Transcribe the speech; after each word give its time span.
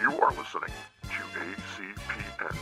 You 0.00 0.18
are 0.18 0.30
listening 0.30 0.72
to 1.02 1.08
ACPN. 1.08 2.56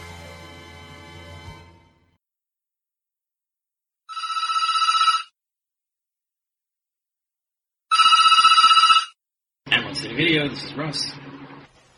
Emerald 9.71 9.97
City 9.97 10.17
Video, 10.17 10.49
this 10.49 10.65
is 10.65 10.75
Russ. 10.75 11.13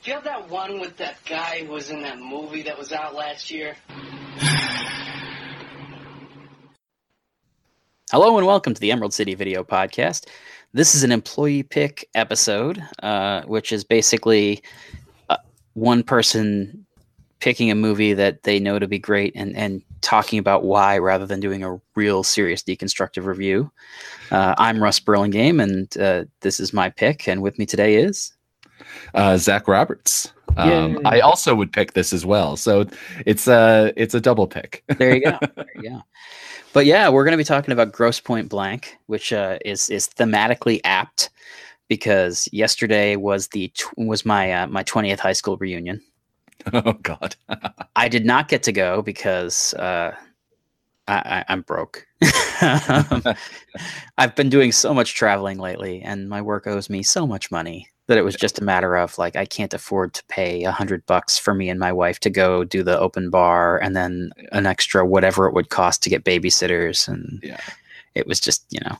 Do 0.02 0.10
you 0.10 0.12
have 0.12 0.24
that 0.24 0.50
one 0.50 0.78
with 0.78 0.98
that 0.98 1.16
guy 1.24 1.64
who 1.64 1.72
was 1.72 1.88
in 1.88 2.02
that 2.02 2.18
movie 2.18 2.60
that 2.64 2.76
was 2.76 2.92
out 2.92 3.14
last 3.14 3.50
year? 3.50 3.76
Hello 8.12 8.36
and 8.36 8.46
welcome 8.46 8.74
to 8.74 8.80
the 8.80 8.92
Emerald 8.92 9.14
City 9.14 9.34
Video 9.34 9.64
Podcast. 9.64 10.26
This 10.72 10.94
is 10.94 11.02
an 11.02 11.10
employee 11.10 11.62
pick 11.62 12.08
episode, 12.14 12.80
uh, 13.02 13.42
which 13.42 13.72
is 13.72 13.82
basically 13.82 14.62
one 15.80 16.02
person 16.02 16.86
picking 17.40 17.70
a 17.70 17.74
movie 17.74 18.12
that 18.12 18.42
they 18.42 18.60
know 18.60 18.78
to 18.78 18.86
be 18.86 18.98
great 18.98 19.32
and, 19.34 19.56
and 19.56 19.82
talking 20.02 20.38
about 20.38 20.62
why 20.62 20.98
rather 20.98 21.24
than 21.24 21.40
doing 21.40 21.64
a 21.64 21.80
real 21.94 22.22
serious 22.22 22.62
deconstructive 22.62 23.24
review. 23.24 23.70
Uh, 24.30 24.54
I'm 24.58 24.82
Russ 24.82 25.00
Burlingame, 25.00 25.58
and 25.58 25.96
uh, 25.96 26.24
this 26.40 26.60
is 26.60 26.74
my 26.74 26.90
pick. 26.90 27.26
And 27.26 27.40
with 27.40 27.58
me 27.58 27.64
today 27.64 27.96
is 27.96 28.34
uh, 29.14 29.38
Zach 29.38 29.66
Roberts. 29.66 30.32
Um, 30.58 31.00
I 31.06 31.20
also 31.20 31.54
would 31.54 31.72
pick 31.72 31.94
this 31.94 32.12
as 32.12 32.26
well, 32.26 32.56
so 32.56 32.84
it's 33.24 33.46
a 33.46 33.92
it's 33.96 34.14
a 34.14 34.20
double 34.20 34.48
pick. 34.48 34.82
there 34.98 35.14
you 35.14 35.22
go. 35.22 35.38
there 35.54 35.66
you 35.76 35.90
go. 35.90 36.02
But 36.72 36.86
yeah, 36.86 37.08
we're 37.08 37.24
going 37.24 37.32
to 37.32 37.38
be 37.38 37.44
talking 37.44 37.72
about 37.72 37.92
Grosse 37.92 38.20
Pointe 38.20 38.48
Blank, 38.48 38.98
which 39.06 39.32
uh, 39.32 39.58
is 39.64 39.88
is 39.88 40.08
thematically 40.08 40.80
apt 40.84 41.30
because 41.90 42.48
yesterday 42.52 43.16
was 43.16 43.48
the 43.48 43.68
tw- 43.74 43.98
was 43.98 44.24
my 44.24 44.52
uh, 44.52 44.66
my 44.68 44.82
twentieth 44.84 45.20
high 45.20 45.34
school 45.34 45.58
reunion. 45.58 46.00
oh 46.72 46.92
God, 46.92 47.36
I 47.96 48.08
did 48.08 48.24
not 48.24 48.48
get 48.48 48.62
to 48.62 48.72
go 48.72 49.02
because 49.02 49.74
uh, 49.74 50.14
I, 51.08 51.14
I, 51.14 51.44
I'm 51.48 51.62
broke. 51.62 52.06
Um, 52.62 53.24
I've 54.18 54.36
been 54.36 54.48
doing 54.48 54.70
so 54.70 54.94
much 54.94 55.14
traveling 55.14 55.58
lately, 55.58 56.00
and 56.00 56.28
my 56.28 56.40
work 56.40 56.66
owes 56.66 56.88
me 56.88 57.02
so 57.02 57.26
much 57.26 57.50
money 57.50 57.88
that 58.06 58.18
it 58.18 58.24
was 58.24 58.36
just 58.36 58.60
a 58.60 58.64
matter 58.64 58.96
of 58.96 59.18
like 59.18 59.34
I 59.34 59.44
can't 59.44 59.74
afford 59.74 60.14
to 60.14 60.24
pay 60.28 60.62
a 60.62 60.72
hundred 60.72 61.04
bucks 61.06 61.38
for 61.38 61.54
me 61.54 61.68
and 61.68 61.80
my 61.80 61.92
wife 61.92 62.20
to 62.20 62.30
go 62.30 62.62
do 62.62 62.84
the 62.84 62.98
open 63.00 63.30
bar, 63.30 63.78
and 63.78 63.96
then 63.96 64.30
an 64.52 64.64
extra 64.64 65.04
whatever 65.04 65.48
it 65.48 65.54
would 65.54 65.70
cost 65.70 66.04
to 66.04 66.10
get 66.10 66.24
babysitters, 66.24 67.08
and 67.08 67.40
yeah, 67.42 67.60
it 68.14 68.28
was 68.28 68.38
just 68.38 68.64
you 68.70 68.78
know 68.84 68.96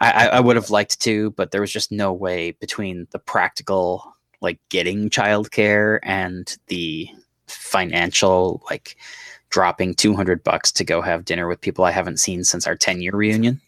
I, 0.00 0.28
I 0.28 0.40
would 0.40 0.56
have 0.56 0.70
liked 0.70 1.00
to, 1.02 1.30
but 1.32 1.50
there 1.50 1.60
was 1.60 1.72
just 1.72 1.92
no 1.92 2.12
way 2.12 2.52
between 2.52 3.06
the 3.10 3.18
practical 3.18 4.14
like 4.40 4.58
getting 4.68 5.08
childcare 5.08 5.98
and 6.02 6.56
the 6.66 7.08
financial 7.46 8.62
like 8.68 8.96
dropping 9.48 9.94
200 9.94 10.42
bucks 10.42 10.72
to 10.72 10.84
go 10.84 11.00
have 11.00 11.24
dinner 11.24 11.48
with 11.48 11.60
people 11.60 11.84
I 11.84 11.92
haven't 11.92 12.18
seen 12.18 12.44
since 12.44 12.66
our 12.66 12.76
10 12.76 13.00
year 13.00 13.12
reunion. 13.14 13.60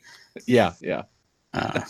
yeah, 0.47 0.73
yeah. 0.81 1.03
Uh, 1.55 1.81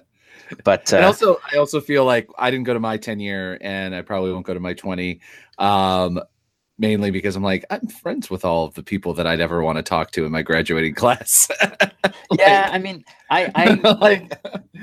but 0.64 0.92
uh, 0.92 0.98
also, 0.98 1.40
I 1.52 1.56
also 1.56 1.80
feel 1.80 2.04
like 2.04 2.28
I 2.38 2.50
didn't 2.50 2.64
go 2.64 2.74
to 2.74 2.80
my 2.80 2.96
ten 2.96 3.20
year, 3.20 3.58
and 3.60 3.94
I 3.94 4.02
probably 4.02 4.32
won't 4.32 4.46
go 4.46 4.54
to 4.54 4.60
my 4.60 4.74
twenty. 4.74 5.20
Um, 5.58 6.20
mainly 6.78 7.10
because 7.10 7.36
I'm 7.36 7.42
like 7.42 7.64
I'm 7.70 7.86
friends 7.86 8.30
with 8.30 8.44
all 8.44 8.64
of 8.64 8.74
the 8.74 8.82
people 8.82 9.14
that 9.14 9.26
I'd 9.26 9.40
ever 9.40 9.62
want 9.62 9.76
to 9.76 9.82
talk 9.82 10.10
to 10.12 10.24
in 10.24 10.32
my 10.32 10.42
graduating 10.42 10.94
class. 10.96 11.48
yeah, 12.32 12.70
I 12.72 12.78
mean, 12.78 13.04
I 13.30 13.50
I, 13.54 13.74
like, 14.00 14.32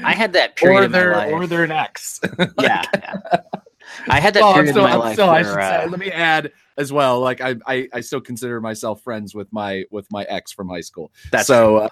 I 0.04 0.14
had 0.14 0.34
that 0.34 0.56
period 0.56 0.80
or 0.80 0.84
in 0.86 0.92
my 0.92 0.98
they're 0.98 1.16
life. 1.16 1.32
or 1.32 1.48
they're 1.48 1.64
an 1.64 1.72
ex. 1.72 2.20
yeah, 2.60 2.84
yeah. 2.94 3.18
I 4.08 4.20
had 4.20 4.34
that 4.36 4.42
well, 4.42 4.52
I'm 4.52 4.56
period 4.56 4.74
still, 4.74 4.86
in 4.86 4.90
my 4.90 4.96
I'm 4.96 5.00
life 5.00 5.14
still 5.14 5.30
I 5.30 5.44
should 5.44 5.58
uh, 5.58 5.84
say, 5.84 5.88
let 5.90 6.00
me 6.00 6.12
add 6.12 6.52
as 6.78 6.94
well. 6.94 7.20
Like 7.20 7.42
I, 7.42 7.56
I, 7.68 7.88
I 7.94 8.02
still 8.02 8.22
consider 8.22 8.62
myself 8.62 9.02
friends 9.02 9.36
with 9.36 9.52
my 9.52 9.84
with 9.92 10.08
my 10.12 10.24
ex 10.24 10.52
from 10.52 10.70
high 10.70 10.82
school. 10.82 11.12
That's 11.32 11.48
so 11.48 11.78
uh, 11.78 11.90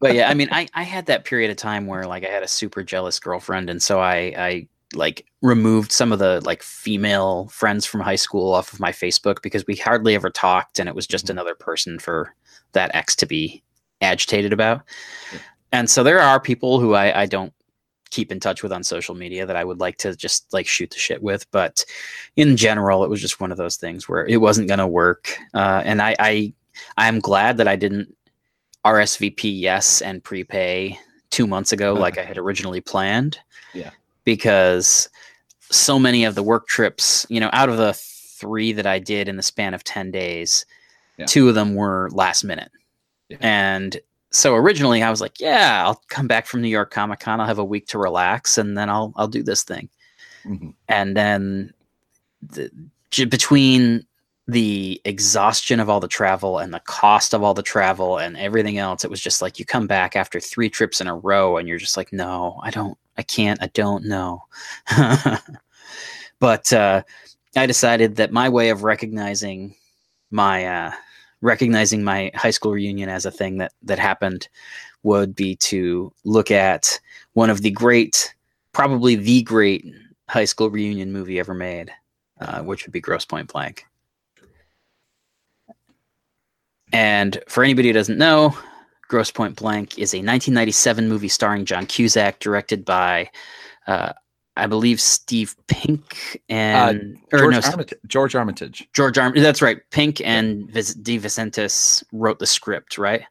but 0.00 0.14
yeah, 0.14 0.28
I 0.28 0.34
mean, 0.34 0.48
I, 0.52 0.68
I 0.74 0.82
had 0.82 1.06
that 1.06 1.24
period 1.24 1.50
of 1.50 1.56
time 1.56 1.86
where 1.86 2.06
like 2.06 2.24
I 2.24 2.28
had 2.28 2.42
a 2.42 2.48
super 2.48 2.82
jealous 2.82 3.18
girlfriend, 3.18 3.70
and 3.70 3.82
so 3.82 4.00
I 4.00 4.34
I 4.36 4.68
like 4.94 5.26
removed 5.42 5.92
some 5.92 6.12
of 6.12 6.18
the 6.18 6.40
like 6.44 6.62
female 6.62 7.48
friends 7.48 7.84
from 7.86 8.00
high 8.00 8.16
school 8.16 8.52
off 8.52 8.72
of 8.72 8.80
my 8.80 8.92
Facebook 8.92 9.42
because 9.42 9.66
we 9.66 9.76
hardly 9.76 10.14
ever 10.14 10.30
talked, 10.30 10.78
and 10.78 10.88
it 10.88 10.94
was 10.94 11.06
just 11.06 11.26
Mhm. 11.26 11.30
another 11.30 11.54
person 11.54 11.98
for 11.98 12.34
that 12.72 12.90
ex 12.94 13.14
to 13.16 13.26
be 13.26 13.62
agitated 14.00 14.52
about. 14.52 14.82
Yeah. 15.32 15.38
And 15.72 15.90
so 15.90 16.02
there 16.02 16.20
are 16.20 16.38
people 16.40 16.80
who 16.80 16.94
I 16.94 17.22
I 17.22 17.26
don't 17.26 17.52
keep 18.10 18.30
in 18.30 18.38
touch 18.40 18.62
with 18.62 18.72
on 18.72 18.84
social 18.84 19.14
media 19.14 19.46
that 19.46 19.56
I 19.56 19.64
would 19.64 19.80
like 19.80 19.96
to 19.98 20.14
just 20.14 20.52
like 20.52 20.66
shoot 20.66 20.90
the 20.90 20.98
shit 20.98 21.22
with, 21.22 21.50
but 21.50 21.82
in 22.36 22.56
general, 22.58 23.04
it 23.04 23.08
was 23.10 23.22
just 23.22 23.40
one 23.40 23.50
of 23.50 23.56
those 23.56 23.76
things 23.76 24.06
where 24.08 24.26
it 24.26 24.36
wasn't 24.36 24.68
going 24.68 24.80
to 24.80 24.86
work, 24.86 25.34
uh, 25.54 25.82
and 25.84 26.02
I 26.02 26.14
I 26.18 26.52
I'm 26.98 27.20
glad 27.20 27.56
that 27.58 27.68
I 27.68 27.76
didn't 27.76 28.14
RSVP 28.84 29.60
yes 29.60 30.02
and 30.02 30.22
prepay 30.22 30.98
two 31.30 31.46
months 31.46 31.72
ago, 31.72 31.94
like 31.94 32.18
I 32.18 32.22
had 32.24 32.36
originally 32.36 32.80
planned. 32.80 33.38
Yeah. 33.72 33.90
Because 34.24 35.08
so 35.70 35.98
many 35.98 36.24
of 36.24 36.34
the 36.34 36.42
work 36.42 36.66
trips, 36.66 37.26
you 37.28 37.40
know, 37.40 37.50
out 37.52 37.68
of 37.68 37.76
the 37.76 37.92
three 37.94 38.72
that 38.72 38.86
I 38.86 38.98
did 38.98 39.28
in 39.28 39.36
the 39.36 39.42
span 39.42 39.74
of 39.74 39.84
10 39.84 40.10
days, 40.10 40.66
Yeah. 41.18 41.26
two 41.26 41.48
of 41.48 41.54
them 41.54 41.74
were 41.74 42.08
last 42.12 42.44
minute. 42.44 42.70
Yeah. 43.28 43.38
And 43.40 44.00
so 44.30 44.54
originally 44.54 45.02
I 45.02 45.10
was 45.10 45.20
like, 45.20 45.40
yeah, 45.40 45.82
I'll 45.84 46.02
come 46.08 46.26
back 46.26 46.46
from 46.46 46.62
New 46.62 46.68
York 46.68 46.90
Comic 46.90 47.20
Con. 47.20 47.40
I'll 47.40 47.46
have 47.46 47.58
a 47.58 47.64
week 47.64 47.86
to 47.88 47.98
relax 47.98 48.58
and 48.58 48.76
then 48.76 48.88
I'll, 48.90 49.12
I'll 49.16 49.28
do 49.28 49.42
this 49.42 49.62
thing 49.62 49.88
mhm. 50.44 50.74
and 50.88 51.16
then 51.16 51.72
the, 52.42 52.70
j- 53.10 53.24
between 53.26 54.04
the 54.48 55.00
exhaustion 55.04 55.78
of 55.78 55.88
all 55.88 56.00
the 56.00 56.08
travel 56.08 56.58
and 56.58 56.74
the 56.74 56.80
cost 56.80 57.32
of 57.32 57.42
all 57.42 57.54
the 57.54 57.62
travel 57.62 58.18
and 58.18 58.36
everything 58.36 58.76
else 58.76 59.04
it 59.04 59.10
was 59.10 59.20
just 59.20 59.40
like 59.40 59.58
you 59.58 59.64
come 59.64 59.86
back 59.86 60.16
after 60.16 60.40
three 60.40 60.68
trips 60.68 61.00
in 61.00 61.06
a 61.06 61.16
row 61.16 61.56
and 61.56 61.68
you're 61.68 61.78
just 61.78 61.96
like 61.96 62.12
no 62.12 62.58
i 62.64 62.70
don't 62.70 62.98
i 63.16 63.22
can't 63.22 63.62
i 63.62 63.68
don't 63.68 64.04
know 64.04 64.42
but 66.40 66.72
uh, 66.72 67.02
i 67.56 67.66
decided 67.66 68.16
that 68.16 68.32
my 68.32 68.48
way 68.48 68.70
of 68.70 68.82
recognizing 68.82 69.74
my 70.32 70.66
uh, 70.66 70.90
recognizing 71.40 72.02
my 72.02 72.30
high 72.34 72.50
school 72.50 72.72
reunion 72.72 73.08
as 73.08 73.26
a 73.26 73.30
thing 73.30 73.58
that 73.58 73.72
that 73.82 73.98
happened 73.98 74.48
would 75.04 75.34
be 75.36 75.54
to 75.56 76.12
look 76.24 76.50
at 76.50 76.98
one 77.34 77.50
of 77.50 77.62
the 77.62 77.70
great 77.70 78.34
probably 78.72 79.14
the 79.14 79.42
great 79.42 79.86
high 80.28 80.44
school 80.44 80.70
reunion 80.70 81.12
movie 81.12 81.38
ever 81.38 81.54
made, 81.54 81.90
uh, 82.40 82.62
which 82.62 82.86
would 82.86 82.92
be 82.92 83.00
Grosse 83.00 83.24
Pointe 83.24 83.52
Blank. 83.52 83.84
And 86.92 87.42
for 87.48 87.64
anybody 87.64 87.88
who 87.88 87.94
doesn't 87.94 88.18
know, 88.18 88.56
Grosse 89.08 89.30
Pointe 89.30 89.56
Blank 89.56 89.98
is 89.98 90.12
a 90.14 90.18
1997 90.18 91.08
movie 91.08 91.28
starring 91.28 91.64
John 91.64 91.86
Cusack, 91.86 92.38
directed 92.38 92.84
by, 92.84 93.30
uh, 93.86 94.12
I 94.56 94.66
believe, 94.66 95.00
Steve 95.00 95.54
Pink 95.66 96.40
and 96.48 97.18
or 97.32 97.38
George, 97.40 97.54
no, 97.54 97.60
Armitage, 97.70 97.98
George 98.06 98.34
Armitage. 98.34 98.88
George 98.92 99.18
Arm. 99.18 99.32
That's 99.34 99.62
right. 99.62 99.78
Pink 99.90 100.20
and 100.24 100.70
Vis- 100.70 100.94
DeVincentis 100.94 102.04
wrote 102.12 102.38
the 102.38 102.46
script, 102.46 102.98
right? 102.98 103.22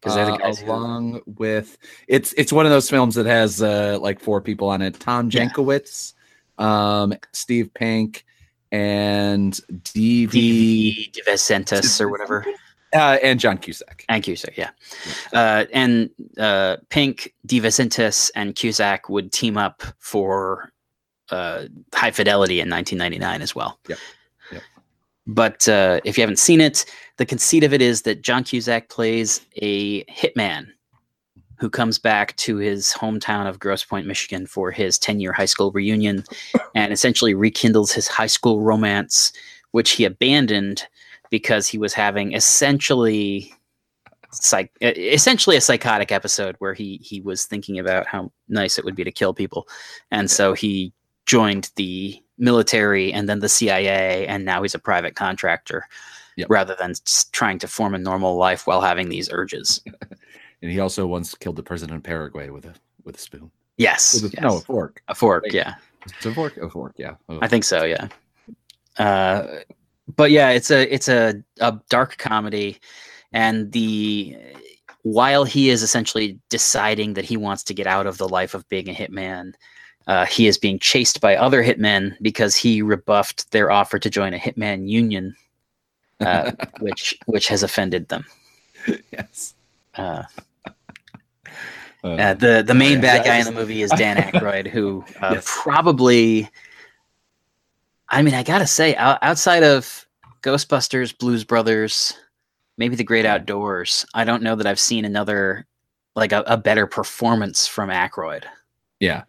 Because 0.00 0.16
Uh, 0.16 0.36
guys 0.36 0.60
who- 0.60 0.66
along 0.70 1.20
with 1.26 1.76
it's 2.06 2.32
it's 2.34 2.52
one 2.52 2.66
of 2.66 2.70
those 2.70 2.88
films 2.88 3.16
that 3.16 3.26
has 3.26 3.60
uh, 3.60 3.98
like 4.00 4.20
four 4.20 4.40
people 4.40 4.68
on 4.68 4.80
it: 4.80 4.98
Tom 5.00 5.28
Yeah. 5.32 5.48
Jankiewicz, 5.48 6.12
um, 6.58 7.14
Steve 7.32 7.74
Pink, 7.74 8.24
and 8.70 9.54
DV, 9.82 10.30
DV 10.30 11.12
DeVincentis 11.12 12.00
or 12.00 12.08
whatever. 12.08 12.46
Uh, 12.94 13.18
and 13.22 13.38
John 13.38 13.58
Cusack. 13.58 14.04
And 14.08 14.22
Cusack, 14.22 14.56
yeah. 14.56 14.70
Uh, 15.32 15.66
and 15.72 16.10
uh, 16.38 16.78
Pink, 16.88 17.34
DeVincentis, 17.46 18.30
and 18.34 18.54
Cusack 18.54 19.08
would 19.08 19.32
team 19.32 19.58
up 19.58 19.82
for 19.98 20.72
uh, 21.30 21.64
High 21.94 22.10
Fidelity 22.10 22.60
in 22.60 22.70
1999 22.70 23.42
as 23.42 23.54
well. 23.54 23.78
Yep. 23.88 23.98
Yep. 24.52 24.62
But 25.26 25.68
uh, 25.68 26.00
if 26.04 26.16
you 26.16 26.22
haven't 26.22 26.38
seen 26.38 26.60
it, 26.60 26.86
the 27.18 27.26
conceit 27.26 27.64
of 27.64 27.74
it 27.74 27.82
is 27.82 28.02
that 28.02 28.22
John 28.22 28.44
Cusack 28.44 28.88
plays 28.88 29.42
a 29.56 30.04
hitman 30.04 30.68
who 31.58 31.68
comes 31.68 31.98
back 31.98 32.36
to 32.36 32.56
his 32.56 32.92
hometown 32.92 33.48
of 33.48 33.58
Grosse 33.58 33.84
Pointe, 33.84 34.06
Michigan 34.06 34.46
for 34.46 34.70
his 34.70 34.98
10 34.98 35.20
year 35.20 35.32
high 35.32 35.44
school 35.44 35.72
reunion 35.72 36.24
and 36.74 36.92
essentially 36.92 37.34
rekindles 37.34 37.92
his 37.92 38.08
high 38.08 38.28
school 38.28 38.60
romance, 38.60 39.32
which 39.72 39.90
he 39.90 40.04
abandoned 40.04 40.86
because 41.30 41.66
he 41.66 41.78
was 41.78 41.92
having 41.94 42.32
essentially 42.34 43.52
psych 44.30 44.70
essentially 44.82 45.56
a 45.56 45.60
psychotic 45.60 46.12
episode 46.12 46.54
where 46.58 46.74
he 46.74 46.98
he 47.02 47.20
was 47.22 47.44
thinking 47.46 47.78
about 47.78 48.06
how 48.06 48.30
nice 48.48 48.78
it 48.78 48.84
would 48.84 48.94
be 48.94 49.02
to 49.04 49.10
kill 49.10 49.32
people 49.32 49.66
and 50.10 50.30
so 50.30 50.52
he 50.52 50.92
joined 51.24 51.70
the 51.76 52.20
military 52.36 53.10
and 53.12 53.26
then 53.28 53.38
the 53.38 53.48
CIA 53.48 54.26
and 54.26 54.44
now 54.44 54.62
he's 54.62 54.74
a 54.74 54.78
private 54.78 55.14
contractor 55.14 55.86
Yep. 56.36 56.50
rather 56.50 56.76
than 56.78 56.92
trying 57.32 57.58
to 57.58 57.66
form 57.66 57.94
a 57.94 57.98
normal 57.98 58.36
life 58.36 58.66
while 58.66 58.80
having 58.80 59.08
these 59.08 59.28
urges 59.32 59.80
And 60.62 60.70
he 60.72 60.78
also 60.80 61.06
once 61.06 61.34
killed 61.34 61.56
the 61.56 61.62
president 61.62 61.96
of 61.98 62.02
Paraguay 62.02 62.50
with 62.50 62.64
a 62.64 62.74
with 63.04 63.16
a 63.16 63.20
spoon. 63.20 63.50
yes, 63.76 64.20
With 64.22 64.32
a, 64.32 64.34
yes. 64.36 64.42
No, 64.42 64.56
a 64.58 64.60
fork. 64.60 65.02
a 65.08 65.14
fork 65.14 65.44
Like- 65.44 65.52
yeah 65.54 65.74
Dvorak, 66.22 66.56
Dvorak, 66.58 66.92
yeah. 66.96 67.14
Oh, 67.28 67.38
I 67.42 67.48
think 67.48 67.64
so. 67.64 67.84
Yeah. 67.84 68.08
Uh, 68.98 69.58
but 70.16 70.30
yeah, 70.30 70.50
it's 70.50 70.70
a 70.70 70.92
it's 70.92 71.08
a 71.08 71.42
a 71.60 71.78
dark 71.90 72.18
comedy, 72.18 72.78
and 73.32 73.72
the 73.72 74.36
while 75.02 75.44
he 75.44 75.70
is 75.70 75.82
essentially 75.82 76.38
deciding 76.50 77.14
that 77.14 77.24
he 77.24 77.36
wants 77.36 77.62
to 77.64 77.74
get 77.74 77.86
out 77.86 78.06
of 78.06 78.18
the 78.18 78.28
life 78.28 78.54
of 78.54 78.68
being 78.68 78.88
a 78.88 78.92
hitman, 78.94 79.52
uh, 80.06 80.26
he 80.26 80.46
is 80.46 80.58
being 80.58 80.78
chased 80.78 81.20
by 81.20 81.36
other 81.36 81.62
hitmen 81.62 82.14
because 82.20 82.56
he 82.56 82.82
rebuffed 82.82 83.50
their 83.52 83.70
offer 83.70 83.98
to 83.98 84.10
join 84.10 84.34
a 84.34 84.38
hitman 84.38 84.88
union, 84.88 85.34
uh, 86.20 86.50
which 86.80 87.18
which 87.26 87.48
has 87.48 87.62
offended 87.62 88.08
them. 88.08 88.24
yes. 89.12 89.54
Uh, 89.94 90.22
Uh, 92.04 92.10
uh, 92.10 92.34
the 92.34 92.62
the 92.64 92.74
main 92.74 93.00
bad 93.00 93.24
guy 93.24 93.38
in 93.38 93.44
the 93.44 93.50
movie 93.52 93.82
is 93.82 93.90
Dan 93.90 94.16
Aykroyd, 94.32 94.68
who 94.68 95.04
uh, 95.20 95.34
Yes. 95.34 95.46
probably. 95.62 96.48
I 98.10 98.22
mean, 98.22 98.34
I 98.34 98.42
gotta 98.42 98.66
say, 98.66 98.94
outside 98.96 99.62
of 99.62 100.06
Ghostbusters, 100.42 101.16
Blues 101.16 101.44
Brothers, 101.44 102.14
maybe 102.78 102.96
The 102.96 103.04
Great 103.04 103.26
Outdoors, 103.26 104.06
I 104.14 104.24
don't 104.24 104.42
know 104.42 104.54
that 104.56 104.66
I've 104.66 104.80
seen 104.80 105.04
another 105.04 105.66
like 106.16 106.32
a, 106.32 106.42
a 106.46 106.56
better 106.56 106.86
performance 106.86 107.66
from 107.66 107.90
Aykroyd. 107.90 108.44
yeah. 109.00 109.24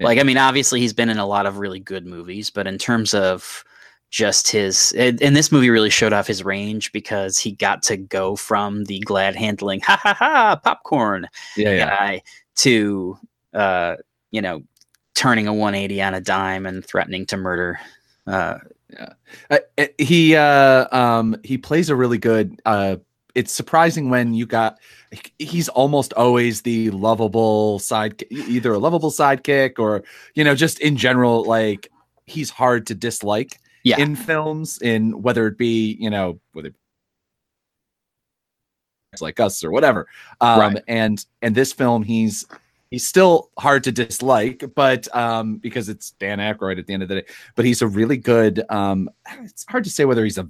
Yeah. 0.00 0.06
Like, 0.06 0.20
I 0.20 0.22
mean, 0.22 0.38
obviously 0.38 0.78
he's 0.78 0.92
been 0.92 1.08
in 1.08 1.18
a 1.18 1.26
lot 1.26 1.44
of 1.46 1.58
really 1.58 1.80
good 1.80 2.06
movies, 2.06 2.50
but 2.50 2.68
in 2.68 2.78
terms 2.78 3.14
of 3.14 3.64
just 4.10 4.48
his, 4.48 4.92
and 4.96 5.20
and 5.20 5.34
this 5.34 5.50
movie 5.50 5.70
really 5.70 5.90
showed 5.90 6.12
off 6.12 6.28
his 6.28 6.44
range 6.44 6.92
because 6.92 7.36
he 7.36 7.50
got 7.50 7.82
to 7.82 7.96
go 7.96 8.36
from 8.36 8.84
the 8.84 9.00
glad 9.00 9.34
handling, 9.34 9.80
ha 9.80 9.98
ha 10.00 10.14
ha, 10.14 10.54
popcorn 10.62 11.26
Yeah. 11.56 11.70
Yeah. 11.72 11.88
guy 11.88 12.22
to 12.58 13.18
uh 13.54 13.96
you 14.30 14.40
know 14.40 14.62
turning 15.16 15.48
a 15.48 15.52
180 15.52 16.00
on 16.00 16.14
a 16.14 16.20
dime 16.20 16.64
and 16.64 16.86
threatening 16.86 17.26
to 17.26 17.36
murder 17.36 17.80
uh 18.28 18.58
Uh, 19.50 19.58
uh, 19.76 19.86
he 19.98 20.34
uh 20.34 20.86
um 20.96 21.36
he 21.44 21.58
plays 21.58 21.90
a 21.90 21.94
really 21.96 22.16
good 22.18 22.58
uh 22.64 22.96
it's 23.34 23.52
surprising 23.52 24.08
when 24.08 24.32
you 24.32 24.46
got 24.46 24.78
he's 25.38 25.68
almost 25.68 26.14
always 26.14 26.62
the 26.62 26.88
lovable 26.90 27.78
side 27.78 28.24
either 28.30 28.72
a 28.72 28.78
lovable 28.78 29.10
sidekick 29.10 29.78
or 29.78 30.02
you 30.34 30.42
know 30.42 30.54
just 30.54 30.80
in 30.80 30.96
general 30.96 31.44
like 31.44 31.90
he's 32.24 32.48
hard 32.50 32.86
to 32.86 32.94
dislike 32.94 33.60
Yeah. 33.84 34.00
in 34.00 34.16
films 34.16 34.80
in 34.80 35.20
whether 35.20 35.46
it 35.46 35.58
be 35.58 35.96
you 36.00 36.08
know 36.10 36.40
whether 36.52 36.72
it's 39.12 39.20
like 39.22 39.38
us 39.40 39.62
or 39.64 39.70
whatever 39.70 40.06
um 40.40 40.60
Right. 40.60 40.82
and 40.88 41.24
and 41.42 41.54
this 41.54 41.72
film 41.74 42.02
he's 42.02 42.46
he's 42.90 43.06
still 43.06 43.50
hard 43.58 43.84
to 43.84 43.92
dislike 43.92 44.64
but 44.74 45.14
um 45.14 45.56
because 45.56 45.88
it's 45.88 46.10
Dan 46.12 46.38
Aykroyd 46.38 46.78
at 46.78 46.86
the 46.86 46.94
end 46.94 47.02
of 47.02 47.08
the 47.08 47.20
day 47.22 47.26
but 47.54 47.64
he's 47.64 47.82
a 47.82 47.86
really 47.86 48.16
good 48.16 48.64
um 48.70 49.10
it's 49.42 49.64
hard 49.68 49.84
to 49.84 49.90
say 49.90 50.04
whether 50.04 50.24
he's 50.24 50.38
a 50.38 50.48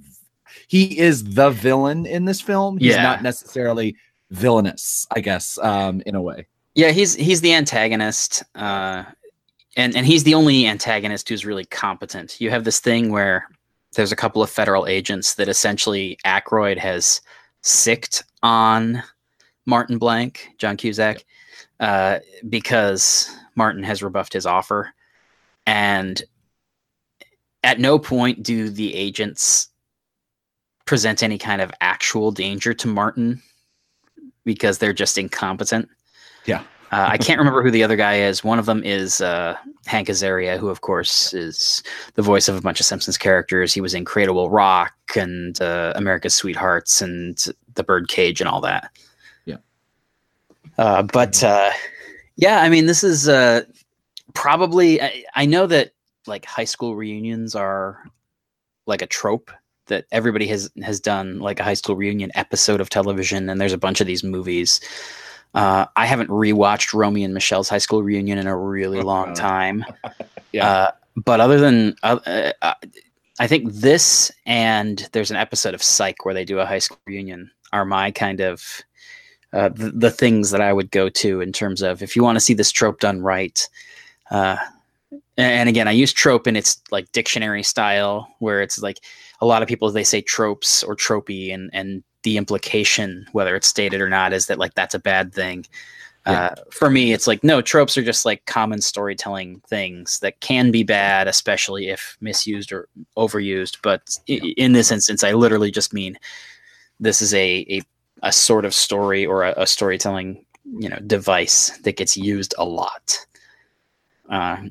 he 0.67 0.99
is 0.99 1.23
the 1.35 1.51
villain 1.51 2.07
in 2.07 2.25
this 2.25 2.41
film. 2.41 2.79
He's 2.79 2.95
Yeah. 2.95 3.03
not 3.03 3.23
necessarily 3.23 3.97
villainous 4.31 5.07
i 5.17 5.21
guess 5.21 5.57
um 5.59 6.03
in 6.07 6.15
a 6.15 6.21
way. 6.23 6.47
Yeah 6.75 6.91
he's 6.91 7.15
he's 7.15 7.41
the 7.41 7.55
antagonist 7.55 8.43
uh 8.55 9.05
and 9.77 9.97
and 9.97 10.05
he's 10.07 10.25
the 10.25 10.35
only 10.35 10.67
antagonist 10.67 11.29
who's 11.29 11.47
really 11.47 11.65
competent. 11.65 12.41
You 12.41 12.51
have 12.51 12.65
this 12.65 12.81
thing 12.81 13.11
where 13.13 13.49
there's 13.95 14.13
a 14.13 14.17
couple 14.17 14.43
of 14.43 14.51
federal 14.51 14.87
agents 14.87 15.35
that 15.37 15.49
essentially 15.49 16.19
Aykroyd 16.27 16.77
has 16.79 17.21
sicked 17.63 18.25
on 18.43 19.03
Martin 19.67 19.99
Blank, 19.99 20.49
John 20.59 20.77
Cusack, 20.77 21.25
uh, 21.81 22.19
because 22.49 23.35
Martin 23.55 23.83
has 23.83 24.03
rebuffed 24.03 24.33
his 24.33 24.47
offer. 24.47 24.93
And 25.67 26.23
at 27.63 27.81
no 27.81 27.99
point 27.99 28.43
do 28.43 28.71
the 28.71 28.95
agents 28.95 29.69
present 30.87 31.23
any 31.23 31.37
kind 31.37 31.61
of 31.61 31.71
actual 31.81 32.31
danger 32.31 32.73
to 32.73 32.89
Martin 32.89 33.43
because 34.45 34.79
they're 34.79 34.95
just 34.95 35.19
incompetent. 35.19 35.89
Yeah. 36.47 36.63
Uh, 36.91 37.09
I 37.11 37.19
can't 37.19 37.39
remember 37.39 37.63
who 37.63 37.71
the 37.71 37.85
other 37.85 37.97
guy 37.97 38.21
is. 38.21 38.43
One 38.43 38.59
of 38.59 38.65
them 38.65 38.83
is 38.83 39.21
uh, 39.21 39.57
Hank 39.85 40.09
Azaria, 40.09 40.59
who, 40.59 40.69
of 40.69 40.81
course, 40.81 41.35
is 41.35 41.83
the 42.15 42.23
voice 42.23 42.49
of 42.49 42.57
a 42.57 42.63
bunch 42.63 42.81
of 42.81 42.87
Simpsons 42.87 43.19
characters. 43.19 43.75
He 43.75 43.83
was 43.83 43.93
in 43.93 44.07
Cradle 44.07 44.49
Rock 44.49 44.95
and 45.15 45.61
uh, 45.61 45.93
America's 45.95 46.35
Sweethearts 46.35 47.03
and 47.03 47.37
The 47.75 47.85
Birdcage 47.85 48.41
and 48.41 48.49
all 48.49 48.63
that. 48.63 48.91
Uh, 50.79 51.03
but 51.03 51.43
uh, 51.43 51.71
yeah, 52.37 52.63
I 52.63 52.69
mean, 52.69 52.87
this 52.87 53.05
is 53.05 53.29
uh, 53.29 53.63
probably. 54.35 55.03
I, 55.03 55.25
I 55.35 55.47
know 55.47 55.67
that 55.67 55.93
like 56.27 56.45
high 56.45 56.65
school 56.65 56.95
reunions 56.95 57.55
are 57.55 58.03
like 58.87 59.03
a 59.03 59.07
trope 59.07 59.51
that 59.87 60.07
everybody 60.13 60.47
has 60.47 60.71
has 60.83 61.01
done 61.01 61.41
like 61.41 61.61
a 61.61 61.65
high 61.65 61.75
school 61.75 61.97
reunion 61.97 62.31
episode 62.35 62.81
of 62.81 62.91
television, 62.91 63.51
and 63.51 63.61
there's 63.61 63.73
a 63.73 63.79
bunch 63.79 64.01
of 64.01 64.07
these 64.07 64.23
movies. 64.23 64.81
Uh, 65.55 65.87
I 65.97 66.07
haven't 66.07 66.29
rewatched 66.29 66.95
Romy 66.95 67.25
and 67.25 67.35
Michelle's 67.35 67.69
high 67.69 67.79
school 67.79 68.03
reunion 68.03 68.39
in 68.39 68.47
a 68.47 68.57
really 68.57 69.01
long 69.01 69.35
time. 69.35 69.85
Yeah. 70.51 70.67
Uh, 70.67 70.91
but 71.15 71.41
other 71.41 71.61
than, 71.61 71.95
uh, 72.03 72.19
uh, 72.63 72.75
I 73.39 73.47
think 73.47 73.71
this 73.71 74.33
and 74.47 75.07
there's 75.13 75.31
an 75.31 75.37
episode 75.37 75.75
of 75.75 75.83
Psych 75.83 76.25
where 76.25 76.33
they 76.33 76.47
do 76.47 76.59
a 76.59 76.65
high 76.65 76.79
school 76.79 76.99
reunion 77.07 77.51
are 77.71 77.85
my 77.85 78.11
kind 78.11 78.41
of 78.41 78.83
uh, 79.53 79.71
the, 79.71 79.91
the 79.91 80.11
things 80.11 80.51
that 80.51 80.61
I 80.61 80.73
would 80.73 80.91
go 80.91 81.09
to 81.09 81.41
in 81.41 81.53
terms 81.53 81.83
of 81.83 82.03
if 82.03 82.15
you 82.15 82.23
want 82.23 82.37
to 82.37 82.41
see 82.41 82.55
this 82.55 82.71
trope 82.71 83.01
done 83.01 83.23
right. 83.23 83.67
Uh, 84.31 84.57
and 85.37 85.69
again, 85.69 85.89
I 85.89 85.93
use 85.93 86.13
trope 86.13 86.47
in 86.47 86.57
its 86.57 86.83
like 86.91 87.11
dictionary 87.13 87.63
style, 87.63 88.35
where 88.41 88.61
it's 88.61 88.81
like 88.83 88.99
a 89.41 89.47
lot 89.47 89.63
of 89.63 89.69
people 89.69 89.91
they 89.91 90.05
say 90.05 90.21
tropes 90.21 90.83
or 90.83 90.97
tropey, 90.97 91.55
and 91.55 91.71
and 91.73 92.03
the 92.25 92.37
implication, 92.37 93.27
whether 93.33 93.55
it's 93.57 93.69
stated 93.69 94.01
or 94.01 94.09
not, 94.09 94.33
is 94.33 94.47
that 94.47 94.59
like 94.59 94.75
that's 94.75 94.95
a 94.95 94.99
bad 94.99 95.33
thing. 95.33 95.65
Uh, 96.27 96.55
for 96.71 96.91
me, 96.91 97.15
it's 97.15 97.27
like 97.27 97.43
no 97.43 97.63
tropes 97.63 97.97
are 97.97 98.03
just 98.03 98.27
like 98.27 98.45
common 98.45 98.83
storytelling 98.83 99.63
things 99.67 100.21
that 100.21 100.39
can 100.41 100.71
be 100.71 100.83
bad, 100.83 101.27
especially 101.27 101.89
if 101.89 102.19
misused 102.21 102.71
or 102.71 102.87
overused. 103.17 103.79
But 103.83 104.19
i 104.29 104.33
in 104.59 104.73
this 104.73 104.91
instance, 104.91 105.25
I 105.25 105.33
literally 105.33 105.71
just 105.71 105.95
mean 105.95 106.19
this 107.01 107.23
is 107.23 107.33
a 107.33 107.65
a, 107.71 107.81
a 108.23 108.33
sort 108.33 108.65
of 108.65 108.75
story 108.75 109.25
or 109.25 109.45
a, 109.45 109.55
a 109.57 109.67
storytelling 109.67 110.45
you 110.65 110.89
know 110.89 110.99
device 111.07 111.77
that 111.79 111.97
gets 111.97 112.17
used 112.17 112.55
a 112.59 112.65
lot. 112.65 113.27
Uh, 114.29 114.65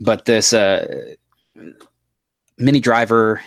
but 0.00 0.24
this 0.26 0.52
uh, 0.52 1.14
Minnie 2.58 2.80
Driver 2.80 3.40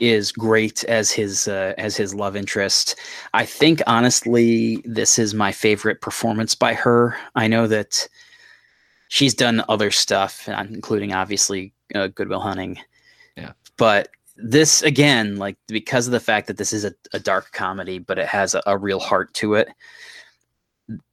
is 0.00 0.32
great 0.32 0.82
as 0.84 1.12
his 1.12 1.46
uh, 1.46 1.74
as 1.78 1.96
his 1.96 2.14
love 2.14 2.36
interest. 2.36 2.96
I 3.34 3.44
think 3.44 3.82
honestly, 3.86 4.82
this 4.84 5.18
is 5.18 5.34
my 5.34 5.52
favorite 5.52 6.00
performance 6.00 6.54
by 6.54 6.74
her. 6.74 7.16
I 7.34 7.46
know 7.46 7.66
that 7.68 8.08
she's 9.08 9.34
done 9.34 9.62
other 9.68 9.90
stuff, 9.90 10.48
including 10.48 11.12
obviously 11.12 11.72
uh, 11.94 12.08
Good 12.08 12.28
Will 12.28 12.40
Hunting. 12.40 12.78
Yeah. 13.36 13.52
but 13.78 14.08
this 14.42 14.82
again, 14.82 15.36
like 15.36 15.56
because 15.68 16.06
of 16.06 16.12
the 16.12 16.20
fact 16.20 16.46
that 16.48 16.56
this 16.56 16.72
is 16.72 16.84
a, 16.84 16.92
a 17.12 17.18
dark 17.20 17.52
comedy, 17.52 17.98
but 17.98 18.18
it 18.18 18.26
has 18.26 18.54
a, 18.54 18.62
a 18.66 18.76
real 18.76 19.00
heart 19.00 19.32
to 19.34 19.54
it. 19.54 19.68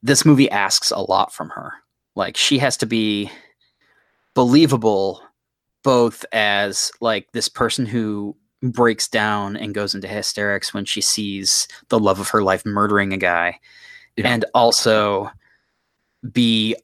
This 0.02 0.26
movie 0.26 0.50
asks 0.50 0.92
a 0.92 1.00
lot 1.00 1.34
from 1.34 1.50
her. 1.50 1.74
Like 2.16 2.36
she 2.36 2.58
has 2.60 2.76
to 2.78 2.86
be 2.86 3.30
believable 4.34 5.22
both 5.84 6.26
as 6.34 6.92
like 7.02 7.32
this 7.32 7.48
person 7.50 7.86
who 7.86 8.36
breaks 8.62 9.08
down 9.08 9.56
and 9.56 9.74
goes 9.74 9.96
into 9.96 10.08
hysterics 10.08 10.74
when 10.74 10.84
she 10.86 11.00
sees 11.02 11.68
the 11.88 12.00
love 12.00 12.20
of 12.20 12.28
her 12.30 12.44
life 12.44 12.66
murdering 12.66 13.14
a 13.14 13.18
guy 13.18 13.58
Yeah. 14.18 14.28
and 14.28 14.44
also 14.54 15.32
be 16.34 16.76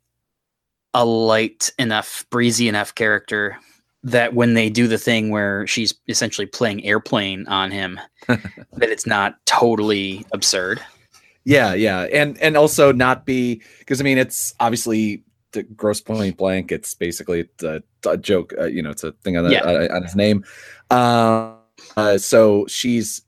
a 0.94 1.04
light 1.04 1.74
enough 1.78 2.26
breezy 2.30 2.70
enough 2.70 2.96
character 2.96 3.58
that 4.06 4.34
when 4.34 4.54
they 4.54 4.70
do 4.70 4.88
the 4.88 4.98
thing 4.98 5.30
where 5.32 5.66
she's 5.68 5.94
essentially 6.08 6.46
playing 6.46 6.86
airplane 6.86 7.46
on 7.48 7.72
him 7.72 8.00
that 8.28 8.90
it's 8.90 9.06
not 9.06 9.44
totally 9.46 10.26
absurd 10.32 10.80
Yeah, 11.44 11.74
yeah, 11.76 12.02
and 12.12 12.42
and 12.42 12.56
also 12.58 12.92
not 12.92 13.26
be 13.26 13.62
because 13.80 14.00
I 14.02 14.04
mean 14.04 14.18
it's 14.18 14.54
obviously 14.60 15.24
the 15.52 15.62
Grosse 15.64 16.02
Pointe 16.02 16.38
Blank. 16.38 16.72
It's 16.72 16.94
basically 16.96 17.48
a, 17.64 17.82
a 18.08 18.18
joke. 18.18 18.54
Uh, 18.60 18.66
you 18.66 18.82
know, 18.82 18.90
it's 18.90 19.04
a 19.04 19.12
thing 19.24 19.38
on 19.38 19.44
the, 19.46 19.52
Yeah. 19.52 19.62
uh, 19.62 19.96
on 19.96 20.04
his 20.04 20.16
name. 20.16 20.44
Uh, 20.90 21.54
uh, 21.96 22.18
so 22.18 22.66
she's 22.68 23.22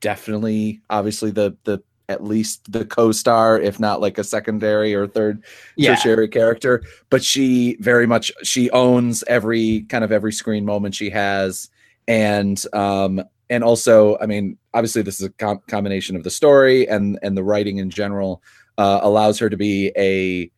definitely 0.00 0.80
obviously 0.90 1.30
the 1.30 1.56
the 1.64 1.80
at 2.08 2.22
least 2.22 2.70
the 2.70 2.84
co-star, 2.84 3.58
if 3.60 3.80
not 3.80 4.00
like 4.00 4.18
a 4.18 4.24
secondary 4.24 4.94
or 4.94 5.06
third 5.06 5.42
yeah 5.76 5.94
tertiary 5.94 6.28
character. 6.28 6.82
But 7.10 7.24
she 7.24 7.76
very 7.80 8.06
much 8.06 8.30
she 8.42 8.70
owns 8.70 9.24
every 9.24 9.82
kind 9.88 10.04
of 10.04 10.12
every 10.12 10.32
screen 10.32 10.64
moment 10.64 10.94
she 10.94 11.10
has, 11.10 11.70
and 12.06 12.62
um 12.72 13.22
and 13.50 13.64
also 13.64 14.18
I 14.18 14.26
mean 14.26 14.58
obviously 14.72 15.02
this 15.02 15.20
is 15.20 15.26
a 15.26 15.30
com- 15.30 15.62
combination 15.68 16.16
of 16.16 16.24
the 16.24 16.30
story 16.30 16.88
and 16.88 17.18
and 17.22 17.36
the 17.36 17.44
writing 17.44 17.78
in 17.78 17.90
general 17.90 18.42
uh, 18.78 19.00
allows 19.02 19.38
her 19.38 19.48
to 19.48 19.56
be 19.56 19.92
a 19.96 20.50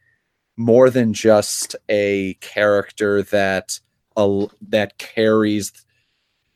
more 0.57 0.91
than 0.91 1.13
just 1.13 1.77
a 1.89 2.35
character 2.41 3.23
that 3.23 3.79
uh, 4.17 4.47
that 4.69 4.99
carries 4.99 5.73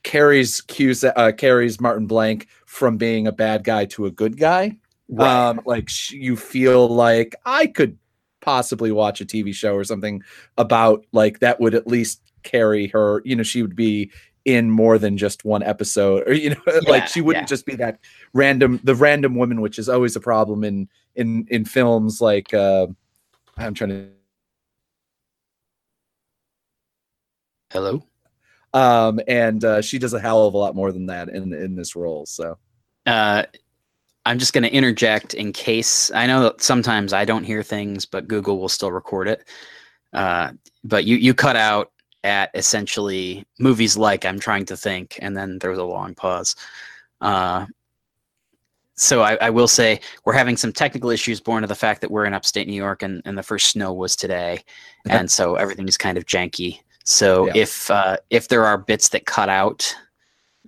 carries 0.02 0.62
uh, 1.04 1.32
carries 1.36 1.80
Martin 1.80 2.06
Blank 2.06 2.48
from 2.66 2.96
being 2.96 3.26
a 3.26 3.32
bad 3.32 3.64
guy 3.64 3.84
to 3.86 4.06
a 4.06 4.10
good 4.10 4.38
guy. 4.38 4.76
Um, 5.18 5.60
like 5.66 5.88
sh- 5.88 6.12
you 6.12 6.36
feel 6.36 6.88
like 6.88 7.34
I 7.44 7.66
could 7.66 7.98
possibly 8.40 8.90
watch 8.92 9.20
a 9.20 9.24
TV 9.26 9.52
show 9.52 9.74
or 9.74 9.84
something 9.84 10.22
about 10.56 11.04
like 11.12 11.40
that 11.40 11.60
would 11.60 11.74
at 11.74 11.86
least 11.86 12.22
carry 12.42 12.86
her. 12.88 13.22
You 13.24 13.36
know, 13.36 13.42
she 13.42 13.62
would 13.62 13.76
be 13.76 14.10
in 14.46 14.70
more 14.70 14.98
than 14.98 15.18
just 15.18 15.44
one 15.44 15.62
episode, 15.62 16.26
or 16.28 16.32
you 16.32 16.50
know, 16.50 16.62
Yeah, 16.80 16.90
like 16.90 17.06
she 17.08 17.20
wouldn't 17.20 17.44
yeah. 17.44 17.46
just 17.46 17.66
be 17.66 17.74
that 17.76 17.98
random, 18.32 18.80
the 18.84 18.94
random 18.94 19.34
woman, 19.34 19.60
which 19.60 19.78
is 19.78 19.88
always 19.88 20.16
a 20.16 20.20
problem 20.20 20.64
in 20.64 20.88
in 21.16 21.46
in 21.50 21.64
films. 21.64 22.20
Like 22.20 22.54
uh, 22.54 22.86
I'm 23.58 23.74
trying 23.74 23.90
to. 23.90 24.08
Hello. 27.70 28.02
um 28.72 29.20
and 29.28 29.64
uh, 29.64 29.80
she 29.82 29.98
does 29.98 30.12
a 30.14 30.20
hell 30.20 30.46
of 30.46 30.54
a 30.54 30.58
lot 30.58 30.74
more 30.74 30.92
than 30.92 31.06
that 31.06 31.28
in 31.28 31.52
in 31.52 31.74
this 31.76 31.94
role 31.96 32.26
so 32.26 32.58
Uh, 33.06 33.44
I'm 34.26 34.38
just 34.38 34.52
going 34.52 34.64
to 34.64 34.72
interject 34.72 35.34
in 35.34 35.52
case 35.52 36.10
I 36.12 36.26
know 36.26 36.42
that 36.42 36.60
sometimes 36.62 37.12
I 37.12 37.24
don't 37.24 37.44
hear 37.44 37.62
things, 37.62 38.04
but 38.04 38.28
Google 38.28 38.58
will 38.58 38.68
still 38.68 38.92
record 38.92 39.28
it. 39.28 39.48
Uh, 40.12 40.52
but 40.84 41.04
you 41.04 41.16
you 41.16 41.34
cut 41.34 41.56
out 41.56 41.92
at 42.22 42.50
essentially 42.54 43.46
movies 43.58 43.96
like 43.96 44.26
I'm 44.26 44.38
trying 44.38 44.66
to 44.66 44.76
think, 44.76 45.18
and 45.22 45.36
then 45.36 45.58
there 45.58 45.70
was 45.70 45.78
a 45.78 45.84
long 45.84 46.14
pause. 46.14 46.54
Uh, 47.20 47.66
so 48.96 49.22
I, 49.22 49.36
I 49.36 49.48
will 49.50 49.68
say 49.68 50.00
we're 50.26 50.34
having 50.34 50.58
some 50.58 50.72
technical 50.72 51.08
issues 51.08 51.40
born 51.40 51.62
of 51.64 51.68
the 51.68 51.74
fact 51.74 52.02
that 52.02 52.10
we're 52.10 52.26
in 52.26 52.34
upstate 52.34 52.68
New 52.68 52.74
York, 52.74 53.02
and, 53.02 53.22
and 53.24 53.38
the 53.38 53.42
first 53.42 53.68
snow 53.68 53.94
was 53.94 54.14
today, 54.14 54.62
and 55.08 55.30
so 55.30 55.54
everything 55.54 55.88
is 55.88 55.96
kind 55.96 56.18
of 56.18 56.26
janky. 56.26 56.80
So 57.04 57.46
Yeah. 57.46 57.52
if 57.54 57.90
uh, 57.90 58.18
if 58.28 58.48
there 58.48 58.66
are 58.66 58.76
bits 58.76 59.08
that 59.10 59.24
cut 59.24 59.48
out, 59.48 59.94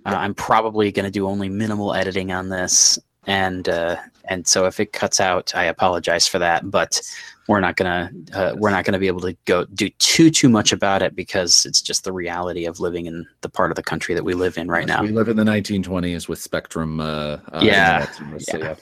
uh, 0.05 0.11
Yeah. 0.11 0.19
I'm 0.19 0.33
probably 0.33 0.91
going 0.91 1.05
to 1.05 1.11
do 1.11 1.27
only 1.27 1.49
minimal 1.49 1.93
editing 1.93 2.31
on 2.31 2.49
this, 2.49 2.97
and 3.25 3.67
uh, 3.69 3.97
and 4.25 4.47
so 4.47 4.65
if 4.65 4.79
it 4.79 4.93
cuts 4.93 5.19
out, 5.19 5.53
I 5.55 5.65
apologize 5.65 6.27
for 6.27 6.39
that. 6.39 6.69
But 6.69 7.01
we're 7.47 7.59
not 7.59 7.75
gonna 7.75 8.11
uh, 8.33 8.53
we're 8.57 8.69
not 8.69 8.85
gonna 8.85 8.99
be 8.99 9.07
able 9.07 9.21
to 9.21 9.35
go 9.45 9.65
do 9.65 9.89
too 9.99 10.29
too 10.29 10.49
much 10.49 10.71
about 10.71 11.01
it 11.01 11.15
because 11.15 11.65
it's 11.65 11.81
just 11.81 12.03
the 12.03 12.13
reality 12.13 12.65
of 12.65 12.79
living 12.79 13.05
in 13.05 13.25
the 13.41 13.49
part 13.49 13.71
of 13.71 13.75
the 13.75 13.83
country 13.83 14.15
that 14.15 14.23
we 14.23 14.33
live 14.33 14.57
in 14.57 14.69
right 14.69 14.87
now. 14.87 15.01
we 15.01 15.09
live 15.09 15.27
in 15.27 15.37
the 15.37 15.43
1920s 15.43 16.27
with 16.27 16.39
spectrum 16.39 16.99
uh, 16.99 17.37
uh 17.51 17.59
Yeah, 17.61 18.07
internet 18.07 18.41
so 18.41 18.57
yeah. 18.57 18.75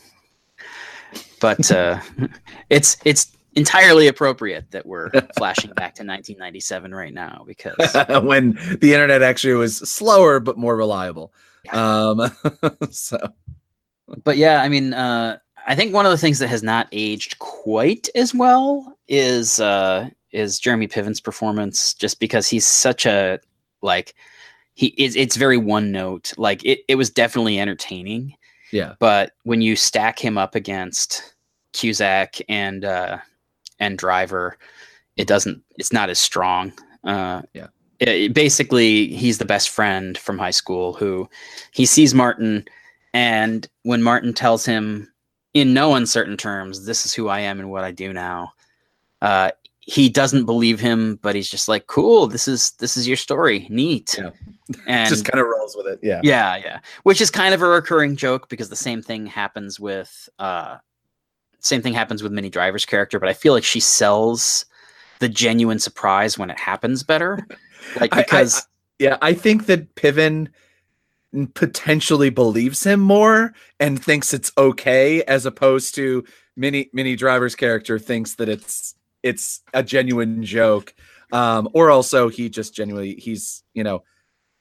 But 1.39 1.71
uh, 1.71 1.99
it's 2.69 2.97
it's 3.03 3.35
entirely 3.55 4.07
appropriate 4.07 4.69
that 4.71 4.85
we're 4.85 5.09
flashing 5.37 5.71
back 5.71 5.95
to 5.95 6.03
1997 6.03 6.93
right 6.93 7.13
now 7.13 7.43
because 7.45 7.75
when 8.23 8.53
the 8.79 8.93
internet 8.93 9.21
actually 9.21 9.53
was 9.53 9.77
slower 9.77 10.39
but 10.39 10.57
more 10.57 10.77
reliable 10.77 11.33
um 11.73 12.31
so 12.89 13.17
but 14.23 14.37
yeah, 14.37 14.61
I 14.61 14.69
mean, 14.69 14.93
uh, 14.93 15.37
I 15.67 15.75
think 15.75 15.93
one 15.93 16.05
of 16.05 16.11
the 16.11 16.17
things 16.17 16.39
that 16.39 16.47
has 16.47 16.63
not 16.63 16.87
aged 16.91 17.39
quite 17.39 18.09
as 18.15 18.33
well 18.33 18.97
is 19.07 19.59
uh, 19.59 20.09
is 20.31 20.59
Jeremy 20.59 20.87
Piven's 20.87 21.19
performance, 21.21 21.93
just 21.93 22.19
because 22.19 22.47
he's 22.47 22.65
such 22.65 23.05
a 23.05 23.39
like 23.81 24.13
he 24.73 24.87
is. 24.97 25.15
It's 25.15 25.35
very 25.35 25.57
one 25.57 25.91
note. 25.91 26.33
Like 26.37 26.63
it, 26.65 26.79
it 26.87 26.95
was 26.95 27.09
definitely 27.09 27.59
entertaining, 27.59 28.35
yeah 28.71 28.95
but 28.99 29.33
when 29.43 29.61
you 29.61 29.75
stack 29.75 30.17
him 30.17 30.37
up 30.37 30.55
against 30.55 31.33
Cusack 31.73 32.37
and 32.49 32.83
uh, 32.85 33.17
and 33.79 33.97
Driver, 33.97 34.57
it 35.17 35.27
doesn't. 35.27 35.61
It's 35.77 35.91
not 35.93 36.09
as 36.09 36.19
strong. 36.19 36.71
Uh, 37.03 37.41
Yeah. 37.53 37.67
it- 37.99 38.07
it- 38.09 38.33
basically, 38.33 39.07
he's 39.07 39.37
the 39.39 39.45
best 39.45 39.69
friend 39.69 40.17
from 40.17 40.37
high 40.39 40.51
school 40.51 40.93
who 40.93 41.29
he 41.71 41.85
sees 41.85 42.13
Martin, 42.13 42.65
and 43.13 43.67
when 43.83 44.01
Martin 44.03 44.33
tells 44.33 44.65
him 44.65 45.11
in 45.53 45.73
no 45.73 45.95
uncertain 45.95 46.37
terms, 46.37 46.85
"This 46.85 47.05
is 47.05 47.13
who 47.13 47.27
I 47.27 47.39
am 47.41 47.59
and 47.59 47.69
what 47.69 47.83
I 47.83 47.91
do 47.91 48.13
now," 48.13 48.53
uh, 49.21 49.51
he 49.81 50.07
doesn't 50.09 50.45
believe 50.45 50.79
him, 50.79 51.17
but 51.21 51.35
he's 51.35 51.49
just 51.49 51.67
like, 51.67 51.87
"Cool, 51.87 52.27
this 52.27 52.47
is 52.47 52.71
this 52.73 52.95
is 52.97 53.07
your 53.07 53.17
story, 53.17 53.67
neat," 53.69 54.15
Yeah. 54.17 54.29
and 54.87 55.09
just 55.09 55.25
kind 55.25 55.41
of 55.41 55.47
rolls 55.47 55.75
with 55.75 55.87
it 55.87 55.99
yeah 56.01 56.21
yeah, 56.23 56.55
yeah. 56.57 56.79
Which 57.03 57.19
is 57.21 57.29
kind 57.29 57.53
of 57.53 57.61
a 57.61 57.67
recurring 57.67 58.15
joke 58.15 58.47
because 58.49 58.69
the 58.69 58.75
same 58.75 59.01
thing 59.01 59.25
happens 59.25 59.79
with 59.79 60.29
uh 60.39 60.77
same 61.59 61.81
thing 61.81 61.93
happens 61.93 62.23
with 62.23 62.31
Minnie 62.31 62.49
Driver's 62.49 62.85
character, 62.85 63.19
but 63.19 63.29
I 63.29 63.33
feel 63.33 63.53
like 63.53 63.63
she 63.63 63.79
sells 63.79 64.65
the 65.19 65.29
genuine 65.29 65.77
surprise 65.79 66.37
when 66.39 66.49
it 66.49 66.59
happens 66.59 67.03
better. 67.03 67.45
Like 67.99 68.13
I- 68.15 68.19
I- 68.19 68.21
because 68.21 68.67
yeah 68.99 69.17
i 69.23 69.33
think 69.33 69.65
that 69.65 69.95
piven 69.95 70.47
potentially 71.53 72.29
believes 72.29 72.83
him 72.83 72.99
more 72.99 73.53
and 73.79 74.03
thinks 74.03 74.33
it's 74.33 74.51
okay 74.57 75.23
as 75.23 75.45
opposed 75.45 75.95
to 75.95 76.23
Minnie 76.57 76.89
Minnie 76.93 77.15
Driver's 77.15 77.55
character 77.55 77.97
thinks 77.97 78.35
that 78.35 78.49
it's 78.49 78.95
it's 79.23 79.61
a 79.73 79.81
genuine 79.83 80.43
joke. 80.43 80.93
Um 81.31 81.69
or 81.73 81.89
also 81.89 82.27
he 82.27 82.49
just 82.49 82.75
genuinely 82.75 83.15
he's 83.15 83.63
you 83.73 83.83
know 83.83 84.03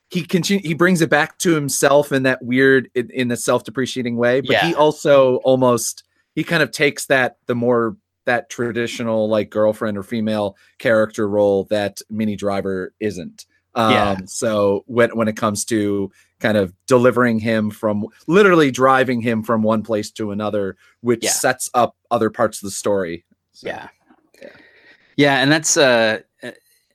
he 0.09 0.23
continue 0.23 0.65
he 0.65 0.73
brings 0.73 1.01
it 1.01 1.09
back 1.09 1.37
to 1.39 1.53
himself 1.53 2.11
in 2.11 2.23
that 2.23 2.41
weird 2.43 2.89
in, 2.95 3.09
in 3.11 3.27
the 3.27 3.37
self-depreciating 3.37 4.15
way 4.15 4.41
but 4.41 4.55
he 4.57 4.75
also 4.75 5.37
almost 5.37 6.03
he 6.35 6.43
kind 6.43 6.63
of 6.63 6.71
takes 6.71 7.05
that 7.07 7.37
the 7.47 7.55
more 7.55 7.97
that 8.25 8.49
traditional 8.49 9.27
like 9.27 9.49
girlfriend 9.49 9.97
or 9.97 10.03
female 10.03 10.55
character 10.79 11.27
role 11.27 11.65
that 11.65 11.99
Minnie 12.09 12.35
Driver 12.37 12.93
isn't. 13.01 13.45
Um 13.75 13.91
Yeah. 13.91 14.17
so 14.25 14.83
when 14.87 15.09
when 15.17 15.27
it 15.27 15.35
comes 15.35 15.65
to 15.65 16.11
kind 16.41 16.57
of 16.57 16.73
delivering 16.87 17.39
him 17.39 17.69
from 17.69 18.05
literally 18.27 18.71
driving 18.71 19.21
him 19.21 19.43
from 19.43 19.61
one 19.63 19.83
place 19.83 20.11
to 20.11 20.31
another 20.31 20.75
which 21.01 21.23
Yeah. 21.23 21.29
sets 21.31 21.69
up 21.73 21.95
other 22.09 22.29
parts 22.29 22.57
of 22.61 22.67
the 22.67 22.71
story 22.71 23.23
So, 23.53 23.67
yeah. 23.67 23.87
yeah. 24.41 24.49
Yeah, 25.17 25.37
and 25.37 25.51
that's 25.51 25.77
uh 25.77 25.81
uh, 25.81 26.19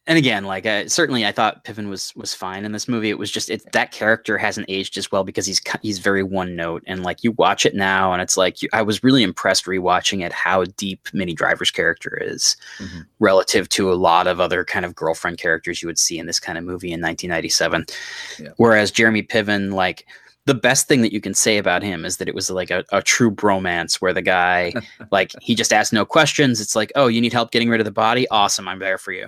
and 0.09 0.17
again, 0.19 0.45
like 0.45 0.67
uh, 0.67 0.89
certainly 0.89 1.27
I 1.27 1.33
thought 1.33 1.65
Piven 1.65 1.89
was 1.89 2.15
was 2.15 2.33
fine 2.33 2.65
in 2.65 2.73
this 2.73 2.87
movie. 2.87 3.11
It 3.11 3.19
was 3.19 3.31
just 3.31 3.51
it 3.51 3.71
that 3.73 3.91
character 3.93 4.39
hasn't 4.39 4.67
aged 4.69 4.97
as 4.99 5.11
well 5.11 5.25
because 5.25 5.47
he's 5.47 5.61
he's 5.83 5.99
very 5.99 6.23
one 6.23 6.55
note 6.55 6.83
and 6.87 7.03
like 7.03 7.25
you 7.25 7.33
watch 7.33 7.67
it 7.67 7.75
now 7.75 8.13
and 8.13 8.23
it's 8.23 8.37
like 8.37 8.63
you, 8.63 8.69
I 8.73 8.83
was 8.83 9.03
really 9.03 9.23
impressed 9.23 9.65
rewatching 9.67 10.25
it 10.25 10.33
how 10.33 10.65
deep 10.77 11.09
Minnie 11.13 11.35
Driver's 11.35 11.71
character 11.71 12.17
is 12.23 12.57
Mhm. 12.81 13.07
relative 13.19 13.69
to 13.71 13.93
a 13.93 13.95
lot 13.95 14.27
of 14.27 14.41
other 14.41 14.65
kind 14.65 14.85
of 14.85 14.95
girlfriend 14.95 15.39
characters 15.39 15.83
you 15.83 15.89
would 15.89 15.99
see 15.99 16.19
in 16.19 16.27
this 16.27 16.39
kind 16.41 16.57
of 16.59 16.65
movie 16.65 16.93
in 16.93 17.01
1997. 17.01 17.87
Yeah. 18.39 18.51
Whereas 18.59 18.91
Jeremy 18.91 19.23
Piven 19.23 19.73
like 19.73 20.07
the 20.45 20.55
best 20.55 20.87
thing 20.87 21.03
that 21.03 21.13
you 21.13 21.21
can 21.21 21.35
say 21.35 21.59
about 21.59 21.83
him 21.83 22.05
is 22.05 22.19
that 22.19 22.29
it 22.29 22.35
was 22.35 22.49
like 22.51 22.71
a, 22.71 22.85
a 22.93 23.03
true 23.03 23.33
bromance 23.33 23.97
where 23.97 24.13
the 24.13 24.23
guy 24.23 24.73
like 25.11 25.33
he 25.43 25.57
just 25.57 25.73
asked 25.73 25.93
no 25.93 26.05
questions 26.05 26.61
it's 26.61 26.77
like 26.77 26.93
oh 26.95 27.09
you 27.09 27.21
need 27.21 27.33
help 27.33 27.51
getting 27.51 27.69
rid 27.69 27.81
of 27.81 27.85
the 27.85 27.91
body 27.91 28.29
awesome 28.31 28.69
i'm 28.69 28.79
there 28.79 28.97
for 28.99 29.11
you 29.11 29.27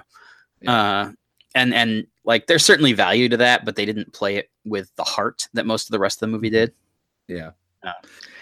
uh 0.67 1.11
and 1.55 1.75
and 1.75 2.07
like 2.25 2.47
there's 2.47 2.65
certainly 2.65 2.93
value 2.93 3.29
to 3.29 3.37
that 3.37 3.65
but 3.65 3.77
they 3.77 3.85
didn't 3.85 4.13
play 4.13 4.37
it 4.37 4.51
with 4.65 4.91
the 4.97 5.05
heart 5.05 5.49
that 5.53 5.67
most 5.67 5.89
of 5.89 5.93
the 5.93 5.99
rest 5.99 6.17
of 6.17 6.21
the 6.21 6.33
movie 6.33 6.51
did 6.51 6.73
Yeah. 7.29 7.51
Uh, 7.83 7.93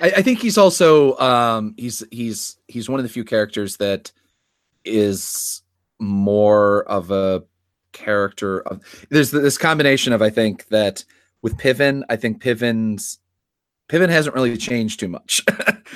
I, 0.01 0.07
I 0.07 0.23
think 0.23 0.41
he's 0.41 0.57
also 0.57 1.17
um 1.19 1.75
he's 1.77 2.03
he's 2.11 2.57
he's 2.69 2.89
one 2.89 2.99
of 2.99 3.05
the 3.05 3.11
few 3.11 3.25
characters 3.25 3.77
that 3.77 4.11
is 4.85 5.63
more 5.99 6.85
of 6.85 7.11
a 7.11 7.43
character 7.93 8.61
of 8.61 8.83
there's 9.11 9.31
this 9.31 9.59
combination 9.59 10.13
of 10.13 10.23
I 10.23 10.31
think 10.31 10.69
that 10.69 11.05
with 11.43 11.57
Piven, 11.59 12.03
I 12.09 12.17
think 12.17 12.43
Piven's 12.43 13.19
Piven 13.89 14.09
hasn't 14.09 14.35
really 14.35 14.57
changed 14.57 15.01
too 15.01 15.09
much. 15.09 15.43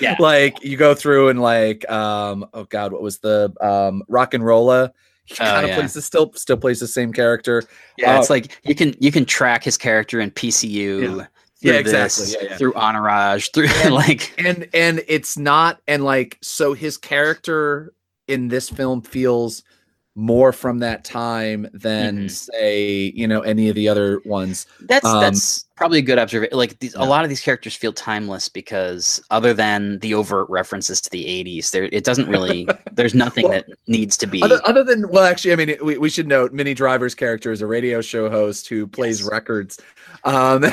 Yeah. 0.00 0.16
like 0.20 0.62
you 0.62 0.76
go 0.76 0.94
through 0.94 1.28
and 1.28 1.40
like 1.40 1.88
um 1.90 2.46
oh 2.54 2.64
god, 2.64 2.92
what 2.92 3.02
was 3.02 3.18
the 3.18 3.52
um 3.60 4.02
rock 4.08 4.34
and 4.34 4.44
rolla? 4.44 4.92
He 5.38 5.44
Oh, 5.44 5.44
kind 5.46 5.64
of 5.64 5.70
yeah. 5.70 5.76
plays 5.78 5.94
the 5.94 6.02
still 6.02 6.32
still 6.34 6.56
plays 6.56 6.80
the 6.80 6.86
same 6.88 7.12
character. 7.12 7.62
yeah 7.98 8.16
Uh, 8.16 8.20
it's 8.20 8.30
like 8.30 8.58
you 8.64 8.74
can 8.74 8.94
you 8.98 9.12
can 9.12 9.24
track 9.24 9.62
his 9.64 9.76
character 9.78 10.20
in 10.20 10.30
pcu 10.32 10.72
Yeah. 11.02 11.06
through 11.08 11.26
Yeah, 11.60 11.72
exactly. 11.74 12.24
this, 12.24 12.34
Yeah, 12.40 12.48
yeah. 12.50 12.56
through 12.56 12.74
entourage 12.74 13.48
through 13.54 13.68
And- 13.84 13.94
like 13.94 14.32
and 14.44 14.68
and 14.74 15.02
it's 15.06 15.38
not 15.38 15.80
and 15.86 16.04
like 16.04 16.36
so 16.42 16.72
his 16.74 16.96
character 16.96 17.92
in 18.28 18.48
this 18.48 18.68
film 18.68 19.02
feels 19.02 19.62
more 20.16 20.52
from 20.52 20.80
that 20.80 21.04
time 21.04 21.68
than 21.72 22.26
Mhm. 22.26 22.30
say 22.30 23.12
you 23.14 23.28
know 23.28 23.40
any 23.42 23.68
of 23.68 23.76
the 23.76 23.88
other 23.88 24.20
ones 24.24 24.66
That's 24.80 25.06
Um, 25.06 25.20
that's 25.20 25.64
probably 25.76 26.00
a 26.00 26.02
good 26.02 26.18
observation. 26.18 26.58
Like 26.58 26.78
these, 26.80 26.94
Yeah. 26.94 27.04
a 27.04 27.06
lot 27.06 27.22
of 27.24 27.30
these 27.30 27.40
characters 27.40 27.74
feel 27.74 27.92
timeless 27.92 28.48
because 28.50 29.22
other 29.30 29.54
than 29.54 29.98
the 30.00 30.12
overt 30.14 30.46
references 30.50 31.00
to 31.02 31.10
the 31.10 31.24
'80s, 31.26 31.70
there 31.70 31.84
it 31.84 32.04
doesn't 32.04 32.28
really. 32.28 32.68
there's 32.92 33.14
nothing 33.14 33.44
Well, 33.44 33.52
that 33.52 33.66
needs 33.86 34.16
to 34.18 34.26
be. 34.26 34.42
other, 34.42 34.60
other 34.64 34.82
than 34.84 35.08
well 35.10 35.24
actually 35.24 35.52
i 35.52 35.56
mean 35.56 35.76
we, 35.82 35.96
we 35.96 36.10
should 36.10 36.26
note 36.26 36.52
minnie 36.52 36.74
driver's 36.74 37.14
character 37.14 37.50
is 37.52 37.62
a 37.62 37.66
radio 37.66 38.00
show 38.02 38.28
host 38.28 38.68
who 38.68 38.86
plays 38.86 39.20
Yes. 39.20 39.30
records 39.30 39.78
um 40.24 40.64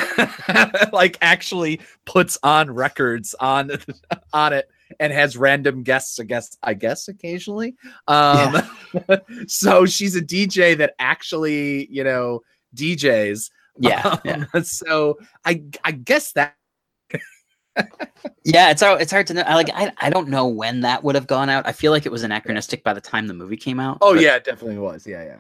like 0.91 1.17
actually 1.21 1.79
puts 2.05 2.37
on 2.43 2.71
records 2.71 3.33
on 3.39 3.71
on 4.33 4.51
it 4.53 4.69
and 4.99 5.13
has 5.13 5.37
random 5.37 5.83
guests. 5.83 6.19
I 6.19 6.23
guess 6.23 6.57
I 6.63 6.73
guess 6.73 7.07
occasionally. 7.07 7.75
Um, 8.07 8.61
so 9.47 9.85
she's 9.85 10.15
a 10.15 10.21
DJ 10.21 10.77
that 10.77 10.93
actually 10.99 11.87
you 11.91 12.03
know 12.03 12.41
DJs. 12.75 13.49
Yeah, 13.79 14.17
yeah. 14.25 14.45
Um, 14.53 14.63
So 14.63 15.19
I 15.45 15.63
I 15.83 15.91
guess 15.91 16.31
that 16.33 16.55
yeah, 18.43 18.71
it's 18.71 18.81
hard, 18.81 19.01
it's 19.01 19.11
hard 19.11 19.27
to 19.27 19.33
know. 19.33 19.41
I 19.41 19.55
like 19.55 19.69
I, 19.73 19.91
I 19.99 20.09
don't 20.09 20.29
know 20.29 20.47
when 20.47 20.81
that 20.81 21.03
would 21.03 21.15
have 21.15 21.27
gone 21.27 21.49
out. 21.49 21.67
I 21.67 21.71
feel 21.71 21.91
like 21.91 22.05
it 22.05 22.11
was 22.11 22.23
anachronistic 22.23 22.83
by 22.83 22.93
the 22.93 23.01
time 23.01 23.27
the 23.27 23.33
movie 23.33 23.57
came 23.57 23.79
out. 23.79 23.97
Oh 24.01 24.13
but, 24.13 24.23
yeah, 24.23 24.35
it 24.35 24.45
definitely 24.45 24.77
was. 24.77 25.05
Yeah, 25.05 25.23
yeah. 25.23 25.37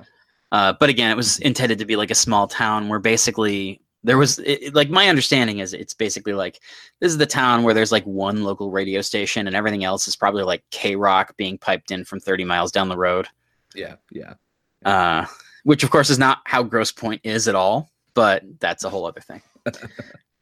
Uh, 0.51 0.73
but 0.79 0.89
again, 0.89 1.11
it 1.11 1.17
was 1.17 1.39
intended 1.39 1.79
to 1.79 1.85
be 1.85 1.95
like 1.95 2.11
a 2.11 2.15
small 2.15 2.47
town 2.47 2.89
where 2.89 2.99
basically 2.99 3.81
there 4.07 4.17
was 4.17 4.39
it, 4.39 4.73
like 4.73 4.89
my 4.89 5.09
understanding 5.09 5.59
is 5.59 5.73
it's 5.73 5.93
basically 5.93 6.33
like 6.33 6.61
this 7.01 7.11
is 7.11 7.17
the 7.17 7.25
town 7.25 7.63
where 7.63 7.73
there's 7.73 7.91
like 7.91 8.05
one 8.05 8.41
local 8.43 8.71
radio 8.71 9.01
station 9.01 9.47
and 9.47 9.55
everything 9.55 9.83
else 9.83 10.07
is 10.07 10.15
probably 10.15 10.43
like 10.43 10.63
K 10.71 10.95
Rock 10.95 11.35
being 11.35 11.57
piped 11.57 11.91
in 11.91 12.05
from 12.05 12.21
30 12.21 12.45
miles 12.45 12.71
down 12.71 12.87
the 12.87 12.97
road. 12.97 13.27
Yeah, 13.75 13.95
yeah. 14.11 14.35
Uh, 14.85 15.25
which 15.63 15.83
of 15.83 15.89
course 15.89 16.09
is 16.09 16.17
not 16.17 16.39
how 16.45 16.63
Grosse 16.63 16.93
Pointe 16.93 17.21
is 17.25 17.49
at 17.49 17.55
all, 17.55 17.91
but 18.13 18.43
that's 18.59 18.85
a 18.85 18.89
whole 18.89 19.05
other 19.05 19.19
thing. 19.19 19.41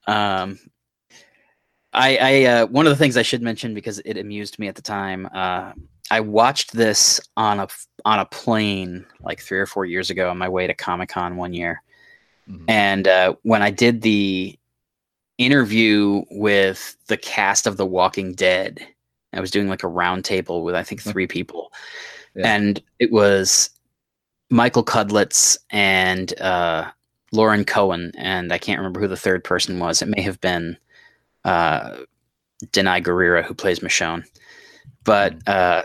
um, 0.07 0.59
I, 1.91 2.17
I 2.21 2.43
uh, 2.43 2.65
one 2.67 2.85
of 2.85 2.91
the 2.91 2.97
things 2.97 3.17
I 3.17 3.23
should 3.23 3.41
mention 3.41 3.73
because 3.73 3.99
it 4.05 4.17
amused 4.17 4.59
me 4.59 4.67
at 4.67 4.75
the 4.75 4.83
time. 4.83 5.27
Uh, 5.33 5.71
I 6.11 6.19
watched 6.19 6.71
this 6.71 7.19
on 7.35 7.61
a 7.61 7.67
on 8.05 8.19
a 8.19 8.25
plane 8.25 9.07
like 9.21 9.41
three 9.41 9.57
or 9.57 9.65
four 9.65 9.85
years 9.85 10.11
ago 10.11 10.29
on 10.29 10.37
my 10.37 10.49
way 10.49 10.67
to 10.67 10.75
Comic 10.75 11.09
Con 11.09 11.35
one 11.35 11.53
year, 11.53 11.81
Mhm. 12.49 12.65
and 12.67 13.07
uh, 13.07 13.33
when 13.43 13.61
I 13.61 13.71
did 13.71 14.01
the 14.01 14.57
interview 15.37 16.23
with 16.31 16.95
the 17.07 17.17
cast 17.17 17.67
of 17.67 17.77
The 17.77 17.85
Walking 17.85 18.33
Dead, 18.33 18.85
I 19.33 19.39
was 19.41 19.51
doing 19.51 19.67
like 19.67 19.83
a 19.83 19.87
round 19.87 20.23
table 20.25 20.63
with 20.63 20.75
I 20.75 20.83
think 20.83 21.01
three 21.01 21.27
people, 21.27 21.71
Yeah. 22.35 22.53
and 22.55 22.81
it 22.99 23.11
was 23.11 23.69
Michael 24.49 24.83
Cudlitz 24.85 25.57
and 25.71 26.39
uh, 26.39 26.89
Lauren 27.31 27.65
Cohan, 27.65 28.11
and 28.17 28.53
I 28.53 28.57
can't 28.57 28.79
remember 28.79 28.99
who 29.01 29.07
the 29.07 29.17
third 29.17 29.43
person 29.43 29.79
was. 29.79 30.01
It 30.01 30.07
may 30.07 30.21
have 30.21 30.39
been 30.39 30.77
uh, 31.43 31.97
Danai 32.67 33.03
Gurira, 33.03 33.43
who 33.43 33.53
plays 33.53 33.79
Michonne. 33.79 34.23
But 35.03 35.35
uh, 35.47 35.83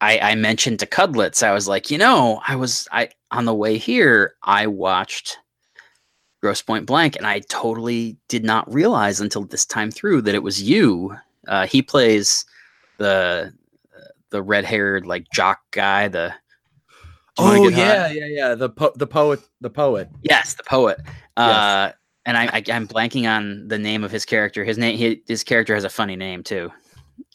I, 0.00 0.18
I 0.18 0.34
mentioned 0.34 0.80
to 0.80 0.86
Cudlitz, 0.86 1.42
I 1.42 1.52
was 1.52 1.68
like, 1.68 1.90
you 1.90 1.98
know, 1.98 2.40
I 2.48 2.56
was 2.56 2.88
I 2.90 3.10
on 3.30 3.44
the 3.44 3.54
way 3.54 3.78
here, 3.78 4.34
I 4.42 4.66
watched 4.66 5.38
Grosse 6.40 6.62
Pointe 6.62 6.86
Blank, 6.86 7.16
and 7.16 7.26
I 7.26 7.40
totally 7.48 8.16
did 8.28 8.44
not 8.44 8.72
realize 8.72 9.20
until 9.20 9.44
this 9.44 9.66
time 9.66 9.90
through 9.90 10.22
that 10.22 10.34
it 10.34 10.42
was 10.42 10.62
you. 10.62 11.16
Uh, 11.46 11.66
he 11.66 11.82
plays 11.82 12.44
the 12.98 13.52
the 14.30 14.42
red 14.42 14.64
haired 14.64 15.06
like 15.06 15.26
jock 15.32 15.60
guy. 15.70 16.08
The 16.08 16.32
Do 17.36 17.42
you 17.42 17.48
wanna 17.48 17.60
Oh 17.60 17.68
yeah, 17.68 18.08
high? 18.08 18.12
yeah, 18.12 18.26
yeah. 18.26 18.54
The 18.54 18.70
po- 18.70 18.92
the 18.96 19.06
poet, 19.06 19.40
the 19.60 19.70
poet. 19.70 20.08
Yes, 20.22 20.54
the 20.54 20.62
poet. 20.64 20.98
Uh, 21.36 21.92
and 22.26 22.36
I, 22.36 22.44
I 22.46 22.62
I'm 22.72 22.86
blanking 22.86 23.28
on 23.28 23.68
the 23.68 23.78
name 23.78 24.04
of 24.04 24.10
his 24.10 24.24
character. 24.24 24.64
His 24.64 24.78
name 24.78 24.96
he, 24.96 25.22
his 25.26 25.44
character 25.44 25.74
has 25.74 25.84
a 25.84 25.90
funny 25.90 26.16
name 26.16 26.42
too. 26.42 26.70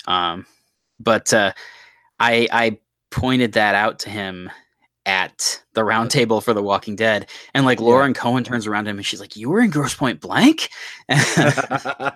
Um, 0.08 0.46
but 1.00 1.34
uh, 1.34 1.54
I 2.20 2.48
I 2.52 2.80
pointed 3.12 3.54
that 3.54 3.76
out 3.76 4.00
to 4.00 4.10
him 4.10 4.50
at 5.06 5.62
the 5.74 5.84
round 5.84 6.12
table 6.12 6.42
for 6.42 6.54
The 6.54 6.64
Walking 6.64 6.96
Dead, 6.96 7.30
and 7.54 7.66
like 7.66 7.80
Lauren 7.80 8.14
Cohan 8.14 8.44
turns 8.44 8.68
around 8.68 8.86
to 8.86 8.92
him 8.92 8.98
and 8.98 9.06
she's 9.06 9.20
like, 9.20 9.36
"You 9.36 9.50
were 9.50 9.62
in 9.62 9.70
Grosse 9.70 9.96
Pointe 9.96 10.22
Blank." 10.22 10.70
uh, 11.10 12.12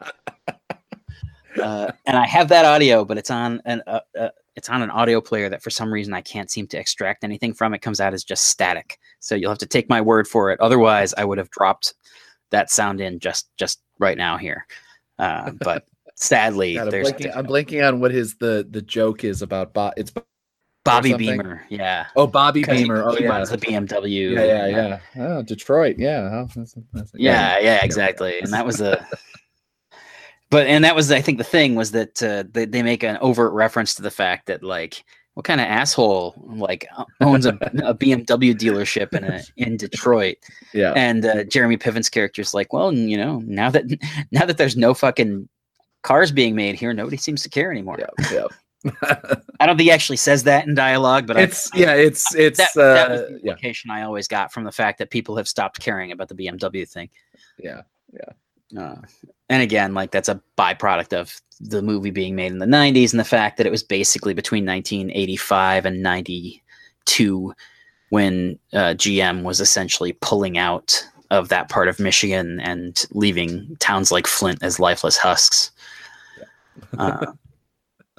and 1.58 2.17
I 2.17 2.25
have 2.25 2.50
that 2.50 2.65
audio, 2.65 3.05
but 3.05 3.17
it's 3.17 3.31
on 3.31 3.62
an 3.65 3.81
uh, 3.88 4.00
uh, 4.19 4.29
it's 4.55 4.69
on 4.69 4.81
an 4.81 4.89
audio 4.89 5.22
player 5.22 5.50
that 5.50 5.63
for 5.63 5.69
some 5.69 5.91
reason 5.91 6.13
I 6.13 6.22
can't 6.22 6.51
seem 6.51 6.67
to 6.67 6.77
extract 6.77 7.24
anything 7.24 7.53
from. 7.53 7.74
It 7.74 7.81
comes 7.81 8.00
out 8.01 8.13
as 8.13 8.24
just 8.24 8.46
static. 8.46 9.00
So 9.19 9.36
you'll 9.36 9.51
have 9.51 9.60
to 9.60 9.65
take 9.65 9.89
my 9.89 10.01
word 10.01 10.27
for 10.27 10.51
it. 10.51 10.60
Otherwise, 10.60 11.13
I 11.17 11.25
would 11.25 11.38
have 11.38 11.50
dropped 11.50 11.93
that 12.51 12.69
sound 12.69 13.00
in 13.01 13.19
just 13.19 13.50
just 13.58 13.79
right 14.00 14.17
now 14.17 14.38
here. 14.38 14.65
Uh, 15.18 15.51
but 15.61 15.85
sadly, 16.16 16.75
God, 16.75 16.87
I'm, 16.87 16.92
there's 16.92 17.11
blanking, 17.11 17.37
I'm 17.37 17.48
blanking 17.48 17.87
on 17.87 18.00
what 18.00 18.11
his 18.11 18.35
the 18.35 18.68
the 18.70 18.81
joke 18.81 19.24
is 19.24 19.42
about. 19.42 19.74
Bo- 19.74 19.94
it's 19.96 20.11
Bobby. 20.90 21.14
Beamer. 21.14 21.66
Yeah, 21.70 22.06
oh 22.16 22.28
Bobby 22.28 22.62
'Cause 22.64 22.78
he- 22.78 22.84
Beamer. 22.84 23.04
oh 23.08 23.16
he 23.16 23.24
yeah. 23.24 23.30
runs 23.30 23.50
the 23.50 23.58
BMW. 23.58 24.34
yeah, 24.36 24.68
yeah, 24.68 25.00
yeah. 25.16 25.28
Oh, 25.38 25.42
Detroit. 25.44 25.96
Yeah. 25.98 26.30
Oh, 26.32 26.46
that's- 26.48 26.75
that's- 26.94 27.12
yeah 27.16 27.60
yeah 27.60 27.84
exactly 27.84 28.40
and 28.40 28.52
that 28.54 28.66
was 28.66 28.82
a 28.82 29.06
but 30.50 30.68
and 30.68 30.84
that 30.84 30.96
was 30.96 31.12
i 31.12 31.22
think 31.22 31.38
the 31.38 31.44
thing 31.44 31.75
was 31.75 31.92
that 31.92 32.22
uh, 32.24 32.44
they, 32.52 32.66
they 32.66 32.82
make 32.84 33.04
an 33.04 33.18
overt 33.22 33.52
reference 33.54 33.94
to 33.96 34.02
the 34.02 34.12
fact 34.12 34.48
that 34.48 34.64
like 34.64 35.04
what 35.36 35.46
kind 35.46 35.62
of 35.62 35.68
asshole 35.68 36.34
like 36.58 36.88
owns 37.22 37.46
a, 37.46 37.50
a 37.84 37.94
bmw 37.96 38.54
dealership 38.56 39.14
in 39.14 39.24
a, 39.24 39.42
in 39.58 39.78
detroit 39.78 40.38
Yeah. 40.74 40.94
and 40.96 41.25
uh, 41.25 41.44
jeremy 41.46 41.78
piven's 41.78 42.10
character 42.10 42.42
is 42.42 42.54
like 42.54 42.74
well 42.74 42.92
you 42.94 43.18
know 43.18 43.42
now 43.46 43.70
that 43.70 43.86
now 44.32 44.46
that 44.46 44.58
there's 44.58 44.75
no 44.78 44.94
fucking 44.94 45.48
cars 46.04 46.32
being 46.32 46.56
made 46.56 46.75
here 46.75 46.94
nobody 46.94 47.18
seems 47.18 47.44
to 47.44 47.50
care 47.50 47.72
anymore 47.72 47.98
Yeah. 48.00 48.32
Yeah. 48.32 48.48
I 49.59 49.65
don't 49.65 49.75
think 49.77 49.81
he 49.81 49.92
actually 49.92 50.18
says 50.18 50.44
that 50.44 50.65
in 50.68 50.74
dialogue 50.74 51.27
but 51.27 51.37
I- 51.37 51.42
it's 51.42 51.70
yeah. 51.75 51.94
It's 51.94 52.33
it's 52.35 52.57
that, 52.57 52.70
that 52.75 53.11
was 53.11 53.20
uh, 53.22 53.24
the 53.44 53.57
yeah. 53.61 53.94
i 53.94 54.03
always 54.03 54.27
got 54.27 54.53
from 54.53 54.63
the 54.63 54.72
fact 54.72 55.00
that 55.00 55.09
people 55.09 55.35
have 55.35 55.48
stopped 55.48 55.79
caring 55.79 56.11
about 56.11 56.29
the 56.29 56.35
bmw 56.35 56.87
thing 56.87 57.09
Yeah. 57.57 57.81
Yeah. 58.13 58.31
Uh, 58.77 58.96
and 59.50 59.63
again, 59.63 59.94
like 59.94 60.11
that's 60.11 60.29
a 60.29 60.42
byproduct 60.57 61.13
of 61.13 61.39
the 61.59 61.81
movie 61.81 62.11
being 62.11 62.35
made 62.35 62.51
in 62.51 62.59
the 62.59 62.65
90s 62.65 63.11
and 63.11 63.20
the 63.20 63.24
fact 63.25 63.57
that 63.57 63.65
it 63.65 63.72
was 63.72 63.83
basically 63.83 64.33
between 64.33 64.65
1985 64.65 65.85
and 65.85 66.03
92 66.03 67.53
when 68.09 68.59
uh, 68.74 68.94
GM 68.96 69.44
was 69.44 69.59
essentially 69.59 70.13
pulling 70.22 70.57
out 70.57 71.03
of 71.31 71.50
that 71.50 71.70
part 71.70 71.87
of 71.87 72.00
Michigan 72.00 72.59
and 72.59 73.05
leaving 73.11 73.75
towns 73.79 74.11
like 74.11 74.27
Flint 74.27 74.59
as 74.63 74.79
lifeless 74.79 75.18
husks. 75.18 75.72
Uh, 76.98 77.33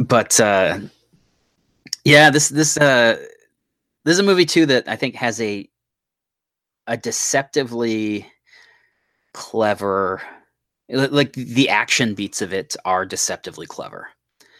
but 0.01 0.39
uh, 0.41 0.79
yeah, 2.05 2.31
this 2.31 2.49
this 2.49 2.77
uh, 2.77 3.17
this 4.05 4.13
is 4.15 4.19
a 4.19 4.23
movie 4.25 4.47
too 4.47 4.67
that 4.67 4.89
I 4.89 4.97
think 4.97 5.15
has 5.17 5.41
a 5.41 5.69
a 6.87 6.97
deceptively 6.97 8.27
clever 9.33 10.21
like 10.89 11.33
the 11.35 11.69
action 11.69 12.15
beats 12.15 12.43
of 12.43 12.53
it 12.53 12.75
are 12.85 13.07
deceptively 13.07 13.65
clever 13.65 14.09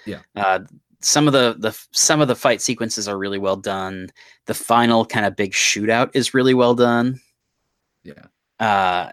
Yeah. 0.07 0.21
uh, 0.37 0.61
some 1.01 1.27
of 1.27 1.33
the 1.33 1.57
the 1.59 1.77
some 1.91 2.21
of 2.21 2.29
the 2.29 2.37
fight 2.37 2.61
sequences 2.63 3.09
are 3.09 3.19
really 3.19 3.39
well 3.39 3.57
done 3.57 4.11
the 4.47 4.55
final 4.55 5.05
kind 5.05 5.27
of 5.27 5.35
big 5.35 5.51
shootout 5.51 6.11
is 6.15 6.35
really 6.35 6.55
well 6.55 6.77
done 6.77 7.19
Yeah. 8.05 8.27
uh 8.61 9.11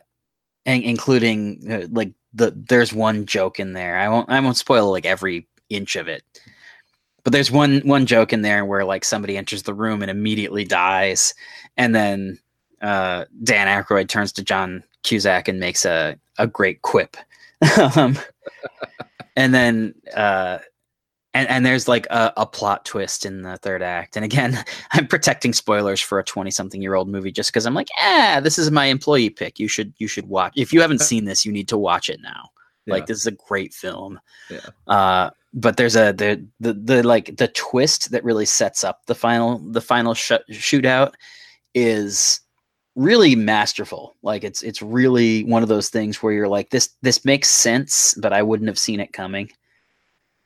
and 0.67 0.83
including 0.83 1.63
uh, 1.71 1.87
like 1.89 2.13
the 2.33 2.51
there's 2.69 2.93
one 2.93 3.25
joke 3.25 3.59
in 3.59 3.73
there 3.73 3.97
i 3.97 4.07
won't 4.09 4.29
i 4.29 4.39
won't 4.39 4.57
spoil 4.57 4.91
like 4.91 5.07
every 5.07 5.47
inch 5.69 5.95
of 5.95 6.07
it 6.07 6.23
but 7.23 7.33
there's 7.33 7.51
one 7.51 7.79
one 7.79 8.05
joke 8.05 8.31
in 8.31 8.41
there 8.41 8.65
where 8.65 8.85
like 8.85 9.03
somebody 9.03 9.37
enters 9.37 9.63
the 9.63 9.73
room 9.73 10.01
and 10.01 10.11
immediately 10.11 10.63
dies 10.63 11.33
and 11.75 11.93
then 11.93 12.39
uh 12.81 13.25
dan 13.43 13.67
Aykroyd 13.67 14.07
turns 14.07 14.31
to 14.33 14.43
john 14.43 14.83
cusack 15.03 15.47
and 15.47 15.59
makes 15.59 15.85
a 15.85 16.17
a 16.37 16.47
great 16.47 16.81
quip 16.81 17.17
um, 17.95 18.17
and 19.35 19.53
then 19.53 19.93
uh 20.15 20.59
and, 21.37 21.47
and 21.49 21.65
there's 21.65 21.87
like 21.87 22.07
a, 22.07 22.33
a 22.35 22.47
plot 22.47 22.83
twist 22.83 23.23
in 23.23 23.43
the 23.43 23.57
third 23.57 23.83
act. 23.83 24.15
And 24.15 24.25
again, 24.25 24.57
I'm 24.91 25.05
protecting 25.05 25.53
spoilers 25.53 26.01
for 26.01 26.17
a 26.17 26.23
20 26.23 26.49
something 26.49 26.81
year 26.81 26.95
old 26.95 27.07
movie 27.07 27.31
just 27.31 27.51
because 27.51 27.67
I'm 27.67 27.75
like, 27.75 27.89
ah, 27.99 28.39
this 28.41 28.57
is 28.57 28.71
my 28.71 28.85
employee 28.85 29.29
pick. 29.29 29.59
You 29.59 29.67
should 29.67 29.93
you 29.97 30.07
should 30.07 30.27
watch. 30.27 30.53
If 30.55 30.73
you 30.73 30.81
haven't 30.81 31.01
seen 31.11 31.25
this, 31.25 31.45
you 31.45 31.51
need 31.51 31.67
to 31.67 31.77
watch 31.77 32.09
it 32.09 32.19
now. 32.21 32.49
Like 32.93 33.05
this 33.05 33.19
is 33.19 33.27
a 33.27 33.31
great 33.31 33.73
film. 33.73 34.19
Yeah. 34.49 34.59
Uh, 34.87 35.29
but 35.53 35.77
there's 35.77 35.95
a 35.95 36.11
the, 36.13 36.45
the 36.59 36.73
the 36.73 37.03
like 37.03 37.37
the 37.37 37.47
twist 37.49 38.11
that 38.11 38.23
really 38.23 38.45
sets 38.45 38.83
up 38.83 39.05
the 39.05 39.15
final 39.15 39.59
the 39.59 39.81
final 39.81 40.13
sh- 40.13 40.31
shootout 40.51 41.13
is 41.73 42.41
really 42.95 43.35
masterful. 43.35 44.15
Like 44.21 44.43
it's 44.43 44.61
it's 44.61 44.81
really 44.81 45.43
one 45.43 45.63
of 45.63 45.69
those 45.69 45.89
things 45.89 46.21
where 46.21 46.33
you're 46.33 46.47
like 46.47 46.69
this 46.69 46.89
this 47.01 47.23
makes 47.23 47.49
sense, 47.49 48.13
but 48.15 48.33
I 48.33 48.43
wouldn't 48.43 48.67
have 48.67 48.79
seen 48.79 48.99
it 48.99 49.13
coming. 49.13 49.51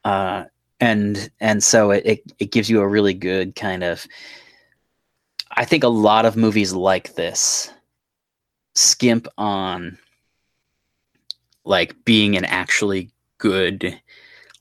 Uh, 0.03 0.45
and 0.79 1.31
and 1.39 1.63
so 1.63 1.91
it, 1.91 2.05
it 2.05 2.31
it 2.39 2.51
gives 2.51 2.69
you 2.69 2.81
a 2.81 2.87
really 2.87 3.13
good 3.13 3.55
kind 3.55 3.83
of. 3.83 4.05
I 5.51 5.65
think 5.65 5.83
a 5.83 5.89
lot 5.89 6.25
of 6.25 6.37
movies 6.37 6.73
like 6.73 7.15
this 7.15 7.71
skimp 8.75 9.27
on 9.37 9.97
like 11.65 11.95
being 12.05 12.35
an 12.35 12.45
actually 12.45 13.09
good 13.37 13.99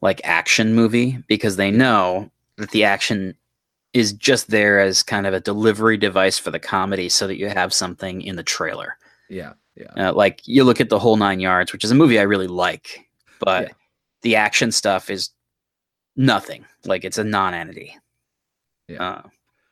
like 0.00 0.20
action 0.24 0.74
movie 0.74 1.18
because 1.28 1.56
they 1.56 1.70
know 1.70 2.30
that 2.56 2.70
the 2.70 2.84
action 2.84 3.34
is 3.92 4.12
just 4.12 4.50
there 4.50 4.80
as 4.80 5.02
kind 5.02 5.26
of 5.26 5.34
a 5.34 5.40
delivery 5.40 5.96
device 5.96 6.38
for 6.38 6.50
the 6.50 6.58
comedy 6.58 7.08
so 7.08 7.26
that 7.26 7.36
you 7.38 7.48
have 7.48 7.72
something 7.72 8.22
in 8.22 8.36
the 8.36 8.42
trailer. 8.42 8.96
Yeah. 9.28 9.54
Yeah. 9.76 10.08
Uh, 10.08 10.12
like 10.12 10.40
you 10.46 10.64
look 10.64 10.80
at 10.80 10.88
the 10.90 10.98
whole 10.98 11.16
nine 11.16 11.40
yards, 11.40 11.72
which 11.72 11.84
is 11.84 11.90
a 11.90 11.94
movie 11.94 12.18
I 12.18 12.22
really 12.22 12.46
like, 12.46 13.08
but 13.40 13.68
Yeah. 13.68 13.72
the 14.22 14.36
action 14.36 14.72
stuff 14.72 15.10
is 15.10 15.30
nothing. 16.16 16.64
Like 16.84 17.04
it's 17.04 17.18
a 17.18 17.24
non-entity. 17.24 17.96
Yeah. 18.88 19.02
Uh, 19.02 19.22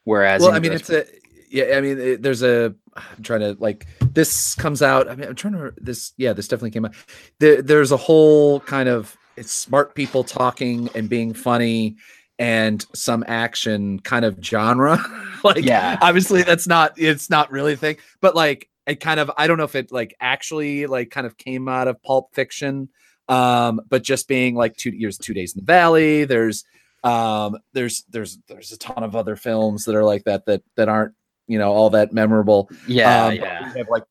whereas, 0.05 0.41
well 0.43 0.53
i 0.53 0.59
mean 0.59 0.73
it's 0.73 0.89
a 0.91 1.05
yeah 1.51 1.77
i 1.77 1.81
mean 1.81 1.99
it, 1.99 2.23
there's 2.23 2.43
a 2.43 2.75
i'm 3.17 3.23
trying 3.23 3.41
to 3.41 3.57
like 3.61 3.87
this 4.13 4.55
comes 4.55 4.83
out 4.83 5.09
i 5.09 5.15
mean 5.15 5.29
i'm 5.29 5.35
trying 5.35 5.55
to 5.55 5.73
this 5.79 6.13
yeah 6.17 6.33
this 6.33 6.49
definitely 6.49 6.71
came 6.71 6.85
out 6.85 6.95
there, 7.39 7.63
there's 7.63 7.93
a 7.93 7.97
whole 7.97 8.61
kind 8.61 8.89
of 8.89 9.17
it's 9.37 9.53
smart 9.53 9.95
people 9.95 10.25
talking 10.25 10.89
and 10.95 11.09
being 11.09 11.33
funny 11.33 11.97
and 12.39 12.87
some 12.95 13.25
action 13.27 13.99
kind 14.01 14.25
of 14.25 14.39
genre 14.43 14.99
like 15.45 15.65
Yeah. 15.65 15.99
obviously 16.01 16.43
that's 16.43 16.67
not 16.67 16.93
it's 16.97 17.31
not 17.31 17.51
really 17.51 17.73
a 17.73 17.77
thing 17.77 17.97
but 18.21 18.35
like 18.35 18.69
it 18.87 19.01
kind 19.01 19.21
of 19.21 19.31
i 19.37 19.47
don't 19.47 19.59
know 19.59 19.65
if 19.65 19.75
it 19.75 19.91
like 19.93 20.15
actually 20.21 20.87
like 20.87 21.11
kind 21.11 21.27
of 21.27 21.37
came 21.37 21.69
out 21.69 21.89
of 21.89 22.03
pulp 22.03 22.35
fiction 22.35 22.89
um 23.29 23.81
but 23.89 24.03
just 24.03 24.29
being 24.29 24.55
like 24.55 24.77
two 24.77 24.91
years 24.91 25.19
two 25.19 25.35
days 25.35 25.55
in 25.55 25.61
the 25.61 25.67
valley 25.67 26.25
there's 26.25 26.65
um 27.05 27.57
there's 27.75 28.05
there's 28.11 28.39
there's 28.49 28.73
a 28.73 28.79
ton 28.79 29.05
of 29.05 29.15
other 29.15 29.37
films 29.37 29.85
that 29.85 29.95
are 29.95 30.05
like 30.05 30.25
that 30.25 30.47
that 30.47 30.63
that 30.77 30.89
aren't 30.89 31.15
you 31.49 31.59
know 31.59 31.73
all 31.73 31.91
that 31.91 32.13
memorable 32.13 32.71
yeah, 32.87 33.27
um, 33.27 33.35
yeah. 33.35 33.73
have 33.75 33.89
like 33.89 34.05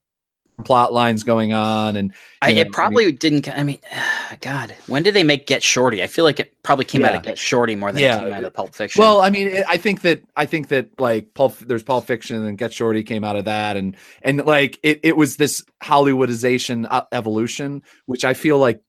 plot 0.65 0.91
lines 0.91 1.23
going 1.23 1.53
on 1.53 1.95
and 1.95 2.11
I, 2.41 2.51
know, 2.51 2.61
it 2.61 2.71
probably 2.71 3.11
didn't. 3.11 3.47
I 3.47 3.61
mean, 3.61 3.77
God, 4.41 4.73
when 4.87 5.03
did 5.03 5.13
they 5.13 5.23
make 5.23 5.45
Get 5.45 5.61
Shorty? 5.61 6.01
I 6.01 6.07
feel 6.07 6.25
like 6.25 6.39
it 6.39 6.51
probably 6.63 6.85
came 6.85 7.05
out 7.05 7.13
of 7.13 7.21
Get 7.21 7.37
Shorty 7.37 7.75
more 7.75 7.91
than 7.91 8.01
Yeah. 8.01 8.17
it 8.17 8.23
came 8.23 8.33
out 8.33 8.43
of 8.43 8.53
Pulp 8.55 8.73
Fiction. 8.73 8.99
well 8.99 9.21
i 9.21 9.29
mean 9.29 9.47
it, 9.49 9.65
i 9.69 9.77
think 9.77 10.01
that 10.01 10.23
i 10.35 10.45
think 10.47 10.69
that 10.69 10.99
like 10.99 11.33
pulp 11.35 11.57
there's 11.59 11.83
pulp 11.83 12.05
fiction 12.07 12.43
and 12.43 12.57
get 12.57 12.73
shorty 12.73 13.03
came 13.03 13.23
out 13.23 13.35
of 13.35 13.45
that 13.45 13.77
and 13.77 13.95
and 14.23 14.45
like 14.45 14.79
it, 14.81 14.99
it 15.03 15.15
was 15.15 15.37
this 15.37 15.63
hollywoodization 15.83 16.87
uh, 16.89 17.03
evolution 17.11 17.83
which 18.07 18.25
i 18.25 18.33
feel 18.33 18.57
like 18.57 18.81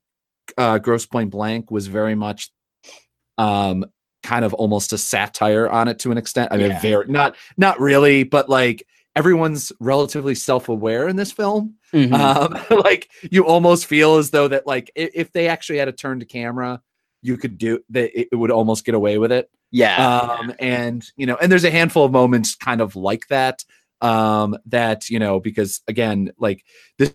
uh 0.57 0.79
gross 0.79 1.05
point 1.07 1.31
blank 1.31 1.71
was 1.71 1.87
very 1.87 2.15
much 2.15 2.51
um 3.37 3.85
kind 4.29 4.45
of 4.45 4.53
almost 4.55 4.93
a 4.93 4.99
satire 4.99 5.67
on 5.69 5.88
it 5.88 5.99
to 6.01 6.12
an 6.12 6.19
extent. 6.19 6.49
I 6.53 6.57
mean 6.59 6.71
Yeah. 6.71 6.81
very 6.81 7.07
not 7.09 7.35
not 7.57 7.81
really 7.81 8.25
but 8.25 8.49
like 8.51 8.87
everyone's 9.17 9.73
relatively 9.81 10.35
self-aware 10.35 11.09
in 11.09 11.17
this 11.17 11.33
film. 11.33 11.75
Mhm. 11.95 12.12
um 12.12 12.51
like 12.88 13.09
you 13.35 13.47
almost 13.47 13.87
feel 13.87 14.17
as 14.17 14.29
though 14.31 14.49
that 14.49 14.67
like 14.67 14.91
if 14.95 15.33
they 15.33 15.49
actually 15.49 15.79
had 15.79 15.88
a 15.88 15.93
turn 15.93 16.21
to 16.21 16.27
camera 16.27 16.83
you 17.23 17.37
could 17.38 17.57
do 17.57 17.81
that 17.95 18.09
it 18.21 18.29
it 18.33 18.37
would 18.37 18.51
almost 18.51 18.85
get 18.85 18.95
away 18.95 19.17
with 19.19 19.33
it. 19.33 19.51
Yeah, 19.71 19.97
um 20.21 20.53
and 20.59 21.01
you 21.17 21.27
know 21.29 21.37
and 21.41 21.51
there's 21.51 21.64
a 21.64 21.71
handful 21.71 22.05
of 22.05 22.12
moments 22.12 22.55
kind 22.55 22.81
of 22.83 22.95
like 22.97 23.25
that 23.29 23.64
um 24.03 24.57
that 24.67 25.09
you 25.09 25.19
know 25.19 25.41
because 25.41 25.81
again 25.88 26.31
like 26.38 26.61
this 26.99 27.14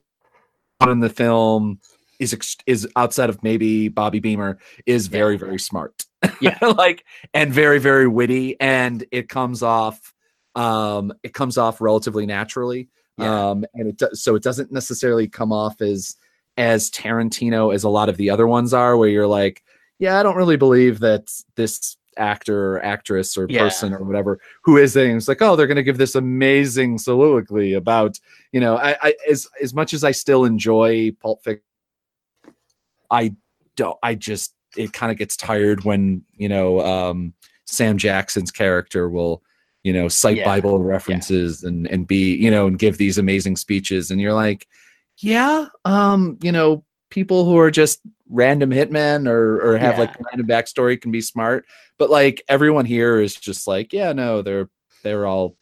in 0.81 0.99
the 0.99 1.09
film 1.09 1.79
is 2.19 2.35
is 2.65 2.87
outside 2.95 3.29
of 3.29 3.41
maybe 3.43 3.87
Bobby 3.87 4.19
Beamer 4.19 4.57
is 4.85 5.07
very 5.07 5.37
very 5.37 5.59
smart 5.59 5.93
Yeah. 6.41 6.57
like 6.77 7.03
and 7.33 7.51
very 7.53 7.79
very 7.79 8.07
witty 8.07 8.59
and 8.59 9.03
it 9.11 9.29
comes 9.29 9.63
off 9.63 10.13
um 10.55 11.11
it 11.23 11.33
comes 11.33 11.57
off 11.57 11.81
relatively 11.81 12.25
naturally 12.25 12.89
Yeah. 13.17 13.49
um 13.49 13.65
and 13.73 13.87
it 13.87 13.97
does 13.97 14.21
so 14.23 14.35
it 14.35 14.43
doesn't 14.43 14.71
necessarily 14.71 15.27
come 15.27 15.51
off 15.51 15.81
as 15.81 16.15
as 16.57 16.91
Tarantino 16.91 17.73
as 17.73 17.83
a 17.83 17.89
lot 17.89 18.09
of 18.09 18.17
the 18.17 18.29
other 18.29 18.45
ones 18.47 18.73
are 18.73 18.95
where 18.97 19.09
you're 19.09 19.27
like 19.27 19.63
yeah 19.99 20.19
I 20.19 20.23
don't 20.23 20.35
really 20.35 20.57
believe 20.57 20.99
that 20.99 21.31
this 21.55 21.97
actor 22.15 22.75
or 22.75 22.85
actress 22.85 23.35
or 23.35 23.47
Yeah. 23.49 23.61
person 23.63 23.91
or 23.91 24.03
whatever 24.03 24.39
who 24.63 24.77
is 24.77 24.93
saying 24.93 25.17
it's 25.17 25.27
like 25.27 25.41
oh 25.41 25.55
they're 25.55 25.65
going 25.65 25.77
to 25.77 25.83
give 25.83 25.97
this 25.97 26.13
amazing 26.13 26.99
soliloquy 26.99 27.73
about 27.73 28.19
you 28.51 28.59
know 28.59 28.77
I, 28.77 28.95
I 29.01 29.15
as 29.27 29.47
as 29.61 29.73
much 29.73 29.95
as 29.95 30.03
I 30.03 30.11
still 30.11 30.45
enjoy 30.45 31.11
Pulp 31.19 31.43
Fiction 31.43 31.63
I 33.09 33.35
don't 33.75 33.97
I 34.03 34.13
just 34.15 34.53
it 34.77 34.93
kind 34.93 35.11
of 35.11 35.17
gets 35.17 35.35
tired 35.37 35.83
when 35.83 36.23
you 36.35 36.49
know 36.49 36.79
um 36.81 37.33
Sam 37.65 37.97
Jackson's 37.97 38.51
character 38.51 39.09
will 39.09 39.43
you 39.83 39.93
know 39.93 40.07
cite 40.07 40.37
Yeah. 40.37 40.45
Bible 40.45 40.79
references 40.79 41.63
and 41.63 41.87
and 41.87 42.07
be 42.07 42.35
you 42.35 42.49
know 42.51 42.67
and 42.67 42.77
give 42.79 42.97
these 42.97 43.17
amazing 43.17 43.55
speeches 43.57 44.11
and 44.11 44.19
you're 44.21 44.33
like 44.33 44.67
yeah 45.19 45.67
um 45.85 46.37
you 46.41 46.51
know 46.51 46.83
people 47.09 47.45
who 47.45 47.57
are 47.57 47.69
just 47.71 48.01
random 48.29 48.71
hitmen 48.71 49.27
or 49.29 49.61
or 49.61 49.77
have 49.77 49.99
like 49.99 50.09
a 50.15 50.23
random 50.31 50.47
backstory 50.47 50.99
can 50.99 51.11
be 51.11 51.21
smart 51.21 51.65
but 51.99 52.09
like 52.09 52.41
everyone 52.47 52.85
here 52.85 53.19
is 53.19 53.35
just 53.35 53.67
like 53.67 53.93
yeah 53.93 54.11
no 54.13 54.41
they're 54.41 54.69
they're 55.03 55.27
all 55.27 55.55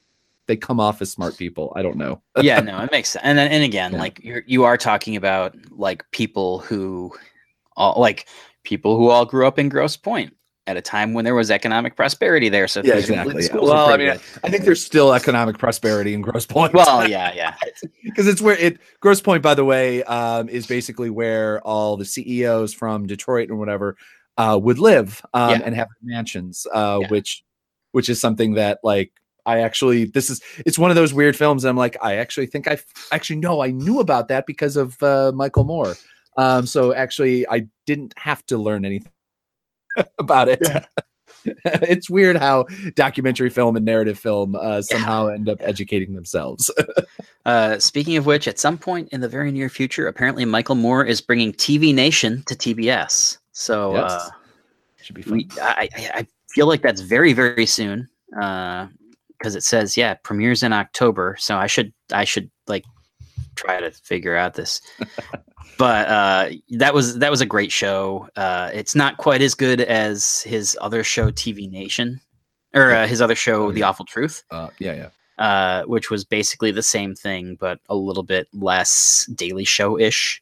they 0.48 0.56
come 0.56 0.80
off 0.80 1.02
as 1.02 1.12
smart 1.12 1.38
people 1.38 1.74
i 1.76 1.82
don't 1.82 1.98
know 1.98 2.22
yeah, 2.42 2.60
no, 2.62 2.80
it 2.80 2.92
makes 2.92 3.10
sense. 3.10 3.24
And 3.26 3.38
then, 3.38 3.52
and 3.52 3.64
again, 3.64 3.92
Yeah. 3.94 4.00
like 4.00 4.20
you're 4.24 4.44
you 4.48 4.64
are 4.64 4.78
talking 4.78 5.16
about 5.18 5.56
like 5.72 6.10
people 6.12 6.60
who, 6.60 7.14
all 7.76 8.00
like 8.00 8.28
people 8.64 8.98
who 8.98 9.10
all 9.10 9.26
grew 9.26 9.48
up 9.48 9.58
in 9.60 9.70
Grosse 9.70 9.98
Pointe 9.98 10.34
at 10.68 10.78
a 10.78 10.82
time 10.82 11.14
when 11.14 11.26
there 11.26 11.34
was 11.34 11.50
economic 11.50 11.96
prosperity 11.96 12.48
there. 12.48 12.68
So 12.68 12.82
yeah 12.84 12.96
exactly 12.96 13.44
yeah. 13.46 13.56
well 13.56 13.90
i 13.90 13.98
mean 13.98 14.10
I, 14.10 14.14
I 14.44 14.50
think 14.50 14.64
there's 14.64 14.84
still 14.84 15.14
economic 15.14 15.58
prosperity 15.58 16.14
in 16.14 16.22
Grosse 16.22 16.46
Pointe 16.46 16.74
well, 16.74 17.08
yeah, 17.10 17.34
yeah, 17.34 17.56
because 18.04 18.28
it's 18.28 18.42
where 18.42 18.56
it 18.58 18.80
Grosse 19.00 19.22
Pointe 19.22 19.42
by 19.42 19.56
the 19.56 19.66
way 19.66 20.04
um, 20.04 20.50
is 20.50 20.68
basically 20.68 21.10
where 21.10 21.60
all 21.62 21.98
the 21.98 22.06
ceos 22.06 22.74
from 22.74 23.08
detroit 23.08 23.50
and 23.50 23.58
whatever 23.60 23.98
uh, 24.38 24.60
would 24.62 24.80
live 24.80 25.22
um, 25.34 25.50
Yeah. 25.50 25.62
and 25.66 25.76
have 25.76 25.88
mansions 26.04 26.68
uh, 26.74 27.00
Yeah. 27.02 27.08
which 27.10 27.44
which 27.92 28.08
is 28.08 28.22
something 28.22 28.54
that 28.54 28.80
like 28.84 29.12
i 29.48 29.62
actually 29.62 30.06
this 30.06 30.30
is 30.30 30.40
it's 30.66 30.78
one 30.78 30.92
of 30.92 30.96
those 30.96 31.14
weird 31.14 31.36
films 31.36 31.66
i'm 31.66 31.76
like 31.76 31.98
i 32.04 32.18
actually 32.18 32.46
think 32.46 32.68
i 32.68 32.78
actually 33.12 33.36
no 33.38 33.62
i 33.62 33.72
knew 33.72 34.00
about 34.00 34.28
that 34.28 34.46
because 34.46 34.78
of 34.78 35.02
uh, 35.02 35.32
michael 35.34 35.64
moore 35.64 35.96
um, 36.38 36.66
so 36.66 36.94
actually 36.94 37.48
i 37.50 37.66
didn't 37.86 38.14
have 38.18 38.46
to 38.46 38.58
learn 38.58 38.86
anything 38.86 39.12
about 40.20 40.48
it 40.48 40.62
it's 41.66 42.10
weird 42.10 42.38
how 42.38 42.66
documentary 42.96 43.50
film 43.50 43.76
and 43.76 43.86
narrative 43.86 44.18
film 44.20 44.56
uh, 44.56 44.82
somehow 44.82 45.28
end 45.28 45.50
up 45.50 45.58
educating 45.62 46.14
themselves 46.14 46.72
Uh, 47.46 47.80
speaking 47.80 48.18
of 48.18 48.26
which, 48.26 48.48
at 48.48 48.60
some 48.60 48.78
point 48.78 49.10
in 49.12 49.22
the 49.22 49.28
very 49.28 49.52
near 49.52 49.70
future, 49.70 50.08
apparently 50.08 50.46
Michael 50.46 50.76
Moore 50.76 51.04
is 51.04 51.22
bringing 51.22 51.52
TV 51.54 51.94
Nation 51.94 52.44
to 52.46 52.56
TBS. 52.56 53.38
So 53.52 53.94
Yes. 53.96 54.12
uh, 54.12 54.30
should 55.02 55.16
be 55.16 55.24
fun 55.24 55.34
we, 55.34 55.50
I, 55.60 55.90
I 55.96 56.12
I 56.20 56.28
feel 56.52 56.68
like 56.68 56.84
that's 56.84 57.02
very 57.02 57.34
very 57.34 57.66
soon 57.66 58.08
because 58.30 59.56
it 59.56 59.64
says 59.64 59.98
yeah 59.98 60.14
premieres 60.14 60.62
in 60.62 60.72
October. 60.72 61.36
So 61.40 61.58
I 61.58 61.66
should 61.66 61.92
I 62.14 62.24
should 62.24 62.52
like 62.68 62.86
try 63.56 63.80
to 63.80 63.92
figure 63.92 64.36
out 64.36 64.54
this. 64.56 64.82
but 65.78 66.08
uh, 66.08 66.50
that 66.72 66.94
was 66.94 67.18
that 67.20 67.32
was 67.32 67.42
a 67.42 67.46
great 67.46 67.72
show. 67.72 68.28
Uh, 68.36 68.70
it's 68.74 68.96
not 68.96 69.18
quite 69.18 69.42
as 69.42 69.56
good 69.56 69.82
as 69.82 70.42
his 70.42 70.78
other 70.82 71.04
show, 71.04 71.32
TV 71.32 71.70
Nation, 71.70 72.20
or 72.74 72.92
uh, 72.92 73.08
his 73.08 73.22
other 73.22 73.36
show, 73.36 73.68
Oh, 73.68 73.72
The 73.72 73.80
yeah. 73.82 73.90
Awful 73.90 74.06
Truth 74.06 74.44
uh, 74.52 74.70
yeah 74.80 74.94
yeah 74.94 75.10
uh, 75.42 75.84
which 75.86 76.12
was 76.12 76.24
basically 76.24 76.72
the 76.72 76.84
same 76.84 77.16
thing, 77.16 77.58
but 77.60 77.80
a 77.90 77.96
little 77.96 78.22
bit 78.24 78.48
less 78.54 79.26
Daily 79.34 79.64
Show 79.66 79.98
ish. 79.98 80.42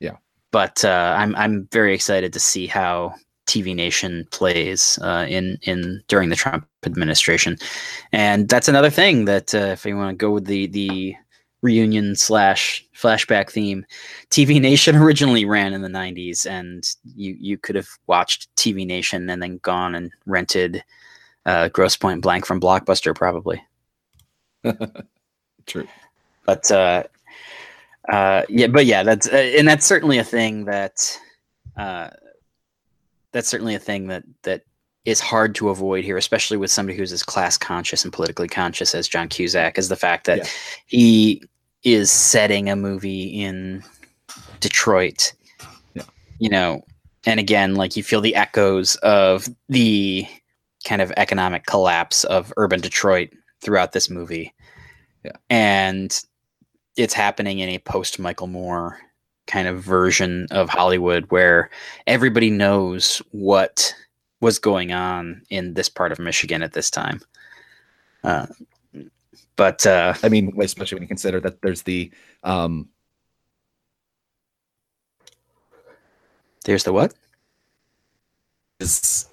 Yeah. 0.00 0.16
But 0.52 0.84
uh, 0.84 1.14
I'm 1.18 1.36
I'm 1.36 1.68
very 1.70 1.92
excited 1.94 2.32
to 2.32 2.40
see 2.40 2.66
how 2.66 3.14
TV 3.46 3.74
Nation 3.74 4.26
plays 4.30 4.98
uh, 5.02 5.26
in 5.28 5.58
in 5.62 6.02
during 6.08 6.30
the 6.30 6.36
Trump 6.36 6.66
administration, 6.86 7.58
and 8.12 8.48
that's 8.48 8.68
another 8.68 8.90
thing 8.90 9.26
that 9.26 9.54
uh, 9.54 9.72
if 9.76 9.84
you 9.84 9.96
want 9.96 10.10
to 10.10 10.16
go 10.16 10.30
with 10.30 10.46
the 10.46 10.66
the 10.68 11.14
reunion 11.62 12.14
slash 12.16 12.84
flashback 12.94 13.50
theme, 13.50 13.84
TV 14.30 14.60
Nation 14.60 14.96
originally 15.02 15.44
ran 15.44 15.72
in 15.72 15.82
the 15.82 15.88
'90s, 15.88 16.48
and 16.48 16.94
you 17.16 17.36
you 17.38 17.58
could 17.58 17.76
have 17.76 17.88
watched 18.06 18.54
TV 18.56 18.86
Nation 18.86 19.28
and 19.30 19.42
then 19.42 19.58
gone 19.58 19.94
and 19.94 20.12
rented 20.26 20.82
uh, 21.46 21.68
Grosse 21.68 21.96
Pointe 21.96 22.22
Blank 22.22 22.46
from 22.46 22.60
Blockbuster 22.60 23.14
probably. 23.14 23.62
True. 25.66 25.88
But 26.44 26.70
uh, 26.70 27.04
uh, 28.08 28.42
yeah, 28.48 28.68
but 28.68 28.86
yeah, 28.86 29.02
that's 29.02 29.28
uh, 29.28 29.52
and 29.56 29.68
that's 29.68 29.86
certainly 29.86 30.18
a 30.18 30.24
thing 30.24 30.64
that 30.64 31.18
uh, 31.76 32.08
that's 33.32 33.48
certainly 33.48 33.74
a 33.74 33.78
thing 33.78 34.08
that 34.08 34.24
that 34.42 34.62
is 35.08 35.20
hard 35.20 35.54
to 35.54 35.70
avoid 35.70 36.04
here, 36.04 36.18
especially 36.18 36.58
with 36.58 36.70
somebody 36.70 36.96
who's 36.96 37.12
as 37.12 37.22
class 37.22 37.56
conscious 37.56 38.04
and 38.04 38.12
politically 38.12 38.48
conscious 38.48 38.94
as 38.94 39.08
John 39.08 39.28
Cusack, 39.28 39.78
is 39.78 39.88
the 39.88 39.96
fact 39.96 40.26
that 40.26 40.38
Yeah. 40.38 40.46
he 40.86 41.42
is 41.82 42.10
setting 42.10 42.68
a 42.68 42.76
movie 42.76 43.24
in 43.24 43.82
Detroit. 44.60 45.32
Yeah. 45.94 46.02
You 46.38 46.50
know, 46.50 46.84
and 47.24 47.40
again, 47.40 47.74
like 47.74 47.96
you 47.96 48.02
feel 48.02 48.20
the 48.20 48.34
echoes 48.34 48.96
of 48.96 49.48
the 49.70 50.26
kind 50.84 51.00
of 51.00 51.10
economic 51.16 51.64
collapse 51.64 52.24
of 52.24 52.52
urban 52.58 52.80
Detroit 52.80 53.30
throughout 53.62 53.92
this 53.92 54.10
movie. 54.10 54.52
Yeah. 55.24 55.32
And 55.48 56.20
it's 56.96 57.14
happening 57.14 57.60
in 57.60 57.70
a 57.70 57.78
post 57.78 58.18
Michael 58.18 58.46
Moore 58.46 58.98
kind 59.46 59.68
of 59.68 59.82
version 59.82 60.46
of 60.50 60.68
Hollywood 60.68 61.24
where 61.30 61.70
everybody 62.06 62.50
knows 62.50 63.22
what 63.30 63.94
was 64.40 64.58
going 64.58 64.92
on 64.92 65.42
in 65.50 65.74
this 65.74 65.88
part 65.88 66.12
of 66.12 66.18
Michigan 66.18 66.62
at 66.62 66.72
this 66.72 66.90
time. 66.90 67.20
Uh, 68.22 68.46
but 69.56 69.86
uh, 69.86 70.14
I 70.22 70.28
mean, 70.28 70.52
especially 70.60 70.96
when 70.96 71.02
you 71.02 71.08
consider 71.08 71.40
that 71.40 71.62
there's 71.62 71.82
the 71.82 72.10
um 72.44 72.88
there's 76.64 76.84
the 76.84 76.92
what? 76.92 77.14
is 78.80 79.28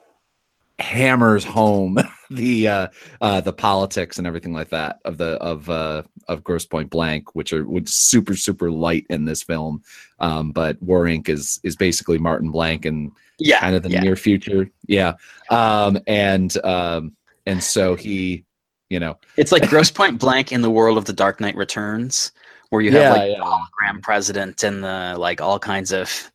hammers 0.79 1.43
home 1.43 1.97
the 2.29 2.67
uh 2.67 2.87
uh 3.21 3.41
the 3.41 3.53
politics 3.53 4.17
and 4.17 4.27
everything 4.27 4.53
like 4.53 4.69
that 4.69 4.99
of 5.05 5.17
the 5.17 5.33
of 5.41 5.69
uh 5.69 6.03
of 6.27 6.43
Grosse 6.43 6.65
Pointe 6.65 6.89
Blank 6.89 7.35
which 7.35 7.53
are 7.53 7.65
which 7.65 7.89
super 7.89 8.35
super 8.35 8.71
light 8.71 9.05
in 9.09 9.25
this 9.25 9.43
film. 9.43 9.81
Um 10.19 10.51
but 10.51 10.81
war 10.81 11.03
inc. 11.05 11.29
is 11.29 11.59
is 11.63 11.75
basically 11.75 12.17
martin 12.17 12.51
blank 12.51 12.85
and 12.85 13.11
Yeah, 13.39 13.59
kind 13.59 13.75
of 13.75 13.83
the 13.83 13.91
yeah. 13.91 14.01
near 14.01 14.15
future. 14.15 14.69
Yeah. 14.87 15.13
Um 15.49 15.99
and 16.07 16.55
um 16.63 17.15
and 17.45 17.63
so 17.63 17.95
he 17.95 18.45
you 18.89 18.99
know. 18.99 19.17
It's 19.37 19.51
like 19.51 19.67
Grosse 19.69 19.91
Pointe 19.91 20.19
Blank 20.19 20.51
in 20.51 20.61
the 20.61 20.69
world 20.69 20.97
of 20.97 21.05
the 21.05 21.13
Dark 21.13 21.39
Knight 21.39 21.55
Returns, 21.55 22.31
where 22.69 22.81
you 22.81 22.91
have 22.91 23.01
yeah, 23.01 23.13
like 23.13 23.31
yeah. 23.31 23.43
hologram 23.43 24.01
president 24.01 24.63
and 24.63 24.83
the 24.83 25.15
like 25.17 25.41
all 25.41 25.59
kinds 25.59 25.91
of, 25.91 26.31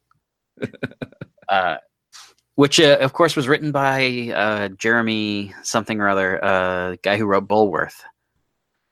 uh, 1.48 1.76
which 2.60 2.78
uh, 2.78 2.98
of 3.00 3.14
course 3.14 3.36
was 3.36 3.48
written 3.48 3.72
by 3.72 4.30
uh, 4.34 4.68
Jeremy 4.68 5.54
something 5.62 5.98
or 5.98 6.10
other, 6.10 6.44
uh, 6.44 6.96
guy 7.02 7.16
who 7.16 7.24
wrote 7.24 7.48
Bulworth. 7.48 8.02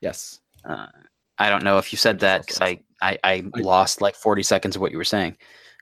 yes 0.00 0.40
Uh, 0.64 0.86
I 1.36 1.50
don't 1.50 1.64
know 1.64 1.76
if 1.76 1.92
you 1.92 1.98
said 1.98 2.20
that 2.20 2.46
because 2.46 2.62
I, 2.62 2.80
I 3.02 3.18
I 3.22 3.44
lost 3.56 4.00
like 4.00 4.16
forty 4.16 4.42
seconds 4.42 4.74
of 4.74 4.80
what 4.82 4.90
you 4.90 4.96
were 4.98 5.04
saying. 5.04 5.36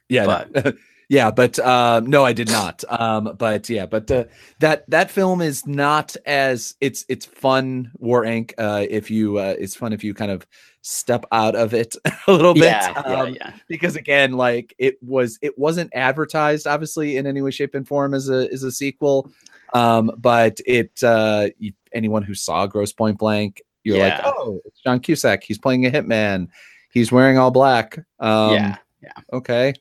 yeah 0.09 0.25
no. 0.25 0.73
yeah 1.09 1.31
but 1.31 1.57
um 1.59 2.05
no 2.05 2.25
i 2.25 2.33
did 2.33 2.49
not. 2.49 2.83
Um 2.89 3.35
but 3.37 3.69
yeah 3.69 3.85
but 3.85 4.09
uh, 4.11 4.25
that 4.59 4.89
that 4.89 5.09
film 5.09 5.41
is 5.41 5.65
not 5.65 6.15
as 6.25 6.75
it's 6.81 7.05
it's 7.07 7.25
fun 7.25 7.91
war 7.97 8.23
inc. 8.23 8.53
Uh 8.57 8.85
if 8.89 9.09
you 9.09 9.37
uh 9.37 9.55
it's 9.57 9.75
fun 9.75 9.93
if 9.93 10.03
you 10.03 10.13
kind 10.13 10.31
of 10.31 10.45
step 10.81 11.25
out 11.31 11.55
of 11.55 11.73
it 11.73 11.95
a 12.27 12.31
little 12.31 12.53
bit 12.53 12.63
Yeah, 12.63 12.93
yeah, 13.05 13.13
um, 13.21 13.33
yeah. 13.35 13.53
because 13.67 13.95
again 13.95 14.33
like 14.33 14.73
it 14.77 14.97
was 15.01 15.37
it 15.41 15.57
wasn't 15.57 15.91
advertised 15.93 16.65
obviously 16.67 17.17
in 17.17 17.27
any 17.27 17.41
way 17.41 17.51
shape 17.51 17.75
and 17.75 17.87
form 17.87 18.13
as 18.13 18.29
a 18.29 18.51
as 18.53 18.63
a 18.63 18.71
sequel. 18.71 19.29
Um 19.73 20.11
but 20.17 20.59
it 20.65 21.03
uh 21.03 21.47
anyone 21.93 22.23
who 22.23 22.33
saw 22.33 22.67
Grosse 22.67 22.93
Pointe 22.93 23.17
Blank 23.17 23.61
you're 23.83 23.99
like 23.99 24.19
oh 24.25 24.59
it's 24.65 24.81
john 24.81 24.99
cusack. 24.99 25.43
He's 25.43 25.57
playing 25.57 25.85
a 25.85 25.91
hitman. 25.91 26.47
He's 26.91 27.11
wearing 27.11 27.37
all 27.37 27.51
black. 27.51 27.97
Um 28.19 28.53
yeah. 29.01 29.11
okay 29.31 29.73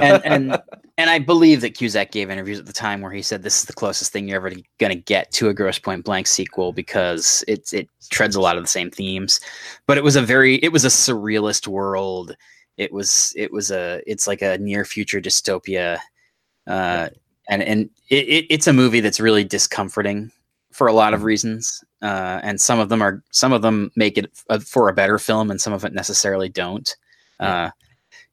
and 0.00 0.24
and 0.24 0.62
and 1.00 1.08
I 1.08 1.18
believe 1.18 1.62
that 1.62 1.74
Cusack 1.74 2.10
gave 2.10 2.28
interviews 2.28 2.58
at 2.58 2.66
the 2.66 2.74
time 2.74 3.00
where 3.00 3.10
he 3.10 3.22
said 3.22 3.42
this 3.42 3.60
is 3.60 3.64
the 3.64 3.72
closest 3.72 4.12
thing 4.12 4.28
you're 4.28 4.36
ever 4.36 4.50
going 4.76 4.92
to 4.94 5.02
get 5.02 5.32
to 5.32 5.48
a 5.48 5.54
Grosse 5.54 5.78
Pointe 5.78 6.04
Blank 6.04 6.26
sequel 6.26 6.74
because 6.74 7.42
it's 7.48 7.72
it 7.72 7.88
treads 8.10 8.36
a 8.36 8.40
lot 8.40 8.58
of 8.58 8.62
the 8.62 8.68
same 8.68 8.90
themes, 8.90 9.40
but 9.86 9.96
it 9.96 10.04
was 10.04 10.14
a 10.14 10.20
very 10.20 10.56
it 10.56 10.72
was 10.72 10.84
a 10.84 10.88
surrealist 10.88 11.66
world. 11.66 12.36
It 12.76 12.92
was 12.92 13.32
it 13.34 13.50
was 13.50 13.70
a 13.70 14.02
it's 14.06 14.26
like 14.26 14.42
a 14.42 14.58
near 14.58 14.84
future 14.84 15.22
dystopia, 15.22 16.00
uh, 16.66 17.08
and 17.48 17.62
and 17.62 17.90
it, 18.10 18.28
it, 18.28 18.46
it's 18.50 18.66
a 18.66 18.72
movie 18.74 19.00
that's 19.00 19.20
really 19.20 19.44
discomforting 19.44 20.30
for 20.70 20.86
a 20.86 20.92
lot 20.92 21.14
of 21.14 21.24
reasons, 21.24 21.82
uh, 22.02 22.40
and 22.42 22.60
some 22.60 22.78
of 22.78 22.90
them 22.90 23.00
are 23.00 23.22
some 23.30 23.54
of 23.54 23.62
them 23.62 23.90
make 23.96 24.18
it 24.18 24.30
f- 24.50 24.64
for 24.64 24.90
a 24.90 24.94
better 24.94 25.18
film, 25.18 25.50
and 25.50 25.62
some 25.62 25.72
of 25.72 25.82
it 25.82 25.94
necessarily 25.94 26.50
don't. 26.50 26.94
Uh, 27.38 27.70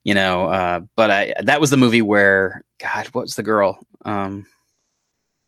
you 0.08 0.14
know 0.14 0.46
uh 0.48 0.80
but 0.96 1.10
i 1.10 1.34
that 1.42 1.60
was 1.60 1.68
the 1.68 1.76
movie 1.76 2.00
where 2.00 2.64
god 2.80 3.06
what 3.08 3.22
was 3.22 3.34
the 3.36 3.42
girl? 3.42 3.78
Um 4.06 4.46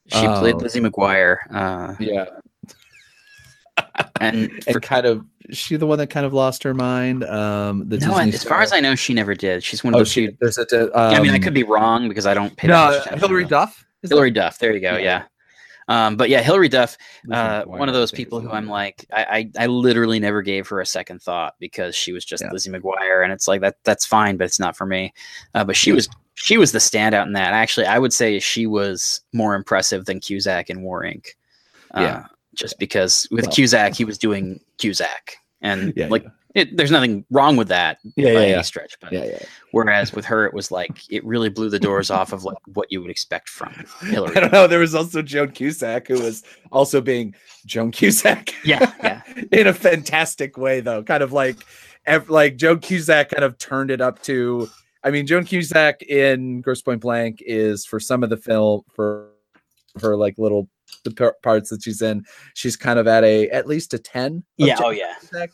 she 0.08 0.26
played 0.26 0.56
Oh. 0.56 0.58
lizzie 0.58 0.80
mcguire 0.80 1.38
uh 1.50 1.94
yeah. 1.98 2.26
and 4.20 4.50
and 4.50 4.64
for, 4.64 4.80
kind 4.80 5.06
of 5.06 5.24
she 5.50 5.76
the 5.76 5.86
one 5.86 5.96
that 5.96 6.08
kind 6.10 6.26
of 6.26 6.34
lost 6.34 6.62
her 6.64 6.74
mind 6.74 7.24
um 7.24 7.88
the 7.88 7.96
no 8.00 8.18
as 8.18 8.44
far 8.44 8.60
as 8.60 8.70
i 8.74 8.80
know 8.80 8.94
she 8.94 9.14
never 9.14 9.34
did. 9.34 9.64
She's 9.64 9.82
one 9.82 9.94
of 9.94 9.96
oh 9.96 10.00
those 10.00 10.12
she 10.12 10.26
few 10.26 10.36
there's 10.40 10.58
a 10.58 10.98
um, 10.98 11.14
i 11.14 11.20
mean 11.20 11.30
i 11.30 11.38
could 11.38 11.54
be 11.54 11.62
wrong 11.62 12.06
because 12.06 12.26
i 12.26 12.34
don't 12.34 12.54
pay 12.54 12.68
that 12.68 13.10
no 13.12 13.16
Hilary 13.16 13.46
Duff 13.46 13.86
Is 14.02 14.10
Hilary 14.10 14.30
Duff 14.30 14.58
there 14.58 14.74
you 14.74 14.80
go 14.80 14.98
Yeah. 14.98 15.24
Yeah, 15.90 16.06
Um, 16.06 16.16
but 16.16 16.28
yeah, 16.30 16.40
Hilary 16.42 16.68
Duff, 16.68 16.96
uh, 17.30 17.64
one 17.64 17.88
of 17.88 17.94
those 17.94 18.12
people 18.12 18.40
who 18.40 18.50
I'm 18.50 18.68
like, 18.68 19.04
I, 19.12 19.50
I, 19.58 19.64
I 19.64 19.66
literally 19.66 20.20
never 20.20 20.40
gave 20.42 20.68
her 20.68 20.80
a 20.80 20.86
second 20.86 21.20
thought 21.20 21.56
because 21.58 21.94
she 21.96 22.12
was 22.12 22.24
just 22.24 22.42
Yeah. 22.44 22.50
Lizzie 22.52 22.70
McGuire, 22.70 23.22
and 23.24 23.32
it's 23.32 23.48
like 23.48 23.60
that 23.62 23.76
that's 23.84 24.06
fine, 24.06 24.36
but 24.36 24.44
it's 24.44 24.60
not 24.60 24.76
for 24.76 24.86
me. 24.86 25.12
Uh, 25.54 25.64
but 25.64 25.76
she 25.76 25.92
was 25.92 26.08
she 26.34 26.56
was 26.56 26.72
the 26.72 26.78
standout 26.78 27.26
in 27.26 27.32
that. 27.34 27.52
Actually, 27.52 27.86
I 27.86 27.98
would 27.98 28.12
say 28.12 28.38
she 28.38 28.66
was 28.66 29.20
more 29.32 29.54
impressive 29.54 30.04
than 30.06 30.20
Cusack 30.20 30.70
in 30.70 30.82
War 30.82 31.02
Inc. 31.02 31.26
Uh, 31.94 32.00
Yeah. 32.00 32.24
just 32.54 32.78
because 32.78 33.26
with 33.30 33.46
Well- 33.46 33.52
Cusack, 33.54 33.94
he 33.94 34.04
was 34.04 34.16
doing 34.18 34.60
Cusack, 34.78 35.36
and 35.60 35.92
Yeah, 35.96 36.08
like 36.08 36.24
It, 36.54 36.76
there's 36.76 36.90
nothing 36.90 37.24
wrong 37.30 37.56
with 37.56 37.68
that 37.68 37.98
Yeah, 38.16 38.26
by 38.26 38.32
yeah, 38.32 38.38
any 38.40 38.50
yeah. 38.50 38.62
stretch, 38.62 38.96
but 39.00 39.12
yeah, 39.12 39.24
yeah. 39.24 39.38
whereas 39.70 40.12
with 40.12 40.24
her, 40.24 40.46
it 40.46 40.52
was 40.52 40.70
like 40.72 41.02
it 41.08 41.24
really 41.24 41.48
blew 41.48 41.68
the 41.70 41.78
doors 41.78 42.10
off 42.10 42.32
of 42.32 42.42
like 42.44 42.56
what 42.66 42.90
you 42.90 43.00
would 43.00 43.10
expect 43.10 43.48
from 43.48 43.72
Hilary. 44.00 44.36
I 44.36 44.40
don't 44.40 44.52
know. 44.52 44.66
There 44.66 44.80
was 44.80 44.94
also 44.94 45.22
Joan 45.22 45.52
Cusack 45.52 46.08
who 46.08 46.20
was 46.20 46.42
also 46.72 47.00
being 47.00 47.34
Joan 47.66 47.92
Cusack. 47.92 48.54
Yeah, 48.64 48.92
yeah. 49.02 49.22
in 49.52 49.66
a 49.68 49.72
fantastic 49.74 50.58
way, 50.58 50.80
though. 50.80 51.02
Kind 51.02 51.22
of 51.22 51.32
like, 51.32 51.56
like 52.28 52.56
Joan 52.56 52.80
Cusack 52.80 53.30
kind 53.30 53.44
of 53.44 53.56
turned 53.58 53.90
it 53.90 54.00
up 54.00 54.22
to. 54.24 54.68
I 55.02 55.10
mean, 55.10 55.26
Joan 55.26 55.44
Cusack 55.44 56.02
in 56.02 56.60
Grosse 56.60 56.82
Pointe 56.82 57.00
Blank 57.00 57.42
is 57.46 57.86
for 57.86 57.98
some 58.00 58.22
of 58.22 58.28
the 58.30 58.36
film 58.36 58.82
for 58.94 59.30
her 60.00 60.14
like 60.16 60.36
little 60.36 60.68
the 61.04 61.10
par- 61.10 61.36
parts 61.42 61.70
that 61.70 61.82
she's 61.82 62.02
in. 62.02 62.24
She's 62.54 62.76
kind 62.76 62.98
of 62.98 63.06
at 63.06 63.24
a 63.24 63.48
at 63.50 63.66
least 63.66 63.94
a 63.94 63.98
ten. 63.98 64.44
Yeah, 64.56 64.76
Joan 64.76 64.86
oh 64.86 64.90
yeah. 64.90 65.14
Cusack. 65.20 65.50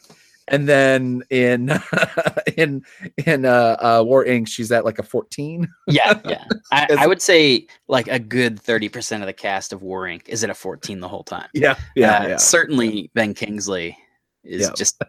And 0.48 0.68
then 0.68 1.22
in 1.30 1.72
in 2.56 2.84
in 3.26 3.44
uh, 3.44 3.76
uh 3.80 4.02
War 4.06 4.24
Inc. 4.24 4.48
she's 4.48 4.70
at 4.70 4.84
like 4.84 4.98
a 4.98 5.02
14. 5.02 5.68
Yeah, 5.88 6.20
yeah. 6.28 6.44
I, 6.72 6.86
I 7.00 7.06
would 7.06 7.20
say 7.20 7.66
like 7.88 8.08
a 8.08 8.18
good 8.18 8.62
30% 8.62 9.20
of 9.20 9.26
the 9.26 9.32
cast 9.32 9.72
of 9.72 9.82
War 9.82 10.02
Inc. 10.04 10.28
is 10.28 10.44
at 10.44 10.50
a 10.50 10.54
14 10.54 11.00
the 11.00 11.08
whole 11.08 11.24
time. 11.24 11.48
Yeah, 11.52 11.76
yeah, 11.94 12.18
Uh, 12.18 12.26
yeah. 12.28 12.36
Certainly 12.36 13.10
Ben 13.14 13.34
Kingsley 13.34 13.96
is 14.44 14.62
Yeah. 14.62 14.70
just 14.76 15.02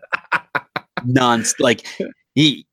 non 1.05 1.43
like 1.59 1.85
he 2.33 2.65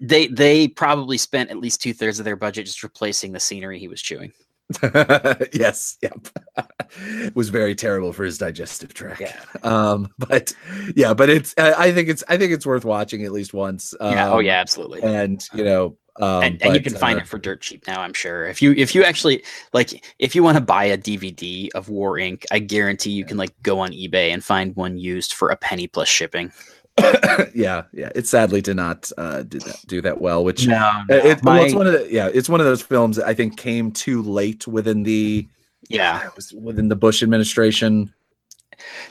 they 0.00 0.26
they 0.26 0.68
probably 0.68 1.16
spent 1.16 1.50
at 1.50 1.58
least 1.58 1.80
two 1.80 1.94
thirds 1.94 2.18
of 2.18 2.24
their 2.24 2.36
budget 2.36 2.66
just 2.66 2.82
replacing 2.82 3.32
the 3.32 3.40
scenery 3.40 3.78
he 3.78 3.88
was 3.88 4.02
chewing. 4.02 4.32
yes, 5.52 5.98
yep. 6.02 6.28
was 7.34 7.48
very 7.48 7.74
terrible 7.74 8.12
for 8.12 8.24
his 8.24 8.38
digestive 8.38 8.94
tract. 8.94 9.20
Yeah. 9.20 9.40
Um, 9.62 10.08
but 10.18 10.54
yeah, 10.94 11.14
but 11.14 11.30
it's 11.30 11.54
I, 11.58 11.72
I 11.86 11.92
think 11.92 12.08
it's 12.08 12.24
I 12.28 12.36
think 12.36 12.52
it's 12.52 12.66
worth 12.66 12.84
watching 12.84 13.24
at 13.24 13.32
least 13.32 13.54
once. 13.54 13.94
Um, 14.00 14.12
yeah, 14.12 14.30
oh 14.30 14.38
yeah, 14.38 14.60
absolutely. 14.60 15.02
And 15.02 15.46
you 15.54 15.64
know, 15.64 15.96
um, 16.20 16.42
and, 16.42 16.62
and 16.62 16.74
you 16.74 16.80
can 16.82 16.94
find 16.94 17.18
uh, 17.18 17.22
it 17.22 17.28
for 17.28 17.38
dirt 17.38 17.62
cheap 17.62 17.86
now 17.86 18.02
i'm 18.02 18.12
sure 18.12 18.44
if 18.44 18.60
you 18.60 18.72
if 18.72 18.94
you 18.94 19.02
actually 19.02 19.42
like 19.72 20.04
if 20.18 20.34
you 20.34 20.42
want 20.42 20.58
to 20.58 20.60
buy 20.62 20.84
a 20.84 20.98
dvd 20.98 21.70
of 21.74 21.88
war 21.88 22.16
inc 22.16 22.44
i 22.50 22.58
guarantee 22.58 23.10
you 23.10 23.24
can 23.24 23.38
like 23.38 23.50
go 23.62 23.78
on 23.78 23.92
ebay 23.92 24.30
and 24.30 24.44
find 24.44 24.76
one 24.76 24.98
used 24.98 25.32
for 25.32 25.48
a 25.48 25.56
penny 25.56 25.86
plus 25.86 26.08
shipping 26.08 26.52
yeah, 27.54 27.82
yeah. 27.92 28.10
It 28.14 28.26
sadly 28.26 28.60
did 28.60 28.76
not 28.76 29.10
uh 29.16 29.42
do 29.42 29.58
that 29.60 29.80
do 29.86 30.02
that 30.02 30.20
well, 30.20 30.44
which 30.44 30.66
no, 30.66 30.76
uh, 30.76 31.04
it, 31.08 31.42
well, 31.42 31.64
it's 31.64 31.74
one 31.74 31.86
of 31.86 31.92
the 31.94 32.06
yeah, 32.10 32.28
it's 32.32 32.48
one 32.48 32.60
of 32.60 32.66
those 32.66 32.82
films 32.82 33.16
that 33.16 33.26
I 33.26 33.34
think 33.34 33.56
came 33.56 33.90
too 33.92 34.22
late 34.22 34.66
within 34.66 35.02
the 35.02 35.48
yeah 35.88 36.26
it 36.26 36.36
was 36.36 36.52
within 36.52 36.88
the 36.88 36.96
Bush 36.96 37.22
administration. 37.22 38.12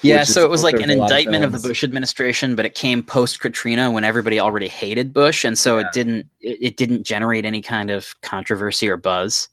yeah 0.01 0.23
so 0.23 0.43
it 0.43 0.49
was 0.49 0.63
like 0.63 0.75
an 0.75 0.81
lot 0.81 0.89
of 0.89 1.17
indictment 1.17 1.43
of, 1.45 1.51
the 1.53 1.59
bush 1.65 1.83
administration 1.83 2.55
but 2.55 2.65
it 2.65 2.75
came 2.75 3.01
post 3.01 3.39
katrina 3.39 3.89
when 3.89 4.03
everybody 4.03 4.37
already 4.39 4.67
hated 4.67 5.13
bush 5.13 5.45
and 5.45 5.57
so 5.57 5.77
Yeah. 5.77 5.85
it 5.85 5.93
didn't 5.93 6.25
it, 6.41 6.57
it 6.61 6.77
didn't 6.77 7.03
generate 7.03 7.45
any 7.45 7.61
kind 7.61 7.89
of 7.89 8.13
controversy 8.21 8.89
or 8.89 8.97
buzz 8.97 9.47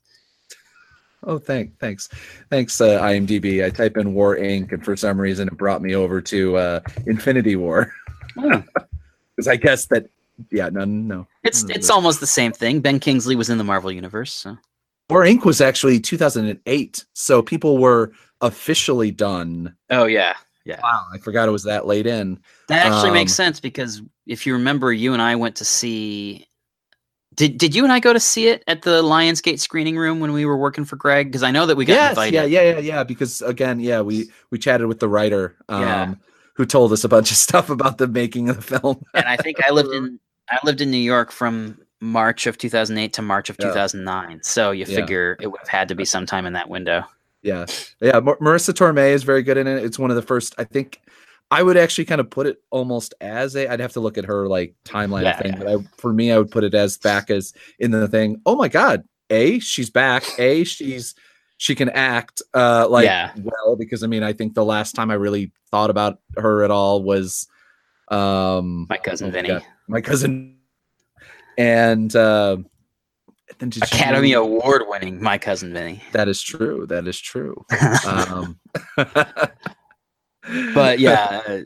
Oh, 1.25 1.37
thank, 1.37 1.77
thanks, 1.79 2.07
thanks, 2.49 2.79
uh, 2.79 2.97
IMDb. 3.01 3.65
I 3.65 3.69
type 3.69 3.97
in 3.97 4.13
War 4.13 4.37
Inc. 4.37 4.71
and 4.71 4.83
for 4.85 4.95
some 4.95 5.19
reason 5.19 5.49
it 5.49 5.57
brought 5.57 5.81
me 5.81 5.93
over 5.93 6.21
to 6.21 6.55
uh, 6.55 6.79
Infinity 7.07 7.57
War. 7.57 7.91
because 8.41 9.47
I 9.47 9.55
guess 9.55 9.85
that 9.87 10.09
yeah, 10.51 10.69
no, 10.69 10.85
no. 10.85 11.27
it's 11.43 11.63
it's 11.69 11.87
but- 11.87 11.93
almost 11.93 12.19
the 12.19 12.27
same 12.27 12.51
thing 12.53 12.79
ben 12.79 12.99
kingsley 12.99 13.35
was 13.35 13.49
in 13.49 13.57
the 13.57 13.63
marvel 13.63 13.91
universe 13.91 14.33
so 14.33 14.57
War 15.09 15.23
Inc. 15.23 15.43
was 15.43 15.59
actually 15.59 15.99
2008, 15.99 17.05
so 17.13 17.41
people 17.41 17.79
were 17.79 18.11
officially 18.41 19.09
done. 19.09 19.75
oh 19.89 20.05
yeah 20.05 20.33
yeah 20.65 20.79
Wow, 20.83 21.07
I 21.11 21.17
forgot 21.17 21.47
it 21.47 21.51
was 21.51 21.63
that 21.63 21.87
late 21.87 22.05
in. 22.05 22.39
That 22.67 22.85
actually 22.85 23.11
makes 23.11 23.31
Um, 23.31 23.45
sense 23.45 23.59
because 23.59 24.03
if 24.27 24.45
you 24.45 24.53
remember, 24.53 24.93
you 24.93 25.13
and 25.13 25.21
I 25.21 25.35
went 25.35 25.55
to 25.55 25.65
see. 25.65 26.45
Did 27.33 27.57
Did 27.57 27.73
you 27.73 27.83
and 27.83 27.91
I 27.91 27.99
go 27.99 28.13
to 28.13 28.19
see 28.19 28.49
it 28.49 28.63
at 28.67 28.83
the 28.83 29.01
Lionsgate 29.01 29.59
screening 29.59 29.97
room 29.97 30.19
when 30.19 30.31
we 30.31 30.45
were 30.45 30.57
working 30.57 30.85
for 30.85 30.95
Greg? 30.95 31.27
Because 31.27 31.41
I 31.41 31.49
know 31.49 31.65
that 31.65 31.75
we 31.75 31.85
got 31.85 31.93
yes, 31.93 32.09
invited. 32.11 32.33
yeah, 32.35 32.43
yeah, 32.43 32.71
yeah, 32.73 32.79
yeah. 32.79 33.03
Because 33.03 33.41
again, 33.41 33.79
yeah, 33.79 34.01
we 34.01 34.29
we 34.51 34.59
chatted 34.59 34.85
with 34.87 34.99
the 34.99 35.07
writer, 35.09 35.55
um, 35.69 35.81
Yeah. 35.81 36.13
Who 36.59 36.65
told 36.65 36.91
us 36.91 37.05
a 37.05 37.07
bunch 37.07 37.31
of 37.31 37.37
stuff 37.37 37.69
about 37.69 37.99
the 37.99 38.07
making 38.09 38.49
of 38.49 38.57
the 38.57 38.79
film. 38.79 39.01
And 39.13 39.25
I 39.25 39.37
think 39.37 39.63
I 39.63 39.71
lived 39.71 39.93
in 39.93 40.19
I 40.51 40.59
lived 40.65 40.81
in 40.81 40.91
New 40.91 40.97
York 40.97 41.31
from 41.31 41.79
March 42.01 42.47
of 42.47 42.57
2008 42.57 43.13
to 43.13 43.21
March 43.21 43.49
of 43.49 43.55
Yeah. 43.61 43.67
2009. 43.67 44.41
So 44.43 44.71
you 44.71 44.83
Yeah. 44.85 44.95
figure 44.97 45.37
it 45.39 45.47
would 45.47 45.59
have 45.61 45.69
had 45.69 45.87
to 45.87 45.95
be 45.95 46.03
sometime 46.03 46.45
in 46.45 46.51
that 46.53 46.67
window. 46.69 47.05
Yeah, 47.43 47.65
yeah. 48.01 48.19
Mar- 48.19 48.37
Marisa 48.41 48.73
Tomei 48.73 49.11
is 49.11 49.23
very 49.23 49.41
good 49.41 49.55
in 49.55 49.67
it. 49.67 49.85
It's 49.85 49.97
one 49.97 50.09
of 50.09 50.17
the 50.17 50.21
first. 50.21 50.53
I 50.57 50.65
think 50.65 50.99
I 51.49 51.63
would 51.63 51.77
actually 51.77 52.03
kind 52.03 52.19
of 52.19 52.29
put 52.29 52.45
it 52.45 52.61
almost 52.71 53.13
as 53.21 53.55
a. 53.55 53.71
I'd 53.71 53.79
have 53.79 53.93
to 53.93 54.01
look 54.01 54.17
at 54.17 54.25
her 54.25 54.49
like 54.49 54.75
timeline 54.83 55.23
Yeah, 55.23 55.37
thing, 55.37 55.53
yeah. 55.53 55.59
but 55.59 55.67
I, 55.69 55.75
for 55.97 56.11
me, 56.11 56.33
I 56.33 56.37
would 56.37 56.51
put 56.51 56.65
it 56.65 56.73
as 56.73 56.97
back 56.97 57.29
as 57.29 57.53
in 57.79 57.91
the 57.91 58.09
thing. 58.09 58.41
Oh 58.45 58.57
my 58.57 58.67
god! 58.67 59.05
A, 59.29 59.59
she's 59.59 59.89
back. 59.89 60.23
A, 60.37 60.65
she's 60.65 61.15
she 61.61 61.75
can 61.75 61.89
act 61.89 62.41
uh 62.55 62.87
like 62.89 63.03
Yeah. 63.05 63.31
well 63.37 63.75
because 63.75 64.01
I 64.01 64.07
mean 64.07 64.23
I 64.23 64.31
think 64.33 64.53
the 64.55 64.63
last 64.65 64.95
time 64.95 65.11
I 65.11 65.15
really 65.15 65.51
thought 65.71 65.89
about 65.91 66.19
her 66.37 66.63
at 66.63 66.71
all 66.71 67.03
was 67.03 67.47
um 68.09 68.87
My 68.89 68.97
cousin 68.97 69.27
oh 69.27 69.31
Vinny. 69.31 69.59
My 69.87 69.99
cousin 70.01 70.57
and 71.57 72.15
uh 72.15 72.57
Academy 73.81 74.31
Award 74.33 74.83
winning 74.87 75.21
My 75.21 75.37
Cousin 75.37 75.73
Vinny. 75.73 76.01
that 76.13 76.27
is 76.29 76.41
true 76.41 76.85
that 76.87 77.05
is 77.07 77.19
true 77.19 77.65
um 78.07 78.57
but 80.73 80.99
yeah, 80.99 81.41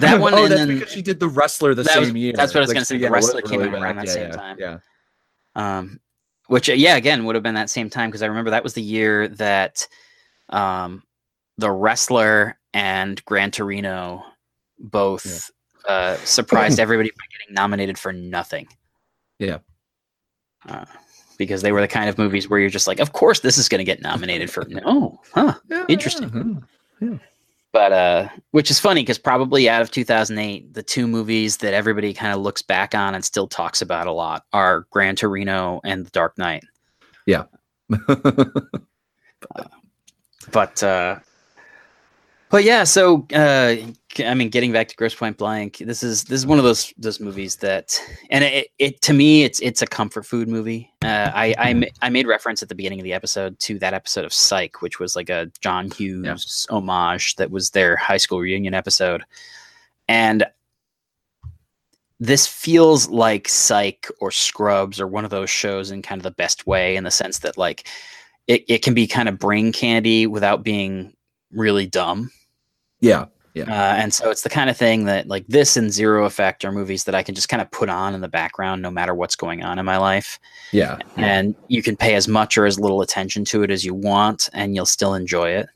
that 0.00 0.20
one 0.20 0.34
oh, 0.34 0.42
and 0.44 0.52
that's 0.52 0.60
then 0.66 0.68
because 0.68 0.90
she 0.92 1.00
did 1.00 1.20
the 1.20 1.28
wrestler 1.28 1.74
the 1.74 1.84
same 1.84 2.00
was- 2.00 2.14
year. 2.14 2.32
that's 2.34 2.52
what 2.52 2.58
I 2.58 2.60
was 2.62 2.68
Like, 2.68 2.74
gonna 2.74 2.84
say, 2.84 2.96
the 2.96 3.02
yeah, 3.04 3.08
wrestler 3.08 3.40
came 3.42 3.60
really 3.60 3.76
out 3.76 3.82
around 3.82 3.96
that 3.96 4.06
Yeah, 4.06 4.12
same 4.12 4.30
yeah, 4.30 4.36
time. 4.36 4.56
Yeah. 4.58 4.78
um 5.54 6.00
which 6.52 6.68
uh, 6.68 6.74
yeah 6.74 6.96
again 6.96 7.24
would 7.24 7.34
have 7.34 7.42
been 7.42 7.54
that 7.54 7.70
same 7.70 7.88
time 7.88 8.10
because 8.10 8.22
i 8.22 8.26
remember 8.26 8.50
that 8.50 8.62
was 8.62 8.74
the 8.74 8.82
year 8.82 9.26
that 9.28 9.88
um 10.50 11.02
the 11.58 11.70
wrestler 11.70 12.58
and 12.74 13.24
gran 13.24 13.50
torino 13.50 14.22
both 14.78 15.50
uh 15.88 16.16
surprised 16.24 16.78
everybody 16.84 17.10
by 17.10 17.24
getting 17.38 17.54
nominated 17.54 17.98
for 17.98 18.12
nothing 18.12 18.66
Yeah. 19.38 19.58
uh, 20.68 20.84
because 21.38 21.62
they 21.62 21.72
were 21.72 21.80
the 21.80 21.88
kind 21.88 22.08
of 22.08 22.18
movies 22.18 22.48
where 22.48 22.60
you're 22.60 22.68
just 22.70 22.86
like 22.86 23.00
of 23.00 23.12
course 23.12 23.40
this 23.40 23.56
is 23.58 23.68
going 23.68 23.78
to 23.80 23.84
get 23.84 24.02
nominated 24.02 24.50
for 24.50 24.64
no 24.68 25.20
huh 25.34 25.54
Yeah, 25.68 25.86
Interesting. 25.88 26.62
yeah. 27.00 27.16
But 27.72 27.92
uh 27.92 28.28
which 28.50 28.70
is 28.70 28.78
funny 28.78 29.02
because 29.02 29.18
probably 29.18 29.68
out 29.68 29.82
of 29.82 29.90
2008 29.90 30.72
the 30.74 30.82
two 30.82 31.06
movies 31.06 31.56
that 31.58 31.74
everybody 31.74 32.12
kind 32.14 32.34
of 32.34 32.40
looks 32.40 32.62
back 32.62 32.94
on 32.94 33.14
and 33.14 33.24
still 33.24 33.48
talks 33.48 33.82
about 33.82 34.06
a 34.06 34.12
lot 34.12 34.44
are 34.52 34.86
gran 34.90 35.16
torino 35.16 35.80
and 35.84 36.06
the 36.06 36.10
dark 36.10 36.36
knight 36.38 36.64
Yeah. 37.26 37.44
but 40.52 40.82
uh 40.82 41.18
but 42.50 42.64
yeah 42.64 42.84
so 42.84 43.26
uh 43.34 43.76
i 44.20 44.34
mean 44.34 44.48
getting 44.48 44.72
back 44.72 44.88
to 44.88 44.96
Grosse 44.96 45.14
Pointe 45.14 45.38
Blank 45.38 45.78
this 45.78 46.02
is 46.02 46.24
this 46.24 46.40
is 46.40 46.46
one 46.46 46.58
of 46.58 46.64
those 46.64 46.92
those 46.98 47.20
movies 47.20 47.56
that 47.56 48.00
and 48.30 48.44
it, 48.44 48.68
it 48.78 49.00
to 49.02 49.12
me 49.12 49.44
it's 49.44 49.60
it's 49.60 49.82
a 49.82 49.86
comfort 49.86 50.26
food 50.26 50.48
movie. 50.48 50.90
Uh 51.04 51.30
i 51.34 51.54
I, 51.58 51.74
ma- 51.74 51.86
I 52.02 52.10
made 52.10 52.26
reference 52.26 52.62
at 52.62 52.68
the 52.68 52.74
beginning 52.74 53.00
of 53.00 53.04
the 53.04 53.12
episode 53.12 53.58
to 53.60 53.78
that 53.78 53.94
episode 53.94 54.24
of 54.24 54.32
psych 54.32 54.82
which 54.82 54.98
was 54.98 55.16
like 55.16 55.30
a 55.30 55.50
john 55.60 55.90
hughes 55.90 56.66
homage 56.70 57.36
that 57.36 57.50
was 57.50 57.70
their 57.70 57.96
high 57.96 58.16
school 58.16 58.40
reunion 58.40 58.74
episode. 58.74 59.24
And 60.08 60.44
this 62.20 62.46
feels 62.46 63.08
like 63.08 63.48
psych 63.48 64.08
or 64.20 64.30
scrubs 64.30 65.00
or 65.00 65.06
one 65.06 65.24
of 65.24 65.30
those 65.30 65.50
shows 65.50 65.90
in 65.90 66.02
kind 66.02 66.18
of 66.18 66.22
the 66.22 66.30
best 66.30 66.66
way 66.66 66.96
in 66.96 67.04
the 67.04 67.10
sense 67.10 67.40
that 67.40 67.58
like 67.58 67.88
it, 68.46 68.64
it 68.68 68.82
can 68.82 68.94
be 68.94 69.06
kind 69.06 69.28
of 69.28 69.38
brain 69.38 69.72
candy 69.72 70.26
without 70.26 70.62
being 70.62 71.14
really 71.52 71.86
dumb. 71.86 72.30
Yeah. 73.00 73.26
Uh, 73.56 73.62
and 73.70 74.14
so 74.14 74.30
it's 74.30 74.42
the 74.42 74.48
kind 74.48 74.70
of 74.70 74.76
thing 74.76 75.04
that 75.04 75.26
like 75.28 75.46
this 75.46 75.76
and 75.76 75.92
zero 75.92 76.24
effect 76.24 76.64
are 76.64 76.72
movies 76.72 77.04
that 77.04 77.14
i 77.14 77.22
can 77.22 77.34
just 77.34 77.48
kind 77.48 77.60
of 77.60 77.70
put 77.70 77.88
on 77.88 78.14
in 78.14 78.20
the 78.20 78.28
background 78.28 78.80
no 78.82 78.90
matter 78.90 79.14
what's 79.14 79.36
going 79.36 79.62
on 79.62 79.78
in 79.78 79.84
my 79.84 79.96
life 79.98 80.38
Yeah. 80.72 80.98
and 81.16 81.54
you 81.68 81.82
can 81.82 81.96
pay 81.96 82.14
as 82.14 82.28
much 82.28 82.56
or 82.56 82.64
as 82.66 82.80
little 82.80 83.02
attention 83.02 83.44
to 83.46 83.62
it 83.62 83.70
as 83.70 83.84
you 83.84 83.94
want 83.94 84.48
and 84.54 84.74
you'll 84.74 84.86
still 84.86 85.14
enjoy 85.14 85.50
it 85.50 85.66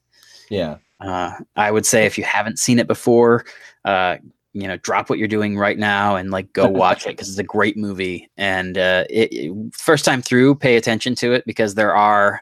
Yeah. 0.50 0.76
uh, 1.00 1.32
I 1.56 1.70
would 1.70 1.84
say 1.86 2.06
if 2.06 2.16
you 2.16 2.24
haven't 2.24 2.58
seen 2.58 2.78
it 2.78 2.86
before, 2.86 3.44
uh, 3.84 4.16
you 4.54 4.66
know, 4.66 4.78
drop 4.78 5.10
what 5.10 5.18
you're 5.18 5.28
doing 5.28 5.58
right 5.58 5.76
now 5.78 6.16
and 6.16 6.30
like 6.30 6.50
go 6.54 6.66
watch 6.84 7.04
it 7.06 7.10
because 7.10 7.28
it's 7.28 7.38
a 7.38 7.42
great 7.42 7.76
movie. 7.76 8.30
And 8.38 8.78
uh, 8.78 9.04
it, 9.10 9.28
it- 9.32 9.74
first 9.74 10.06
time 10.06 10.22
through, 10.22 10.54
pay 10.54 10.76
attention 10.76 11.14
to 11.16 11.34
it 11.34 11.44
because 11.44 11.74
there 11.74 11.94
are, 11.94 12.40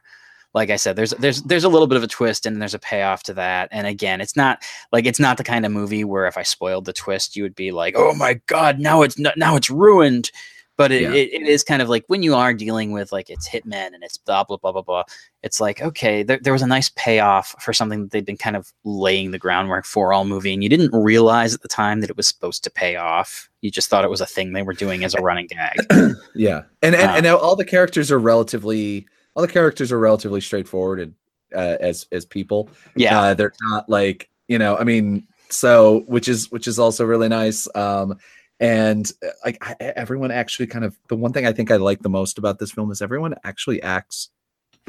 like 0.54 0.70
I 0.70 0.76
said, 0.76 0.96
there's 0.96 1.10
there's 1.18 1.42
there's 1.42 1.64
a 1.64 1.68
little 1.68 1.86
bit 1.88 1.96
of 1.96 2.02
a 2.02 2.06
twist 2.08 2.46
and 2.46 2.60
there's 2.62 2.74
a 2.74 2.78
payoff 2.78 3.22
to 3.24 3.34
that. 3.34 3.68
And 3.72 3.86
again, 3.86 4.20
it's 4.20 4.36
not 4.36 4.62
like 4.92 5.04
it's 5.04 5.20
not 5.20 5.36
the 5.36 5.44
kind 5.44 5.66
of 5.66 5.72
movie 5.72 6.04
where 6.04 6.26
if 6.26 6.38
I 6.38 6.42
spoiled 6.44 6.84
the 6.84 6.92
twist, 6.92 7.36
you 7.36 7.42
would 7.42 7.56
be 7.56 7.72
like, 7.72 7.94
oh 7.96 8.14
my 8.14 8.40
god, 8.46 8.78
now 8.78 9.02
it's 9.02 9.18
not, 9.18 9.36
now 9.36 9.56
it's 9.56 9.68
ruined. 9.70 10.30
But 10.76 10.90
it, 10.90 11.02
Yeah. 11.02 11.12
it, 11.12 11.32
it 11.32 11.42
is 11.46 11.62
kind 11.62 11.82
of 11.82 11.88
like 11.88 12.02
when 12.08 12.24
you 12.24 12.34
are 12.34 12.52
dealing 12.52 12.90
with 12.90 13.12
like 13.12 13.30
it's 13.30 13.48
hitmen 13.48 13.94
and 13.94 14.02
it's 14.02 14.16
blah 14.16 14.42
blah 14.42 14.56
blah 14.56 14.72
blah 14.72 14.82
blah 14.82 15.04
it's 15.44 15.60
like 15.60 15.80
okay 15.80 16.24
there, 16.24 16.40
there 16.42 16.52
was 16.52 16.62
a 16.62 16.66
nice 16.66 16.90
payoff 16.96 17.54
for 17.60 17.72
something 17.72 18.02
that 18.02 18.10
they've 18.10 18.26
been 18.26 18.36
kind 18.36 18.56
of 18.56 18.72
laying 18.82 19.30
the 19.30 19.38
groundwork 19.38 19.84
for 19.86 20.12
all 20.12 20.24
movie 20.24 20.52
and 20.52 20.64
you 20.64 20.68
didn't 20.68 20.90
realize 20.92 21.54
at 21.54 21.62
the 21.62 21.68
time 21.68 22.00
that 22.00 22.10
it 22.10 22.16
was 22.16 22.26
supposed 22.26 22.64
to 22.64 22.72
pay 22.72 22.96
off 22.96 23.48
you 23.60 23.70
just 23.70 23.88
thought 23.88 24.02
it 24.04 24.10
was 24.10 24.20
a 24.20 24.26
thing 24.26 24.52
they 24.52 24.62
were 24.64 24.72
doing 24.72 25.04
as 25.04 25.14
a 25.14 25.20
running 25.20 25.46
gag 25.46 25.76
Yeah. 26.34 26.62
And 26.82 26.96
and, 26.96 27.08
Uh, 27.08 27.14
and 27.14 27.22
now 27.24 27.36
all 27.36 27.54
the 27.54 27.64
characters 27.64 28.10
are 28.10 28.18
relatively 28.18 29.06
all 29.34 29.42
the 29.42 29.52
characters 29.52 29.92
are 29.92 29.98
relatively 29.98 30.40
straightforward 30.40 31.00
and 31.00 31.14
uh, 31.54 31.76
as 31.80 32.06
as 32.12 32.24
people. 32.24 32.68
yeah 32.96 33.20
Uh, 33.20 33.34
they're 33.34 33.52
not 33.62 33.88
like 33.88 34.28
you 34.48 34.58
know. 34.58 34.76
I 34.76 34.84
mean, 34.84 35.26
so 35.50 36.04
which 36.06 36.28
is 36.28 36.50
which 36.50 36.68
is 36.68 36.78
also 36.78 37.04
really 37.04 37.28
nice. 37.28 37.68
Um, 37.74 38.18
and 38.60 39.10
uh, 39.24 39.30
like 39.44 39.58
I, 39.60 39.74
everyone 39.80 40.30
actually 40.30 40.66
kind 40.66 40.84
of 40.84 40.96
the 41.08 41.16
one 41.16 41.32
thing 41.32 41.46
I 41.46 41.52
think 41.52 41.70
I 41.70 41.76
like 41.76 42.00
the 42.00 42.08
most 42.08 42.38
about 42.38 42.58
this 42.58 42.72
film 42.72 42.90
is 42.90 43.02
everyone 43.02 43.34
actually 43.44 43.82
acts 43.82 44.30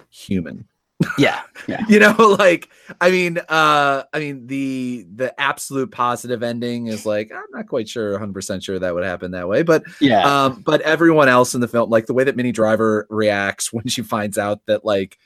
human. 0.09 0.67
yeah 1.17 1.41
you 1.89 1.99
know 1.99 2.15
like 2.39 2.69
i 3.01 3.11
mean 3.11 3.37
uh 3.49 4.03
i 4.13 4.19
mean 4.19 4.47
the 4.47 5.05
the 5.15 5.37
absolute 5.41 5.91
positive 5.91 6.41
ending 6.41 6.87
is 6.87 7.05
like 7.05 7.29
i'm 7.33 7.43
not 7.51 7.67
quite 7.67 7.89
sure 7.89 8.17
100% 8.17 8.63
sure 8.63 8.79
that 8.79 8.93
would 8.95 9.03
happen 9.03 9.31
that 9.31 9.47
way 9.47 9.61
but 9.61 9.83
yeah. 9.99 10.23
um 10.45 10.61
but 10.65 10.79
everyone 10.81 11.27
else 11.27 11.53
in 11.53 11.59
the 11.59 11.67
film 11.67 11.89
like 11.89 12.05
the 12.05 12.13
way 12.13 12.23
that 12.23 12.37
minnie 12.37 12.53
driver 12.53 13.05
reacts 13.09 13.73
when 13.73 13.85
she 13.87 14.01
finds 14.03 14.37
out 14.37 14.65
that 14.67 14.85
like 14.85 15.17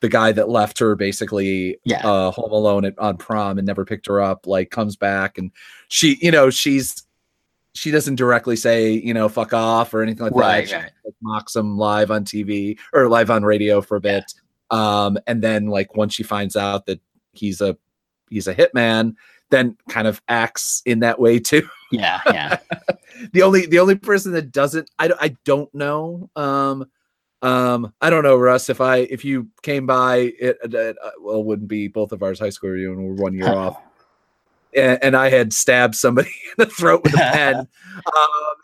the 0.00 0.08
guy 0.08 0.32
that 0.32 0.48
left 0.48 0.80
her 0.80 0.96
basically 0.96 1.78
Yeah. 1.84 2.04
uh 2.04 2.32
home 2.32 2.50
alone 2.50 2.84
at, 2.84 2.98
on 2.98 3.16
prom 3.16 3.58
and 3.58 3.66
never 3.66 3.84
picked 3.84 4.06
her 4.08 4.20
up 4.20 4.48
like 4.48 4.70
comes 4.70 4.96
back 4.96 5.38
and 5.38 5.52
she 5.86 6.18
you 6.20 6.32
know 6.32 6.50
she's 6.50 7.04
she 7.74 7.90
doesn't 7.92 8.16
directly 8.16 8.56
say 8.56 8.90
you 8.90 9.14
know 9.14 9.28
fuck 9.28 9.54
off 9.54 9.94
or 9.94 10.02
anything 10.02 10.24
like 10.24 10.34
Right, 10.34 10.62
that 10.62 10.68
she 10.68 10.74
right. 10.74 10.90
like, 11.04 11.14
mocks 11.22 11.54
him 11.54 11.78
live 11.78 12.10
on 12.10 12.24
tv 12.24 12.76
or 12.92 13.08
live 13.08 13.30
on 13.30 13.44
radio 13.44 13.80
for 13.80 13.96
a 13.96 14.00
bit 14.00 14.24
um 14.72 15.16
and 15.28 15.40
then 15.40 15.66
like 15.66 15.94
once 15.94 16.14
she 16.14 16.24
finds 16.24 16.56
out 16.56 16.86
that 16.86 17.00
he's 17.32 17.60
a 17.60 17.76
he's 18.30 18.48
a 18.48 18.54
hitman 18.54 19.14
then 19.50 19.76
kind 19.90 20.08
of 20.08 20.20
acts 20.28 20.80
in 20.86 21.00
that 21.00 21.20
way 21.20 21.38
too. 21.38 21.68
Yeah 21.90 22.20
yeah. 22.26 22.58
The 23.32 23.42
only 23.42 23.66
the 23.66 23.78
only 23.78 23.96
person 23.96 24.32
that 24.32 24.50
doesn't 24.50 24.90
I, 24.98 25.06
don't- 25.08 25.22
I 25.22 25.36
don't 25.44 25.72
know. 25.74 26.30
Um 26.34 26.86
um 27.42 27.92
i 28.00 28.08
don't 28.08 28.22
know 28.22 28.36
russ 28.36 28.70
if 28.70 28.80
i 28.80 28.98
if 28.98 29.24
you 29.24 29.48
came 29.62 29.84
by 29.84 30.32
it, 30.40 30.56
it 30.62 30.96
uh, 31.04 31.10
well 31.20 31.40
it 31.40 31.44
wouldn't 31.44 31.66
be 31.66 31.88
both 31.88 32.12
of 32.12 32.22
ours 32.22 32.38
high 32.38 32.50
school 32.50 32.70
reunion. 32.70 33.02
We're 33.04 33.22
one 33.22 33.34
year 33.34 33.48
off 33.52 33.76
and, 34.74 35.02
and 35.02 35.16
i 35.16 35.28
had 35.28 35.52
stabbed 35.52 35.94
somebody 35.94 36.28
in 36.58 36.64
the 36.64 36.66
throat 36.66 37.02
with 37.04 37.14
a 37.14 37.16
pen 37.32 37.54
um 37.56 37.66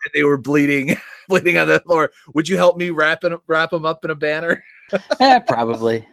and 0.05 0.13
they 0.15 0.23
were 0.23 0.39
bleeding 0.39 0.97
bleeding 1.29 1.59
on 1.59 1.69
the 1.69 1.81
floor. 1.81 2.11
Would 2.35 2.49
you 2.49 2.57
help 2.57 2.77
me 2.77 2.91
wrap 2.91 3.23
wrap 3.47 3.71
them 3.71 3.85
up 3.85 4.05
in 4.05 4.11
a 4.11 4.15
banner? 4.15 4.65
Eh, 5.21 5.39
probably. 5.41 6.07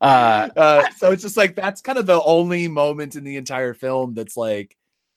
Uh 0.00 0.48
uh, 0.56 0.88
so 0.96 1.10
it's 1.10 1.22
just 1.22 1.36
like 1.36 1.56
that's 1.56 1.80
kind 1.80 1.98
of 1.98 2.06
the 2.06 2.22
only 2.22 2.68
moment 2.68 3.16
in 3.16 3.24
the 3.24 3.36
entire 3.36 3.74
film 3.74 4.14
that's 4.14 4.36
like 4.36 4.76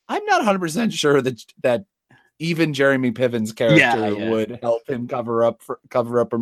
I'm 0.10 0.26
not 0.26 0.40
100 0.40 0.60
percent 0.60 0.94
sure 0.94 1.22
that 1.22 1.46
that 1.62 1.86
even 2.40 2.74
Jeremy 2.74 3.12
Piven's 3.12 3.52
character 3.52 3.78
yeah. 3.80 4.30
would 4.30 4.60
help 4.62 4.90
him 4.90 5.08
cover 5.08 5.44
up 5.44 5.62
for 5.62 5.80
cover 5.90 6.20
up 6.20 6.34
a 6.34 6.38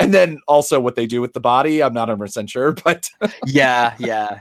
and 0.00 0.12
then 0.12 0.40
also 0.48 0.80
what 0.80 0.96
they 0.96 1.06
do 1.06 1.20
with 1.20 1.32
the 1.32 1.40
body 1.40 1.82
I'm 1.82 1.94
not 1.94 2.08
100 2.08 2.18
percent 2.18 2.50
sure 2.50 2.72
but 2.72 3.08
yeah 3.44 3.94
yeah 3.98 4.40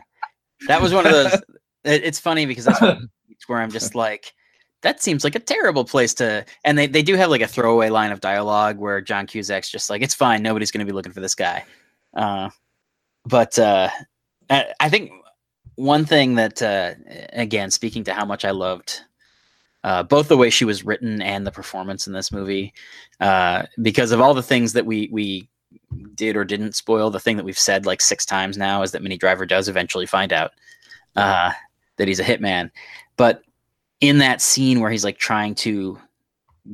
that 0.67 0.81
was 0.81 0.93
one 0.93 1.05
of 1.05 1.11
those 1.11 1.33
it- 1.83 2.03
it's 2.03 2.19
funny 2.19 2.45
because 2.45 2.65
that's 2.65 2.81
one 2.81 2.91
of 2.91 3.01
the 3.01 3.09
beats 3.27 3.47
where 3.49 3.59
i'm 3.59 3.71
just 3.71 3.95
like 3.95 4.33
that 4.81 5.01
seems 5.01 5.23
like 5.23 5.35
a 5.35 5.39
terrible 5.39 5.83
place 5.83 6.13
to 6.13 6.45
and 6.63 6.77
they, 6.77 6.85
they 6.87 7.01
do 7.01 7.15
have 7.15 7.29
like 7.29 7.41
a 7.41 7.47
throwaway 7.47 7.89
line 7.89 8.11
of 8.11 8.21
dialogue 8.21 8.77
where 8.77 9.01
john 9.01 9.25
cusack's 9.25 9.69
just 9.69 9.89
like 9.89 10.01
it's 10.01 10.13
fine 10.13 10.43
nobody's 10.43 10.71
going 10.71 10.85
to 10.85 10.91
be 10.91 10.95
looking 10.95 11.11
for 11.11 11.21
this 11.21 11.35
guy. 11.35 11.63
Uh, 12.13 12.49
but 13.25 13.57
uh, 13.59 13.89
I, 14.49 14.67
I 14.79 14.89
think 14.89 15.11
one 15.75 16.05
thing 16.05 16.35
that 16.35 16.61
uh, 16.61 16.93
again 17.33 17.71
speaking 17.71 18.03
to 18.05 18.13
how 18.13 18.23
much 18.25 18.45
i 18.45 18.51
loved 18.51 19.01
uh, 19.83 20.01
both 20.03 20.27
the 20.29 20.37
way 20.37 20.49
she 20.49 20.65
was 20.65 20.83
written 20.85 21.21
and 21.21 21.45
the 21.45 21.51
performance 21.51 22.07
in 22.07 22.13
this 22.13 22.31
movie 22.31 22.73
uh, 23.19 23.63
because 23.81 24.11
of 24.11 24.21
all 24.21 24.33
the 24.33 24.41
things 24.43 24.73
that 24.73 24.85
we 24.85 25.09
we 25.11 25.49
did 26.15 26.35
or 26.35 26.43
didn't 26.43 26.75
spoil 26.75 27.09
the 27.09 27.19
thing 27.19 27.37
that 27.37 27.45
we've 27.45 27.57
said 27.59 27.85
like 27.85 28.01
six 28.01 28.25
times 28.25 28.57
now 28.57 28.81
is 28.81 28.91
that 28.91 29.01
Minnie 29.01 29.17
Driver 29.17 29.45
does 29.45 29.67
eventually 29.67 30.05
find 30.05 30.31
out 30.31 30.51
uh, 31.15 31.51
that 31.97 32.07
he's 32.07 32.19
a 32.19 32.23
hitman. 32.23 32.71
But 33.17 33.41
in 34.01 34.17
that 34.19 34.41
scene 34.41 34.79
where 34.79 34.91
he's 34.91 35.03
like 35.03 35.17
trying 35.17 35.55
to 35.55 35.99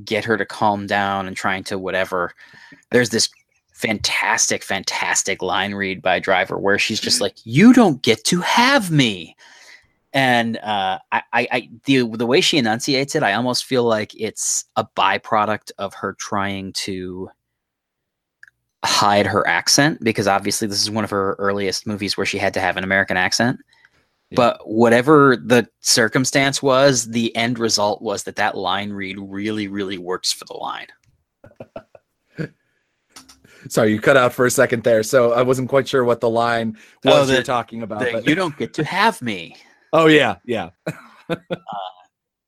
get 0.03 0.25
her 0.25 0.37
to 0.37 0.45
calm 0.45 0.87
down 0.87 1.27
and 1.27 1.35
trying 1.35 1.63
to 1.65 1.77
whatever, 1.77 2.33
there's 2.91 3.09
this 3.09 3.29
fantastic, 3.73 4.63
fantastic 4.63 5.41
line 5.41 5.73
read 5.73 6.01
by 6.01 6.19
Driver 6.19 6.57
where 6.57 6.79
she's 6.79 6.99
just 6.99 7.21
like, 7.21 7.35
"You 7.43 7.73
don't 7.73 8.01
get 8.01 8.23
to 8.25 8.41
have 8.41 8.91
me." 8.91 9.35
And 10.13 10.57
uh, 10.57 10.99
I, 11.11 11.23
I, 11.33 11.47
I, 11.51 11.69
the 11.85 12.05
the 12.05 12.25
way 12.25 12.41
she 12.41 12.57
enunciates 12.57 13.15
it, 13.15 13.23
I 13.23 13.33
almost 13.33 13.65
feel 13.65 13.83
like 13.83 14.13
it's 14.19 14.65
a 14.75 14.85
byproduct 14.95 15.71
of 15.77 15.93
her 15.95 16.13
trying 16.13 16.73
to 16.73 17.29
hide 18.83 19.27
her 19.27 19.47
accent 19.47 20.03
because 20.03 20.27
obviously 20.27 20.67
this 20.67 20.81
is 20.81 20.89
one 20.89 21.03
of 21.03 21.09
her 21.09 21.35
earliest 21.39 21.85
movies 21.85 22.17
where 22.17 22.25
she 22.25 22.37
had 22.37 22.53
to 22.53 22.59
have 22.59 22.77
an 22.77 22.83
American 22.83 23.17
accent. 23.17 23.59
Yeah. 24.31 24.35
But 24.37 24.67
whatever 24.67 25.35
the 25.37 25.67
circumstance 25.81 26.63
was, 26.63 27.09
the 27.09 27.35
end 27.35 27.59
result 27.59 28.01
was 28.01 28.23
that 28.23 28.37
that 28.37 28.57
line 28.57 28.91
read 28.93 29.17
really, 29.19 29.67
really 29.67 29.97
works 29.97 30.31
for 30.31 30.45
the 30.45 30.53
line. 30.53 30.87
Sorry, 33.67 33.91
you 33.91 34.01
cut 34.01 34.17
out 34.17 34.33
for 34.33 34.45
a 34.45 34.51
second 34.51 34.83
there, 34.83 35.03
so 35.03 35.33
I 35.33 35.43
wasn't 35.43 35.69
quite 35.69 35.87
sure 35.87 36.03
what 36.03 36.19
the 36.19 36.29
line 36.29 36.77
Oh, 37.05 37.19
was 37.19 37.29
you're 37.29 37.43
talking 37.43 37.83
about. 37.83 37.99
The, 37.99 38.11
but- 38.13 38.27
you 38.27 38.33
don't 38.33 38.57
get 38.57 38.73
to 38.75 38.83
have 38.83 39.21
me, 39.21 39.55
oh 39.93 40.07
yeah, 40.07 40.37
yeah, 40.45 40.69
uh, 41.29 41.35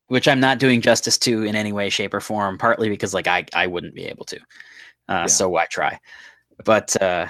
which 0.08 0.28
I'm 0.28 0.40
not 0.40 0.58
doing 0.58 0.82
justice 0.82 1.18
to 1.20 1.44
in 1.44 1.56
any 1.56 1.72
way, 1.72 1.90
shape, 1.90 2.16
or 2.16 2.20
form. 2.20 2.58
Partly 2.58 2.90
because 2.90 3.14
like 3.14 3.28
I 3.28 3.46
I 3.54 3.68
wouldn't 3.68 3.94
be 3.94 4.06
able 4.06 4.26
to, 4.26 4.40
uh, 5.10 5.28
so 5.28 5.50
why 5.50 5.66
try? 5.66 6.00
But 6.64 7.02
uh, 7.02 7.28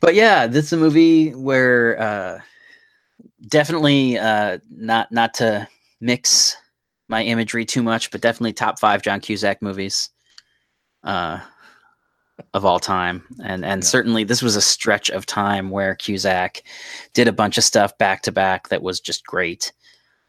but 0.00 0.14
yeah, 0.14 0.46
this 0.46 0.66
is 0.66 0.72
a 0.72 0.76
movie 0.76 1.30
where 1.30 2.00
uh, 2.00 2.40
definitely 3.48 4.18
uh, 4.18 4.58
not 4.70 5.10
not 5.12 5.34
to 5.34 5.66
mix 6.00 6.56
my 7.08 7.22
imagery 7.22 7.64
too 7.64 7.82
much, 7.82 8.10
but 8.10 8.20
definitely 8.20 8.52
top 8.52 8.78
five 8.78 9.02
John 9.02 9.20
Cusack 9.20 9.62
movies 9.62 10.10
uh, 11.04 11.40
of 12.52 12.64
all 12.64 12.80
time, 12.80 13.24
and 13.42 13.64
and 13.64 13.82
Yeah. 13.82 13.88
certainly 13.88 14.24
this 14.24 14.42
was 14.42 14.56
a 14.56 14.62
stretch 14.62 15.10
of 15.10 15.26
time 15.26 15.70
where 15.70 15.94
Cusack 15.94 16.62
did 17.12 17.28
a 17.28 17.32
bunch 17.32 17.58
of 17.58 17.64
stuff 17.64 17.96
back 17.98 18.22
to 18.22 18.32
back 18.32 18.68
that 18.68 18.82
was 18.82 19.00
just 19.00 19.24
great. 19.26 19.72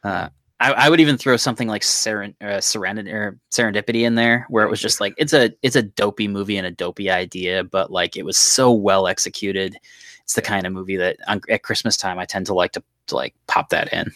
Uh, 0.04 0.28
I, 0.58 0.72
I 0.72 0.88
would 0.88 1.00
even 1.00 1.18
throw 1.18 1.36
something 1.36 1.68
like 1.68 1.82
Seren, 1.82 2.34
uh, 2.42 2.60
Serenity 2.60 3.10
or 3.12 3.38
Serendipity 3.52 4.02
in 4.02 4.14
there, 4.14 4.46
where 4.48 4.64
it 4.64 4.70
was 4.70 4.80
just 4.80 5.00
like 5.00 5.14
it's 5.18 5.32
a 5.34 5.52
it's 5.62 5.76
a 5.76 5.82
dopey 5.82 6.28
movie 6.28 6.56
and 6.56 6.66
a 6.66 6.70
dopey 6.70 7.10
idea, 7.10 7.62
but 7.64 7.90
like 7.90 8.16
it 8.16 8.24
was 8.24 8.38
so 8.38 8.72
well 8.72 9.06
executed. 9.06 9.76
It's 10.22 10.34
the 10.34 10.42
kind 10.42 10.66
of 10.66 10.72
movie 10.72 10.96
that 10.96 11.18
on, 11.28 11.40
at 11.50 11.62
Christmas 11.62 11.96
time 11.96 12.18
I 12.18 12.24
tend 12.24 12.46
to 12.46 12.54
like 12.54 12.72
to, 12.72 12.82
to 13.08 13.14
like 13.14 13.34
pop 13.46 13.68
that 13.70 13.92
in. 13.92 14.10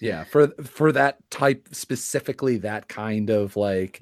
yeah. 0.00 0.24
For 0.24 0.48
for 0.64 0.92
that 0.92 1.18
type 1.30 1.68
specifically, 1.72 2.58
that 2.58 2.88
kind 2.88 3.30
of 3.30 3.56
like 3.56 4.00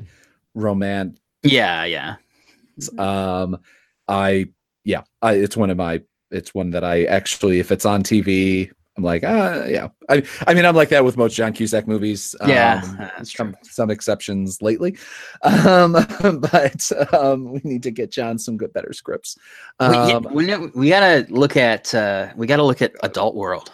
romance. 0.54 1.18
Yeah, 1.44 1.84
yeah, 1.84 2.16
Um, 2.98 3.58
I 4.08 4.48
yeah, 4.84 5.02
I, 5.22 5.34
it's 5.34 5.56
one 5.56 5.70
of 5.70 5.76
my. 5.76 6.02
It's 6.30 6.54
one 6.54 6.70
that 6.72 6.84
I 6.84 7.04
actually, 7.04 7.58
if 7.58 7.72
it's 7.72 7.86
on 7.86 8.02
TV, 8.02 8.70
I'm 8.98 9.04
like, 9.04 9.22
ah, 9.24 9.64
yeah. 9.64 9.88
I 10.08 10.24
I 10.46 10.54
mean, 10.54 10.66
I'm 10.66 10.74
like 10.74 10.88
that 10.88 11.04
with 11.04 11.16
most 11.16 11.36
John 11.36 11.52
Cusack 11.52 11.86
movies. 11.86 12.34
yeah. 12.46 12.82
Um, 13.16 13.24
some 13.24 13.56
some 13.62 13.90
exceptions 13.90 14.60
lately 14.60 14.96
um 15.44 15.92
but 16.52 16.92
um 17.12 17.52
we 17.52 17.60
need 17.64 17.82
to 17.82 17.90
get 17.90 18.10
john 18.10 18.38
some 18.38 18.56
good 18.56 18.72
better 18.72 18.92
scripts 18.92 19.38
we, 19.80 19.86
um 19.86 20.26
we, 20.32 20.46
know- 20.46 20.70
we 20.74 20.88
gotta 20.88 21.26
look 21.30 21.56
at 21.56 21.94
uh, 21.94 22.28
we 22.36 22.46
gotta 22.46 22.62
look 22.64 22.82
at 22.82 22.92
Adult 23.04 23.34
World. 23.36 23.70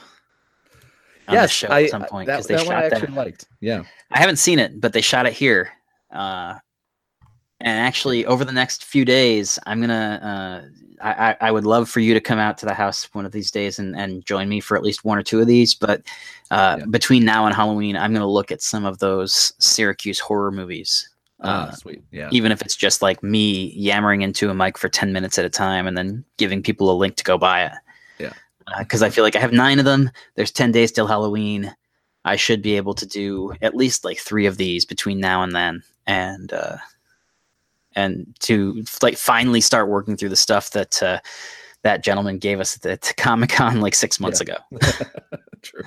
on 1.28 1.34
yes 1.34 1.50
show 1.50 1.68
I, 1.68 1.84
at 1.84 1.90
some 1.90 2.04
point 2.04 2.26
because 2.26 2.46
they 2.46 2.56
that 2.56 2.66
one 2.66 2.76
i 2.76 2.88
shot 2.90 3.00
that. 3.00 3.12
liked 3.12 3.46
yeah 3.60 3.82
I 4.10 4.18
haven't 4.18 4.36
seen 4.36 4.58
it, 4.60 4.80
but 4.80 4.92
they 4.92 5.00
shot 5.00 5.26
it 5.26 5.32
here. 5.32 5.70
Uh, 6.12 6.54
and 7.64 7.78
actually, 7.80 8.24
over 8.26 8.44
the 8.44 8.52
next 8.52 8.84
few 8.84 9.04
days, 9.04 9.58
I'm 9.66 9.80
gonna. 9.80 10.20
Uh, 10.22 10.68
I, 11.02 11.36
I 11.40 11.50
would 11.50 11.66
love 11.66 11.90
for 11.90 12.00
you 12.00 12.14
to 12.14 12.20
come 12.20 12.38
out 12.38 12.56
to 12.58 12.66
the 12.66 12.72
house 12.72 13.12
one 13.12 13.26
of 13.26 13.32
these 13.32 13.50
days 13.50 13.78
and, 13.78 13.94
and 13.94 14.24
join 14.24 14.48
me 14.48 14.60
for 14.60 14.74
at 14.74 14.82
least 14.82 15.04
one 15.04 15.18
or 15.18 15.22
two 15.22 15.38
of 15.40 15.46
these. 15.46 15.74
But 15.74 16.00
uh, 16.50 16.76
Yeah. 16.78 16.86
between 16.88 17.24
now 17.26 17.44
and 17.44 17.54
Halloween, 17.54 17.94
I'm 17.96 18.14
gonna 18.14 18.30
look 18.30 18.50
at 18.50 18.62
some 18.62 18.86
of 18.86 19.00
those 19.00 19.52
Syracuse 19.58 20.18
horror 20.20 20.50
movies. 20.52 21.10
ah 21.42 21.66
Uh, 21.68 21.72
sweet 21.72 22.00
yeah 22.10 22.28
even 22.32 22.52
if 22.52 22.62
it's 22.62 22.76
just 22.76 23.02
like 23.02 23.22
me 23.22 23.74
yammering 23.76 24.22
into 24.22 24.48
a 24.50 24.54
mic 24.54 24.78
for 24.78 24.88
10 24.88 25.12
minutes 25.12 25.36
at 25.38 25.44
a 25.44 25.50
time 25.50 25.86
and 25.88 25.98
then 25.98 26.24
giving 26.38 26.62
people 26.62 26.90
a 26.90 26.96
link 27.02 27.16
to 27.16 27.24
go 27.24 27.36
buy 27.36 27.64
it. 27.66 27.72
Yeah. 28.18 28.32
Because 28.78 29.02
I 29.02 29.10
feel 29.10 29.24
like 29.24 29.36
I 29.36 29.40
have 29.40 29.52
nine 29.52 29.78
of 29.78 29.84
them. 29.84 30.10
There's 30.36 30.52
10 30.52 30.72
days 30.72 30.90
till 30.92 31.08
Halloween. 31.08 31.74
I 32.24 32.36
should 32.36 32.62
be 32.62 32.76
able 32.78 32.94
to 32.94 33.04
do 33.06 33.52
at 33.60 33.76
least 33.76 34.04
like 34.06 34.18
three 34.18 34.46
of 34.46 34.56
these 34.56 34.86
between 34.86 35.18
now 35.20 35.42
and 35.42 35.52
then. 35.54 35.82
And, 36.06 36.50
uh, 36.52 36.76
and 37.97 38.34
to 38.40 38.82
like 39.03 39.16
finally 39.16 39.61
start 39.61 39.88
working 39.88 40.16
through 40.16 40.28
the 40.30 40.36
stuff 40.36 40.70
that, 40.70 41.03
uh, 41.03 41.18
that 41.82 42.03
gentleman 42.03 42.38
gave 42.38 42.61
us 42.61 42.76
at 42.76 42.82
the 43.03 43.14
Comic 43.16 43.51
Con 43.51 43.80
like 43.80 43.95
six 43.95 44.18
months 44.20 44.40
Yeah. 44.47 44.57
ago. 44.72 44.88
true 45.62 45.82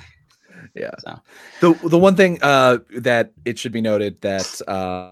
yeah 0.76 0.92
So. 1.00 1.20
the 1.62 1.88
the 1.90 1.98
one 2.00 2.16
thing 2.16 2.40
uh 2.42 2.80
that 2.98 3.32
it 3.46 3.60
should 3.60 3.72
be 3.72 3.82
noted 3.82 4.20
that 4.22 4.60
uh 4.68 5.12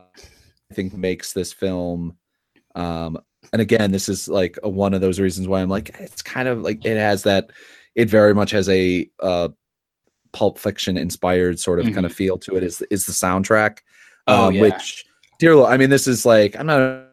i 0.71 0.73
think 0.73 0.93
makes 0.93 1.33
this 1.33 1.53
film 1.53 2.17
um 2.73 3.17
and 3.53 3.61
again 3.61 3.91
this 3.91 4.09
is 4.09 4.27
like 4.27 4.57
a, 4.63 4.69
one 4.69 4.93
of 4.95 5.01
those 5.01 5.19
reasons 5.19 5.47
why 5.47 5.61
i'm 5.61 5.69
like 5.69 5.95
it's 5.99 6.21
kind 6.23 6.47
of 6.47 6.61
like 6.61 6.83
it 6.83 6.97
has 6.97 7.23
that 7.23 7.51
it 7.93 8.09
very 8.09 8.33
much 8.33 8.51
has 8.51 8.67
a 8.69 9.07
uh 9.21 9.47
pulp 10.33 10.57
fiction 10.57 10.97
inspired 10.97 11.59
sort 11.59 11.79
of 11.79 11.85
Mhm. 11.85 11.93
kind 11.93 12.05
of 12.07 12.13
feel 12.13 12.37
to 12.39 12.55
it 12.57 12.63
is 12.63 12.81
is 12.89 13.05
the 13.05 13.13
soundtrack 13.13 13.79
Oh, 14.27 14.47
um, 14.47 14.55
yeah. 14.55 14.61
which 14.61 15.05
dear 15.39 15.55
Lord, 15.55 15.71
i 15.71 15.77
mean 15.77 15.89
this 15.89 16.07
is 16.07 16.25
like 16.25 16.55
i'm 16.57 16.65
not 16.65 17.07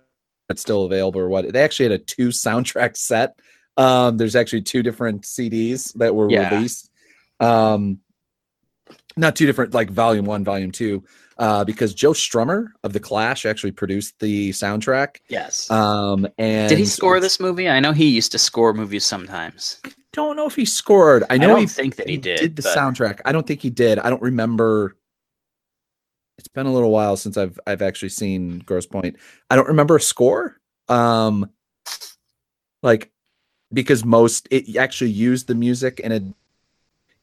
it's 0.49 0.61
still 0.63 0.85
available 0.85 1.21
or 1.21 1.29
what 1.29 1.53
they 1.53 1.63
actually 1.63 1.85
had 1.91 1.93
a 1.93 1.99
two 1.99 2.29
soundtrack 2.29 2.97
set 3.09 3.39
um 3.77 4.17
there's 4.17 4.37
actually 4.37 4.63
two 4.63 4.83
different 4.83 5.23
cds 5.23 5.93
that 5.95 6.15
were 6.15 6.31
Yeah. 6.31 6.51
released 6.55 6.91
um 7.41 7.99
not 9.17 9.37
two 9.37 9.47
different 9.47 9.75
like 9.75 9.91
volume 9.91 10.25
one 10.25 10.45
volume 10.45 10.71
two 10.71 11.05
uh 11.39 11.65
because 11.65 11.95
joe 11.95 12.13
strummer 12.13 12.69
of 12.85 12.93
the 12.93 13.01
clash 13.01 13.47
actually 13.47 13.73
produced 13.73 14.19
the 14.21 14.51
soundtrack 14.51 15.17
Yes. 15.29 15.71
um 15.71 16.27
and 16.39 16.69
Did 16.69 16.79
he 16.79 16.85
score 16.87 17.21
this 17.21 17.41
movie? 17.41 17.69
I 17.69 17.81
know 17.81 17.93
he 17.93 18.07
used 18.09 18.33
to 18.33 18.39
score 18.39 18.75
movies 18.75 19.05
sometimes. 19.05 19.81
don't 20.13 20.37
know 20.37 20.47
if 20.47 20.55
he 20.55 20.65
scored 20.67 21.25
i 21.31 21.35
I 21.35 21.39
know 21.39 21.49
don't 21.49 21.61
he 21.61 21.67
think 21.67 21.97
that 21.97 22.09
he 22.09 22.19
did, 22.19 22.57
the 22.57 22.63
but- 22.63 22.77
soundtrack 22.77 23.21
i 23.25 23.33
don't 23.33 23.47
think 23.47 23.63
he 23.63 23.71
did 23.71 23.99
i 24.01 24.11
don't 24.11 24.21
remember 24.23 24.97
it's 26.39 26.49
been 26.49 26.67
a 26.67 26.73
little 26.73 26.91
while 26.91 27.17
since 27.17 27.37
i've 27.37 27.59
i've 27.67 27.83
actually 27.83 28.09
seen 28.09 28.59
Grosse 28.61 28.87
Pointe. 28.87 29.17
I 29.51 29.57
don't 29.57 29.69
remember 29.69 29.97
a 29.97 30.01
score 30.01 30.57
um 30.89 31.51
like 32.83 33.11
because 33.73 34.05
most 34.05 34.49
it 34.51 34.77
actually 34.77 35.11
used 35.11 35.47
the 35.47 35.55
music 35.55 36.01
in 36.01 36.13
a 36.13 36.21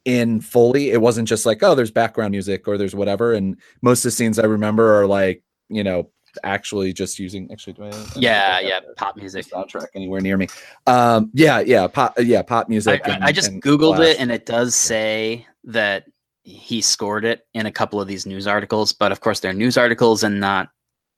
in 0.05 0.39
fully. 0.41 0.91
It 0.91 1.01
wasn't 1.01 1.27
just 1.27 1.45
like 1.45 1.61
oh 1.61 1.75
there's 1.75 1.91
background 1.91 2.31
music 2.31 2.67
or 2.67 2.77
there's 2.77 2.95
whatever. 2.95 3.33
And 3.33 3.57
most 3.81 3.99
of 3.99 4.03
the 4.03 4.11
scenes 4.11 4.39
i 4.39 4.45
remember 4.45 4.99
are 5.01 5.05
like 5.07 5.43
you 5.69 5.83
know 5.83 6.09
actually 6.43 6.93
just 6.93 7.19
using 7.19 7.51
actually 7.51 7.73
do 7.73 7.83
I, 7.83 7.87
I 7.89 7.91
Yeah, 8.15 8.59
yeah, 8.59 8.79
pop 8.95 9.17
music. 9.17 9.47
soundtrack 9.47 9.87
anywhere 9.95 10.21
near 10.21 10.37
me. 10.37 10.47
Um 10.87 11.29
yeah 11.33 11.59
yeah 11.59 11.87
pop 11.87 12.13
yeah 12.19 12.41
pop 12.41 12.69
music 12.69 13.01
I- 13.05 13.15
and- 13.15 13.23
I 13.25 13.31
just 13.31 13.51
googled 13.59 13.99
it, 13.99 14.19
and 14.19 14.31
it 14.31 14.45
does 14.45 14.75
say 14.75 15.45
that 15.65 16.05
he 16.49 16.81
scored 16.81 17.25
it 17.25 17.45
in 17.53 17.65
a 17.65 17.71
couple 17.71 18.01
of 18.01 18.07
these 18.07 18.25
news 18.25 18.47
articles, 18.47 18.93
but 18.93 19.11
of 19.11 19.21
course 19.21 19.39
they're 19.39 19.53
news 19.53 19.77
articles 19.77 20.23
and 20.23 20.39
not. 20.39 20.69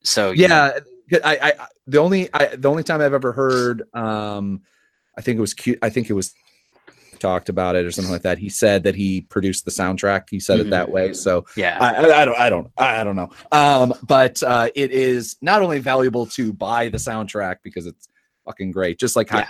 So 0.04 0.32
you 0.32 0.48
know, 0.48 0.74
yeah 1.12 1.20
I, 1.24 1.54
I 1.60 1.68
the 1.88 2.00
only 2.00 2.30
I 2.34 2.56
the 2.56 2.70
only 2.70 2.84
time 2.84 3.02
I've 3.02 3.14
ever 3.14 3.32
heard 3.32 3.84
um 3.94 4.62
I 5.18 5.22
think 5.22 5.38
it 5.38 5.42
was 5.42 5.54
cute 5.54 5.80
I 5.82 5.90
think 5.90 6.10
it 6.10 6.14
was 6.14 6.34
talked 7.20 7.50
about 7.50 7.76
it 7.76 7.86
or 7.86 7.92
something 7.92 8.12
like 8.12 8.24
that. 8.24 8.40
He 8.40 8.50
said 8.50 8.84
that 8.84 8.96
he 8.96 9.22
produced 9.22 9.64
the 9.66 9.72
soundtrack. 9.72 10.24
He 10.32 10.40
said 10.40 10.58
Mhm. 10.60 10.62
it 10.68 10.70
that 10.72 10.90
way. 10.90 11.14
So 11.14 11.46
yeah, 11.56 11.78
I, 11.80 11.94
I, 11.94 12.22
I 12.22 12.26
don't 12.26 12.38
I 12.40 12.50
don't 12.50 12.72
I 12.78 13.04
don't 13.04 13.16
know. 13.16 13.30
Um 13.52 13.94
but 14.04 14.42
uh 14.44 14.70
it 14.74 14.92
is 14.92 15.38
not 15.42 15.62
only 15.62 15.80
valuable 15.80 16.26
to 16.28 16.52
buy 16.54 16.90
the 16.90 16.98
soundtrack 16.98 17.58
because 17.64 17.86
it's 17.86 18.08
fucking 18.46 18.72
great, 18.72 19.00
just 19.00 19.16
like 19.16 19.30
Yeah. 19.32 19.50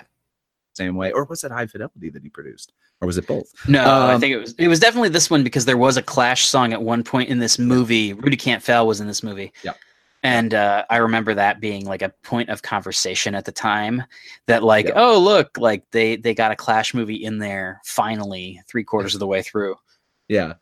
Same 0.81 0.95
way. 0.95 1.11
Or 1.11 1.25
was 1.25 1.43
it 1.43 1.51
high 1.51 1.67
fidelity 1.67 2.09
that 2.09 2.23
he 2.23 2.29
produced? 2.29 2.73
Or 3.01 3.05
was 3.05 3.17
it 3.17 3.27
both? 3.27 3.51
no, 3.67 3.83
I 3.83 4.13
um, 4.13 4.21
think 4.21 4.33
it 4.33 4.39
was 4.39 4.53
it 4.57 4.67
was 4.67 4.79
definitely 4.79 5.09
this 5.09 5.29
one 5.29 5.43
because 5.43 5.65
there 5.65 5.77
was 5.77 5.97
a 5.97 6.01
Clash 6.01 6.45
song 6.45 6.73
at 6.73 6.81
one 6.81 7.03
point 7.03 7.29
in 7.29 7.39
this 7.39 7.57
movie. 7.59 8.13
Rudy 8.13 8.37
Can't 8.37 8.63
Fail 8.63 8.87
was 8.87 8.99
in 9.01 9.07
this 9.07 9.23
movie. 9.23 9.51
Yeah. 9.63 9.73
And 10.23 10.53
uh, 10.53 10.85
I 10.87 10.97
remember 10.97 11.33
that 11.33 11.59
being 11.59 11.85
like 11.85 12.03
a 12.03 12.13
point 12.23 12.49
of 12.49 12.61
conversation 12.61 13.33
at 13.33 13.45
the 13.45 13.51
time 13.51 14.03
that 14.45 14.61
like, 14.63 14.85
Yeah. 14.87 14.93
oh 14.95 15.19
look, 15.19 15.57
like 15.57 15.83
they 15.91 16.15
they 16.15 16.33
got 16.35 16.51
a 16.51 16.55
Clash 16.55 16.93
movie 16.93 17.23
in 17.23 17.39
there 17.39 17.81
finally 17.85 18.61
three 18.67 18.83
quarters 18.83 19.15
of 19.15 19.19
the 19.19 19.27
way 19.27 19.41
through. 19.41 19.75
Yeah. 20.27 20.53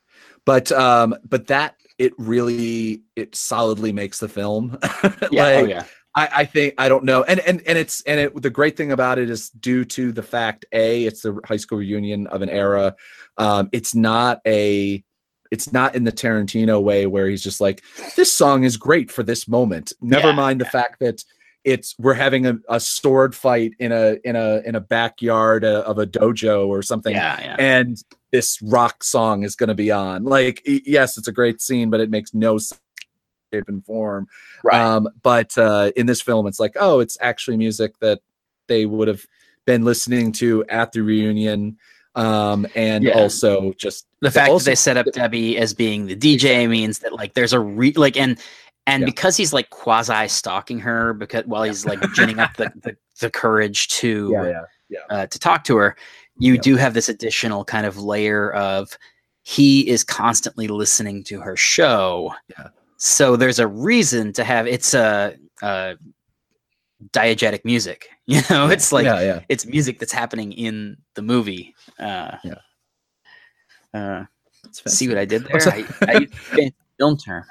But 0.46 0.72
um 0.72 1.16
but 1.28 1.48
that 1.48 1.76
it 1.98 2.14
really 2.18 3.04
it 3.18 3.36
solidly 3.36 3.92
makes 3.92 4.20
the 4.20 4.30
film. 4.30 4.78
Yeah, 5.32 5.48
oh 5.58 5.62
Like, 5.62 5.70
yeah, 5.70 5.86
I, 6.16 6.30
I 6.38 6.46
think 6.46 6.74
I 6.78 6.90
don't 6.90 7.04
know, 7.04 7.24
and 7.24 7.40
and 7.42 7.62
and 7.68 7.78
it's 7.78 8.02
and 8.02 8.20
it 8.20 8.42
the 8.42 8.50
great 8.50 8.76
thing 8.76 8.92
about 8.92 9.20
it 9.20 9.30
is 9.30 9.50
due 9.52 9.86
to 9.86 10.12
the 10.12 10.24
fact 10.24 10.66
a 10.72 11.06
it's 11.06 11.22
the 11.22 11.40
high 11.46 11.58
school 11.58 11.78
reunion 11.78 12.28
of 12.28 12.42
an 12.42 12.50
era. 12.50 12.96
Um, 13.38 13.70
it's 13.72 13.94
not 13.94 14.42
a 14.46 15.04
it's 15.52 15.72
not 15.72 15.96
in 15.96 16.04
the 16.04 16.12
Tarantino 16.12 16.82
way 16.82 17.06
where 17.06 17.28
he's 17.28 17.44
just 17.44 17.62
like 17.62 17.84
this 18.16 18.32
song 18.32 18.64
is 18.64 18.78
great 18.78 19.12
for 19.12 19.24
this 19.24 19.48
moment. 19.48 19.94
Never 20.02 20.30
Yeah, 20.30 20.36
mind 20.36 20.62
the 20.62 20.66
fact 20.66 21.00
that 21.00 21.24
it's 21.64 21.96
we're 22.00 22.14
having 22.14 22.46
a, 22.46 22.58
a 22.70 22.80
sword 22.80 23.36
fight 23.36 23.74
in 23.80 23.92
a 23.92 24.18
in 24.24 24.36
a 24.36 24.62
in 24.66 24.76
a 24.76 24.80
backyard 24.80 25.64
uh, 25.64 25.84
of 25.86 26.00
a 26.00 26.08
dojo 26.08 26.68
or 26.68 26.82
something 26.82 27.14
yeah, 27.14 27.40
yeah. 27.42 27.56
and 27.60 28.02
this 28.32 28.62
rock 28.62 29.04
song 29.04 29.44
is 29.44 29.56
going 29.56 29.70
to 29.70 29.76
be 29.76 29.92
on. 29.92 30.24
Like, 30.24 30.62
yes, 30.66 31.18
it's 31.18 31.28
a 31.28 31.32
great 31.32 31.62
scene, 31.62 31.90
but 31.90 32.00
it 32.00 32.10
makes 32.10 32.34
no 32.34 32.58
sense 32.58 32.80
shape 33.54 33.66
and 33.68 33.86
form. 33.86 34.28
Um, 34.72 35.10
but 35.22 35.58
uh, 35.58 35.92
in 35.96 36.06
this 36.06 36.22
film, 36.22 36.48
it's 36.48 36.60
like, 36.60 36.76
oh, 36.80 37.00
it's 37.00 37.18
actually 37.22 37.58
music 37.58 37.98
that 38.00 38.20
they 38.68 38.86
would 38.86 39.08
have 39.08 39.26
been 39.66 39.84
listening 39.84 40.32
to 40.34 40.66
at 40.70 40.92
the 40.92 41.02
reunion. 41.02 41.78
Um, 42.16 42.68
and 42.76 43.04
Yeah. 43.04 43.14
also 43.14 43.74
just 43.78 44.08
the 44.22 44.32
fact 44.32 44.50
also- 44.50 44.66
that 44.66 44.72
they 44.72 44.76
set 44.76 44.98
up 44.98 45.06
Debbie 45.14 45.58
as 45.58 45.74
being 45.74 46.08
the 46.08 46.16
DJ 46.16 46.68
means 46.68 47.00
that 47.00 47.14
like 47.14 47.34
there's 47.34 47.54
a 47.54 47.60
re 47.60 47.94
like 47.94 48.18
and 48.18 48.38
and 48.88 49.02
Yeah. 49.02 49.06
because 49.06 49.38
he's 49.38 49.54
like 49.54 49.70
quasi 49.70 50.28
stalking 50.28 50.80
her 50.80 51.14
because 51.14 51.46
while 51.46 51.64
he's 51.64 51.86
like 51.86 52.00
ginning 52.14 52.40
up 52.40 52.58
the, 52.58 52.72
the 52.82 52.98
the 53.22 53.30
courage 53.30 53.88
to 53.90 54.30
yeah, 54.34 54.62
yeah, 54.90 55.00
uh, 55.10 55.28
to 55.28 55.40
talk 55.40 55.64
to 55.66 55.78
her, 55.78 55.96
you 56.40 56.58
do 56.58 56.76
have 56.78 56.94
this 56.96 57.10
additional 57.10 57.64
kind 57.64 57.86
of 57.86 57.98
layer 58.00 58.52
of 58.54 58.98
he 59.44 59.88
is 59.88 60.04
constantly 60.04 60.68
listening 60.68 61.24
to 61.26 61.40
her 61.42 61.56
show. 61.56 62.34
Yeah. 62.50 62.70
So 63.00 63.36
there's 63.36 63.60
a 63.60 63.68
reason 63.68 64.34
to 64.34 64.44
have 64.44 64.68
it's 64.68 64.94
a, 64.94 65.36
uh 65.62 65.96
diegetic 67.12 67.66
music. 67.66 68.10
You 68.30 68.42
know, 68.52 68.70
it's 68.70 68.92
like 68.92 69.06
yeah, 69.06 69.22
yeah. 69.22 69.40
it's 69.50 69.66
music 69.66 69.98
that's 69.98 70.12
happening 70.12 70.52
in 70.54 70.98
the 71.16 71.24
movie. 71.24 71.74
Uh, 71.98 72.38
Yeah. 72.44 72.56
Uh, 73.92 74.26
see 74.86 75.08
what 75.08 75.18
I 75.18 75.26
did 75.26 75.46
there? 75.46 75.60
I, 75.68 75.84
I 76.08 76.14
used 76.20 76.34
a 76.60 76.72
film 77.00 77.18
term. 77.18 77.44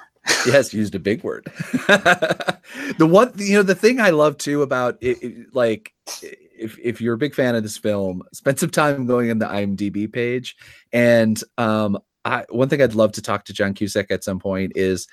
yes, 0.46 0.72
used 0.72 0.94
a 0.94 1.00
big 1.00 1.24
word. 1.24 1.46
the 1.72 3.08
one, 3.10 3.32
you 3.38 3.56
know, 3.56 3.64
the 3.64 3.74
thing 3.74 3.98
I 3.98 4.10
love 4.10 4.38
too 4.38 4.62
about 4.62 4.98
it, 5.00 5.20
it- 5.20 5.52
like, 5.52 5.92
if 6.22 6.78
if 6.78 7.00
you're 7.00 7.14
a 7.14 7.18
big 7.18 7.34
fan 7.34 7.56
of 7.56 7.64
this 7.64 7.76
film, 7.76 8.22
spend 8.32 8.60
some 8.60 8.70
time 8.70 9.06
going 9.06 9.30
in 9.30 9.40
the 9.40 9.46
IMDb 9.46 10.12
page. 10.12 10.56
And 10.92 11.42
um, 11.56 11.98
I 12.24 12.44
one 12.50 12.68
thing 12.68 12.80
I'd 12.82 12.94
love 12.94 13.10
to 13.12 13.22
talk 13.22 13.46
to 13.46 13.52
John 13.52 13.74
Cusack 13.74 14.12
at 14.12 14.22
some 14.22 14.38
point 14.38 14.72
is, 14.76 15.08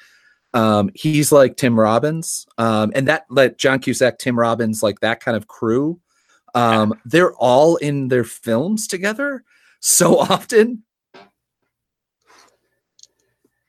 um, 0.56 0.90
he's 0.96 1.32
like 1.32 1.58
Tim 1.58 1.80
Robbins, 1.80 2.48
um, 2.58 2.92
and 2.96 3.08
that 3.08 3.26
let 3.30 3.60
John 3.60 3.80
Cusack, 3.80 4.18
Tim 4.18 4.40
Robbins, 4.40 4.82
like 4.82 5.02
that 5.02 5.20
kind 5.20 5.38
of 5.38 5.48
crew. 5.48 6.00
Um, 6.56 6.94
they're 7.04 7.34
all 7.34 7.76
in 7.76 8.08
their 8.08 8.24
films 8.24 8.88
together 8.88 9.44
so 9.82 10.18
often 10.32 10.84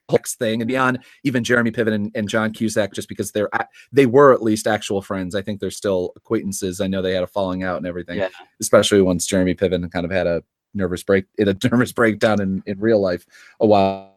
Hooks 0.08 0.36
thing 0.36 0.62
and 0.62 0.68
beyond 0.68 1.00
even 1.24 1.42
Jeremy 1.42 1.72
Piven 1.72 1.92
and, 1.92 2.12
and 2.14 2.28
John 2.28 2.52
Cusack 2.52 2.92
just 2.92 3.08
because 3.08 3.32
they're 3.32 3.50
they 3.90 4.06
were 4.06 4.32
at 4.32 4.42
least 4.42 4.68
actual 4.68 5.02
friends. 5.02 5.34
I 5.34 5.42
think 5.42 5.58
they're 5.58 5.70
still 5.70 6.12
acquaintances. 6.14 6.80
I 6.80 6.86
know 6.86 7.02
they 7.02 7.14
had 7.14 7.24
a 7.24 7.26
falling 7.26 7.64
out 7.64 7.78
and 7.78 7.86
everything. 7.86 8.18
Yeah. 8.18 8.28
Especially 8.60 9.02
once 9.02 9.26
Jeremy 9.26 9.56
Piven 9.56 9.90
kind 9.90 10.04
of 10.04 10.12
had 10.12 10.28
a 10.28 10.44
nervous 10.74 11.02
break 11.02 11.24
in 11.38 11.48
a 11.48 11.56
nervous 11.64 11.90
breakdown 11.90 12.40
in, 12.40 12.62
in 12.66 12.78
real 12.78 13.00
life 13.00 13.26
a 13.58 13.66
while. 13.66 14.12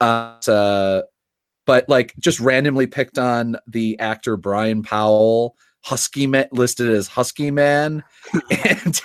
Uh, 0.00 0.38
uh, 0.48 1.02
but 1.70 1.88
like 1.88 2.12
just 2.18 2.40
randomly 2.40 2.88
picked 2.88 3.16
on 3.16 3.54
the 3.68 3.96
actor 4.00 4.36
Brian 4.36 4.82
Powell, 4.82 5.54
Husky 5.84 6.26
man 6.26 6.48
listed 6.50 6.90
as 6.90 7.06
Husky 7.06 7.52
Man, 7.52 8.02
and 8.66 9.00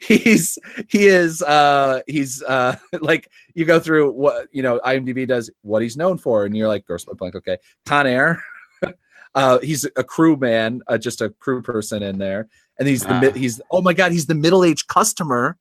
he's 0.00 0.58
he 0.88 1.08
is 1.08 1.42
uh 1.42 2.00
he's 2.06 2.42
uh 2.44 2.74
like 3.02 3.28
you 3.52 3.66
go 3.66 3.78
through 3.78 4.12
what 4.12 4.48
you 4.50 4.62
know 4.62 4.80
IMDb 4.82 5.28
does 5.28 5.50
what 5.60 5.82
he's 5.82 5.98
known 5.98 6.16
for, 6.16 6.46
and 6.46 6.56
you're 6.56 6.68
like 6.68 6.86
Grosse 6.86 7.04
Blank, 7.04 7.34
okay, 7.34 7.58
Con 7.84 8.06
Air. 8.06 8.42
uh, 9.34 9.58
he's 9.58 9.84
a 9.84 10.02
crew 10.02 10.38
man, 10.38 10.80
uh, 10.88 10.96
just 10.96 11.20
a 11.20 11.28
crew 11.28 11.60
person 11.60 12.02
in 12.02 12.16
there, 12.16 12.48
and 12.78 12.88
he's 12.88 13.02
the 13.02 13.20
mid 13.20 13.36
he's 13.36 13.60
oh 13.70 13.82
my 13.82 13.92
god, 13.92 14.10
he's 14.10 14.24
the 14.24 14.34
middle 14.34 14.64
aged 14.64 14.88
customer 14.88 15.58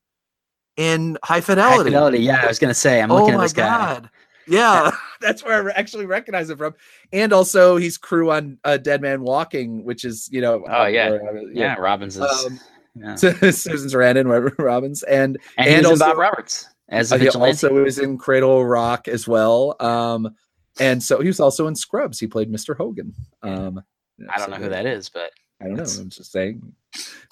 in 0.78 1.18
High 1.22 1.42
Fidelity. 1.42 1.78
High 1.78 1.84
Fidelity. 1.84 2.20
Yeah, 2.20 2.44
I 2.44 2.48
was 2.48 2.60
gonna 2.60 2.74
say. 2.74 3.02
I'm 3.02 3.12
oh 3.12 3.16
looking 3.16 3.34
at 3.34 3.42
this 3.42 3.52
guy. 3.52 3.68
god, 3.68 4.10
yeah, 4.48 4.92
that's 5.22 5.44
where 5.44 5.70
I 5.70 5.74
actually 5.74 6.06
recognize 6.06 6.50
him 6.50 6.58
from, 6.58 6.76
and 7.14 7.34
also 7.34 7.78
he's 7.78 7.98
crew 7.98 8.32
on 8.32 8.58
uh, 8.64 8.78
Dead 8.78 9.02
Man 9.02 9.22
Walking, 9.24 9.84
which 9.84 10.06
is 10.06 10.30
you 10.32 10.42
know 10.42 10.64
Oh, 10.70 10.86
yeah. 10.86 11.10
where, 11.12 11.38
uh, 11.38 11.42
Yeah, 11.52 11.76
Robbins 11.76 12.18
is. 12.18 12.22
Um, 12.46 12.60
yeah. 12.96 13.16
Susan 13.16 13.90
Sarandon, 13.90 14.30
Robert 14.30 14.56
Robbins, 14.60 15.04
and 15.04 15.38
And, 15.58 15.68
he 15.68 15.76
and 15.76 15.84
was 15.88 15.94
in 15.94 16.00
Bob 16.00 16.10
also- 16.10 16.22
Roberts 16.22 16.68
as 16.90 17.12
a 17.12 17.16
uh, 17.16 17.18
he 17.18 17.26
vigilante. 17.26 17.52
also 17.68 17.84
was 17.84 18.00
in 18.00 18.18
Cradle 18.18 18.64
Rock 18.66 19.08
as 19.08 19.28
well. 19.28 19.76
Um, 19.80 20.36
and 20.80 21.02
so 21.02 21.20
he 21.20 21.28
was 21.28 21.40
also 21.40 21.68
in 21.68 21.76
Scrubs. 21.76 22.20
He 22.20 22.28
played 22.28 22.52
Mr. 22.52 22.78
Hogan. 22.78 23.14
Um, 23.42 23.82
I 24.30 24.38
don't 24.38 24.50
know 24.52 24.58
who 24.58 24.70
that 24.70 24.86
is, 24.86 25.10
but 25.10 25.32
I 25.66 25.68
don't 25.70 25.78
know. 25.78 26.02
I'm 26.02 26.10
just 26.10 26.32
saying. 26.32 26.74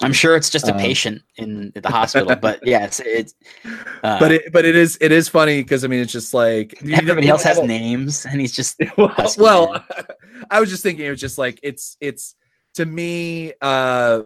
I'm 0.02 0.12
sure 0.12 0.36
it's 0.36 0.50
just 0.50 0.68
a 0.68 0.74
Um, 0.74 0.80
patient 0.80 1.22
in 1.38 1.72
the 1.76 1.90
hospital. 1.90 2.36
But 2.36 2.66
yeah, 2.66 2.86
it's 2.86 3.00
it's. 3.00 3.36
Uh, 4.04 4.20
but 4.20 4.32
it, 4.34 4.52
but 4.52 4.66
it 4.66 4.76
is 4.76 4.98
it 5.00 5.14
is 5.14 5.30
funny 5.30 5.64
because 5.64 5.86
I 5.86 5.88
mean 5.88 6.02
it's 6.02 6.12
just 6.12 6.34
like 6.34 6.78
everybody 6.92 7.30
else 7.30 7.44
has 7.44 7.62
names, 7.62 8.26
and 8.26 8.42
he's 8.42 8.52
just 8.52 8.78
well, 8.98 9.16
well 9.38 9.86
I 10.52 10.60
was 10.60 10.70
just 10.70 10.84
thinking 10.84 11.06
it 11.06 11.10
was 11.10 11.22
just 11.22 11.38
like 11.38 11.58
it's 11.64 11.96
it's 12.02 12.36
to 12.74 12.86
me 12.86 13.54
uh 13.62 14.24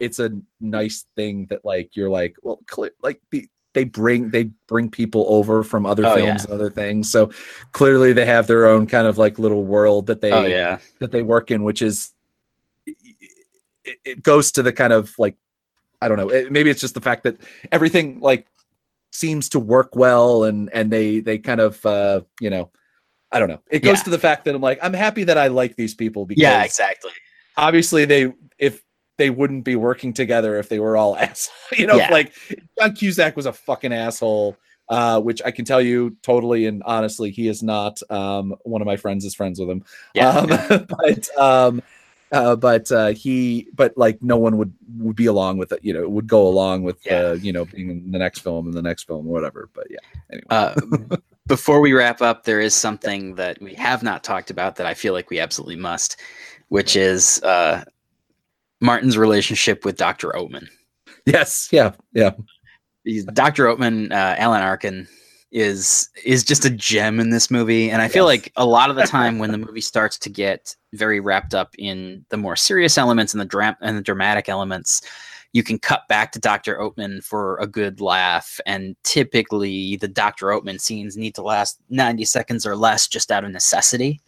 it's 0.00 0.18
a 0.18 0.30
nice 0.60 1.04
thing 1.14 1.46
that 1.50 1.62
like 1.62 1.94
you're 1.94 2.08
like 2.08 2.36
well 2.42 2.58
like 3.02 3.20
the, 3.30 3.46
they 3.74 3.84
bring 3.84 4.30
they 4.30 4.44
bring 4.66 4.90
people 4.90 5.26
over 5.28 5.62
from 5.62 5.84
other 5.84 6.06
Oh, 6.06 6.14
films 6.14 6.44
and 6.44 6.54
other 6.54 6.70
things 6.70 7.10
so 7.10 7.30
clearly 7.72 8.14
they 8.14 8.24
have 8.24 8.46
their 8.46 8.66
own 8.66 8.86
kind 8.86 9.06
of 9.06 9.18
like 9.18 9.38
little 9.38 9.64
world 9.64 10.06
that 10.06 10.22
they 10.22 10.32
oh 10.32 10.44
yeah, 10.46 10.78
that 11.00 11.12
they 11.12 11.22
work 11.22 11.50
in 11.50 11.62
which 11.64 11.82
is 11.82 12.12
it, 13.86 13.98
it 14.04 14.22
goes 14.22 14.52
to 14.52 14.62
the 14.62 14.72
kind 14.72 14.92
of 14.92 15.14
like 15.18 15.36
i 16.02 16.08
don't 16.08 16.18
know 16.18 16.28
it, 16.28 16.52
maybe 16.52 16.68
it's 16.70 16.80
just 16.80 16.94
the 16.94 17.00
fact 17.00 17.22
that 17.24 17.36
everything 17.72 18.20
like 18.20 18.46
seems 19.12 19.48
to 19.48 19.58
work 19.58 19.96
well 19.96 20.44
and 20.44 20.68
and 20.74 20.90
they 20.90 21.20
they 21.20 21.38
kind 21.38 21.60
of 21.60 21.84
uh 21.86 22.20
you 22.40 22.50
know 22.50 22.70
i 23.32 23.38
don't 23.38 23.48
know 23.48 23.60
it 23.70 23.80
goes 23.82 23.98
Yeah. 23.98 24.02
to 24.04 24.10
the 24.10 24.18
fact 24.18 24.44
that 24.44 24.54
i'm 24.54 24.60
like 24.60 24.78
i'm 24.82 24.92
happy 24.92 25.24
that 25.24 25.38
i 25.38 25.46
like 25.46 25.76
these 25.76 25.94
people 25.94 26.26
because 26.26 26.42
yeah, 26.42 26.62
exactly. 26.62 27.12
obviously 27.56 28.04
they 28.04 28.32
if 28.58 28.82
they 29.18 29.30
wouldn't 29.30 29.64
be 29.64 29.76
working 29.76 30.12
together 30.12 30.58
if 30.58 30.68
they 30.68 30.78
were 30.78 30.96
all 30.96 31.16
ass 31.24 31.48
you 31.72 31.86
know 31.86 31.96
Yeah. 31.96 32.10
like 32.10 32.34
john 32.78 32.94
cusack 32.94 33.36
was 33.36 33.46
a 33.46 33.52
fucking 33.52 33.92
asshole 33.92 34.56
uh 34.88 35.20
which 35.20 35.40
i 35.44 35.50
can 35.50 35.64
tell 35.64 35.80
you 35.80 36.16
totally 36.22 36.66
and 36.66 36.82
honestly 36.84 37.30
he 37.30 37.48
is 37.48 37.62
not 37.62 37.98
um 38.10 38.54
one 38.64 38.82
of 38.82 38.86
my 38.86 38.96
friends 38.96 39.24
is 39.24 39.34
friends 39.34 39.58
with 39.58 39.70
him 39.70 39.82
Yeah, 40.14 40.28
um, 40.28 40.48
but 40.88 41.28
um 41.38 41.82
uh, 42.32 42.56
but 42.56 42.90
uh, 42.92 43.08
he, 43.08 43.68
but 43.74 43.96
like 43.96 44.22
no 44.22 44.36
one 44.36 44.56
would 44.58 44.72
would 44.98 45.16
be 45.16 45.26
along 45.26 45.58
with 45.58 45.72
it. 45.72 45.80
You 45.82 45.92
know, 45.94 46.08
would 46.08 46.26
go 46.26 46.46
along 46.46 46.82
with 46.82 46.98
Yeah. 47.06 47.18
uh, 47.20 47.32
you 47.34 47.52
know 47.52 47.64
being 47.64 47.90
in 47.90 48.10
the 48.10 48.18
next 48.18 48.40
film 48.40 48.66
and 48.66 48.74
the 48.74 48.82
next 48.82 49.04
film 49.04 49.26
or 49.26 49.32
whatever. 49.32 49.68
But 49.74 49.86
yeah, 49.90 49.98
anyway. 50.32 50.46
Uh, 50.50 51.16
before 51.46 51.80
we 51.80 51.92
wrap 51.92 52.20
up, 52.22 52.44
there 52.44 52.60
is 52.60 52.74
something 52.74 53.36
that 53.36 53.60
we 53.62 53.74
have 53.74 54.02
not 54.02 54.24
talked 54.24 54.50
about 54.50 54.76
that 54.76 54.86
I 54.86 54.94
feel 54.94 55.12
like 55.12 55.30
we 55.30 55.38
absolutely 55.38 55.76
must, 55.76 56.20
which 56.68 56.96
is 56.96 57.40
uh, 57.44 57.84
Martin's 58.80 59.16
relationship 59.16 59.84
with 59.84 59.96
Dr. 59.96 60.30
Oatman. 60.32 60.68
yes, 61.24 61.68
yeah, 61.70 61.92
yeah, 62.12 62.32
He's- 63.04 63.24
Dr. 63.32 63.66
Oatman, 63.66 64.10
uh, 64.10 64.34
Alan 64.38 64.62
Arkin, 64.62 65.06
is 65.56 66.10
is 66.24 66.44
just 66.44 66.66
a 66.66 66.70
gem 66.70 67.18
in 67.18 67.30
this 67.30 67.50
movie, 67.50 67.90
and 67.90 68.02
I 68.02 68.08
feel 68.08 68.24
Yes. 68.30 68.44
like 68.44 68.52
a 68.56 68.66
lot 68.66 68.90
of 68.90 68.96
the 68.96 69.04
time 69.04 69.38
when 69.38 69.52
the 69.52 69.58
movie 69.66 69.80
starts 69.80 70.18
to 70.18 70.28
get 70.28 70.76
very 70.92 71.18
wrapped 71.18 71.54
up 71.54 71.74
in 71.78 72.24
the 72.28 72.36
more 72.36 72.56
serious 72.56 72.98
elements 72.98 73.32
and 73.32 73.40
the 73.40 73.46
dram- 73.46 73.76
and 73.80 73.96
the 73.96 74.02
dramatic 74.02 74.50
elements, 74.50 75.00
you 75.54 75.62
can 75.62 75.78
cut 75.78 76.06
back 76.08 76.30
to 76.32 76.38
Dr. 76.38 76.76
Oatman 76.76 77.24
for 77.24 77.56
a 77.56 77.66
good 77.66 78.02
laugh, 78.02 78.60
and 78.66 78.94
typically 79.02 79.96
the 79.96 80.08
Dr. 80.08 80.48
Oatman 80.48 80.78
scenes 80.78 81.16
need 81.16 81.34
to 81.36 81.42
last 81.42 81.80
ninety 81.88 82.26
seconds 82.26 82.66
or 82.66 82.76
less, 82.76 83.08
just 83.08 83.32
out 83.32 83.42
of 83.42 83.50
necessity. 83.50 84.20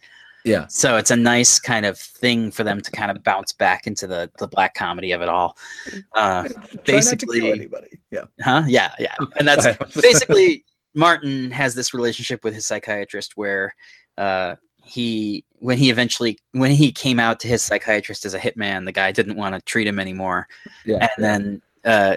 yeah. 0.45 0.65
So 0.67 0.97
it's 0.97 1.11
a 1.11 1.15
nice 1.15 1.59
kind 1.59 1.85
of 1.85 1.99
thing 1.99 2.49
for 2.49 2.63
them 2.63 2.81
to 2.81 2.89
kind 2.89 3.11
of 3.11 3.23
bounce 3.23 3.51
back 3.53 3.85
into 3.85 4.07
the 4.07 4.31
the 4.39 4.47
black 4.47 4.73
comedy 4.73 5.11
of 5.11 5.21
it 5.21 5.29
all. 5.29 5.55
Uh, 6.15 6.43
Try 6.43 6.53
not 6.55 6.69
to 6.71 6.77
kill 6.77 6.83
basically- 6.85 7.51
anybody. 7.51 7.99
Yeah, 8.09 8.23
huh? 8.41 8.63
Yeah, 8.67 8.93
yeah, 8.97 9.13
and 9.37 9.47
that's 9.47 9.67
basically 10.01 10.63
Martin 10.99 11.49
has 11.51 11.75
this 11.75 11.93
relationship 11.93 12.43
with 12.43 12.53
his 12.53 12.65
psychiatrist 12.65 13.37
where 13.37 13.73
uh, 14.17 14.55
he 14.83 15.45
when 15.59 15.77
he 15.77 15.89
eventually 15.89 16.37
when 16.51 16.71
he 16.71 16.91
came 16.91 17.19
out 17.19 17.39
to 17.39 17.47
his 17.47 17.61
psychiatrist 17.61 18.25
as 18.25 18.33
a 18.33 18.39
hitman, 18.39 18.83
the 18.85 18.91
guy 18.91 19.11
didn't 19.11 19.37
want 19.37 19.55
to 19.55 19.61
treat 19.61 19.87
him 19.87 19.97
anymore, 19.99 20.47
yeah. 20.85 21.07
and 21.15 21.23
then 21.23 21.61
uh, 21.85 22.15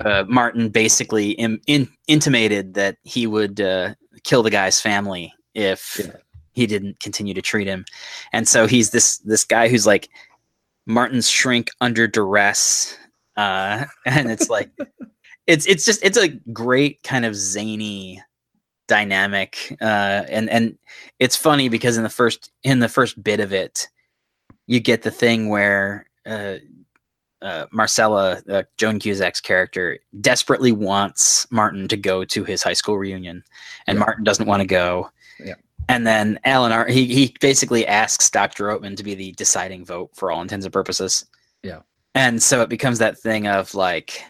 uh, 0.00 0.24
Martin 0.26 0.70
basically 0.70 1.32
Im- 1.32 1.60
in- 1.66 1.88
intimated 2.08 2.72
that 2.74 2.96
he 3.02 3.26
would 3.26 3.60
uh, 3.60 3.94
kill 4.22 4.42
the 4.42 4.50
guy's 4.50 4.80
family 4.80 5.32
if 5.54 6.00
Yeah. 6.02 6.12
he 6.52 6.66
didn't 6.66 6.98
continue 7.00 7.34
to 7.34 7.42
treat 7.42 7.66
him, 7.66 7.84
and 8.32 8.48
so 8.48 8.66
he's 8.66 8.90
this 8.90 9.18
this 9.18 9.44
guy 9.44 9.68
who's 9.68 9.86
like 9.86 10.08
Martin's 10.86 11.28
shrink 11.28 11.68
under 11.82 12.06
duress, 12.06 12.96
uh, 13.36 13.84
and 14.06 14.30
it's 14.30 14.48
like 14.48 14.70
it's 15.46 15.66
it's 15.66 15.84
just 15.84 16.04
it's 16.04 16.18
a 16.18 16.28
great 16.52 17.02
kind 17.02 17.24
of 17.24 17.34
zany 17.34 18.22
dynamic 18.86 19.74
uh 19.80 20.24
and 20.28 20.50
and 20.50 20.76
it's 21.18 21.36
funny 21.36 21.70
because 21.70 21.96
in 21.96 22.02
the 22.02 22.10
first 22.10 22.52
in 22.64 22.80
the 22.80 22.88
first 22.88 23.22
bit 23.24 23.40
of 23.40 23.50
it 23.50 23.88
you 24.66 24.78
get 24.78 25.00
the 25.02 25.10
thing 25.10 25.48
where 25.48 26.06
uh 26.26 26.56
uh, 27.42 27.66
Marcella, 27.72 28.40
uh, 28.48 28.62
Joan 28.78 28.98
Cusack's 28.98 29.40
character, 29.42 29.98
desperately 30.22 30.72
wants 30.72 31.46
Martin 31.50 31.86
to 31.88 31.96
go 31.96 32.24
to 32.24 32.42
his 32.42 32.62
high 32.62 32.72
school 32.72 32.96
reunion, 32.96 33.44
and 33.86 33.96
Yeah. 33.96 34.04
Martin 34.04 34.24
doesn't 34.24 34.46
want 34.46 34.60
to 34.62 34.66
go. 34.66 35.10
Yeah. 35.38 35.56
and 35.90 36.06
then 36.06 36.40
Alan 36.44 36.72
Ar- 36.72 36.86
he 36.88 37.04
he 37.04 37.36
basically 37.42 37.86
asks 37.86 38.30
Dr. 38.30 38.68
Oatman 38.68 38.96
to 38.96 39.02
be 39.02 39.14
the 39.14 39.32
deciding 39.32 39.84
vote 39.84 40.10
for 40.14 40.32
all 40.32 40.40
intents 40.40 40.64
and 40.64 40.72
purposes. 40.72 41.26
Yeah. 41.62 41.80
And 42.14 42.42
so 42.42 42.62
it 42.62 42.68
becomes 42.68 42.98
that 42.98 43.18
thing 43.18 43.46
of 43.48 43.74
like 43.74 44.22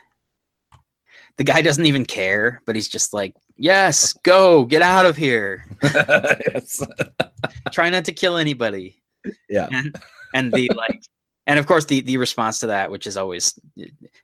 the 1.37 1.45
guy 1.45 1.63
doesn't 1.63 1.87
even 1.87 2.05
care, 2.05 2.63
but 2.65 2.75
he's 2.75 2.89
just 2.89 3.13
like, 3.13 3.35
"Yes, 3.57 4.13
go, 4.23 4.65
get 4.65 4.83
out 4.83 5.05
of 5.07 5.17
here. 5.17 5.67
Try 7.73 7.91
not 7.91 8.05
to 8.07 8.13
kill 8.13 8.37
anybody." 8.37 9.03
Yeah. 9.49 9.69
And, 9.71 9.97
and 10.35 10.53
the 10.53 10.71
like 10.75 11.03
and 11.47 11.59
of 11.59 11.67
course 11.67 11.85
the 11.87 12.01
the 12.01 12.17
response 12.17 12.61
to 12.61 12.67
that 12.69 12.91
which 12.91 13.07
is 13.07 13.17
always 13.17 13.59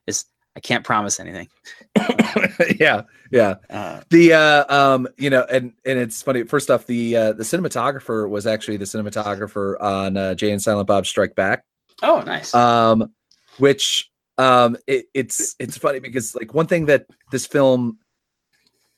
is 0.07 0.25
I 0.55 0.59
can't 0.59 0.83
promise 0.83 1.19
anything. 1.19 1.47
yeah, 2.79 3.03
yeah. 3.31 3.55
Uh, 3.69 4.01
The 4.09 4.33
uh 4.33 4.73
um 4.73 5.07
you 5.17 5.29
know 5.29 5.45
and 5.49 5.73
and 5.85 5.97
it's 5.97 6.21
funny 6.21 6.43
first 6.43 6.69
off 6.69 6.85
the 6.85 7.15
uh 7.15 7.33
the 7.33 7.43
cinematographer 7.43 8.29
was 8.29 8.45
actually 8.45 8.77
the 8.77 8.85
cinematographer 8.85 9.81
on 9.81 10.17
uh 10.17 10.35
Jay 10.35 10.51
and 10.51 10.61
Silent 10.61 10.87
Bob 10.87 11.05
Strike 11.05 11.35
Back 11.35 11.63
oh, 12.03 12.21
nice. 12.21 12.53
um 12.53 13.11
which 13.57 14.09
um 14.37 14.77
it, 14.87 15.05
it's 15.13 15.55
it's 15.59 15.77
funny 15.77 15.99
because 15.99 16.35
like 16.35 16.53
one 16.53 16.67
thing 16.67 16.85
that 16.85 17.05
this 17.31 17.45
film 17.45 17.97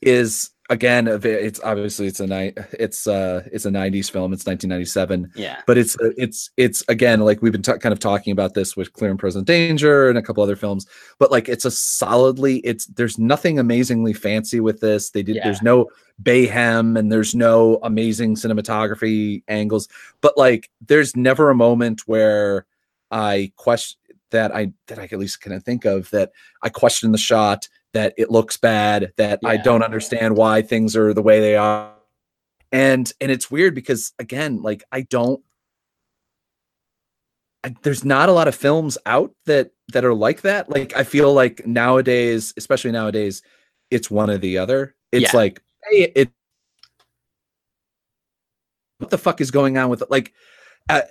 is 0.01 0.51
again 0.69 1.07
it's 1.23 1.59
obviously 1.61 2.07
it's 2.07 2.19
a 2.21 2.27
night 2.27 2.57
it's 2.79 3.05
uh 3.05 3.41
it's 3.51 3.65
a 3.65 3.69
90s 3.69 4.09
film. 4.09 4.31
It's 4.31 4.45
1997 4.45 5.31
yeah. 5.35 5.61
but 5.67 5.77
it's 5.77 5.95
uh, 5.99 6.11
it's 6.17 6.51
it's 6.55 6.83
again 6.87 7.19
like 7.19 7.41
we've 7.41 7.51
been 7.51 7.61
ta- 7.61 7.77
kind 7.77 7.91
of 7.91 7.99
talking 7.99 8.31
about 8.31 8.53
this 8.53 8.77
with 8.77 8.93
clear 8.93 9.11
and 9.11 9.19
present 9.19 9.45
danger 9.45 10.07
and 10.09 10.17
a 10.17 10.21
couple 10.21 10.41
other 10.41 10.55
films. 10.55 10.85
But 11.19 11.31
like 11.31 11.49
it's 11.49 11.65
a 11.65 11.71
solidly 11.71 12.57
it's 12.59 12.85
there's 12.85 13.17
nothing 13.17 13.59
amazingly 13.59 14.13
fancy 14.13 14.59
with 14.61 14.79
this. 14.79 15.09
They 15.09 15.23
did 15.23 15.35
Yeah. 15.35 15.43
there's 15.45 15.61
no 15.61 15.89
bayhem 16.21 16.97
and 16.97 17.11
there's 17.11 17.35
no 17.35 17.79
amazing 17.83 18.35
cinematography 18.35 19.43
angles. 19.47 19.89
But 20.21 20.37
like 20.37 20.69
there's 20.85 21.15
never 21.15 21.49
a 21.49 21.55
moment 21.55 22.01
where 22.07 22.65
i 23.11 23.51
question 23.57 23.99
that 24.33 24.53
i 24.53 24.71
that 24.87 24.99
i 24.99 25.03
at 25.05 25.13
least 25.17 25.39
can 25.39 25.57
think 25.61 25.85
of 25.85 26.09
that 26.11 26.31
i 26.61 26.69
question 26.69 27.11
the 27.13 27.17
shot 27.17 27.67
that 27.93 28.13
it 28.17 28.29
looks 28.29 28.57
bad 28.57 29.13
that 29.17 29.39
i 29.45 29.55
don't 29.55 29.83
understand 29.83 30.35
why 30.35 30.61
things 30.61 30.95
are 30.95 31.13
the 31.13 31.21
way 31.21 31.39
they 31.39 31.55
are. 31.55 31.93
And 32.71 33.11
and 33.21 33.31
it's 33.31 33.49
weird 33.49 33.73
because 33.75 34.13
again 34.19 34.61
like 34.61 34.83
i 34.91 35.01
don't 35.01 35.41
I, 37.63 37.73
there's 37.83 38.03
not 38.03 38.27
a 38.29 38.33
lot 38.33 38.47
of 38.47 38.55
films 38.55 38.97
out 39.05 39.31
that 39.45 39.71
that 39.93 40.03
are 40.03 40.13
like 40.13 40.41
that. 40.41 40.69
Like 40.69 40.95
i 40.97 41.03
feel 41.03 41.33
like 41.33 41.65
nowadays 41.65 42.53
especially 42.57 42.91
nowadays 42.91 43.41
it's 43.91 44.11
one 44.11 44.29
or 44.29 44.37
the 44.37 44.57
other. 44.57 44.95
It's 45.11 45.33
Yeah. 45.33 45.37
like 45.37 45.61
hey 45.89 46.11
it 46.15 46.29
what 48.97 49.11
the 49.11 49.17
fuck 49.17 49.39
is 49.39 49.51
going 49.51 49.77
on 49.77 49.89
with 49.89 50.01
it? 50.01 50.09
Like 50.11 50.33
uh, 50.89 51.01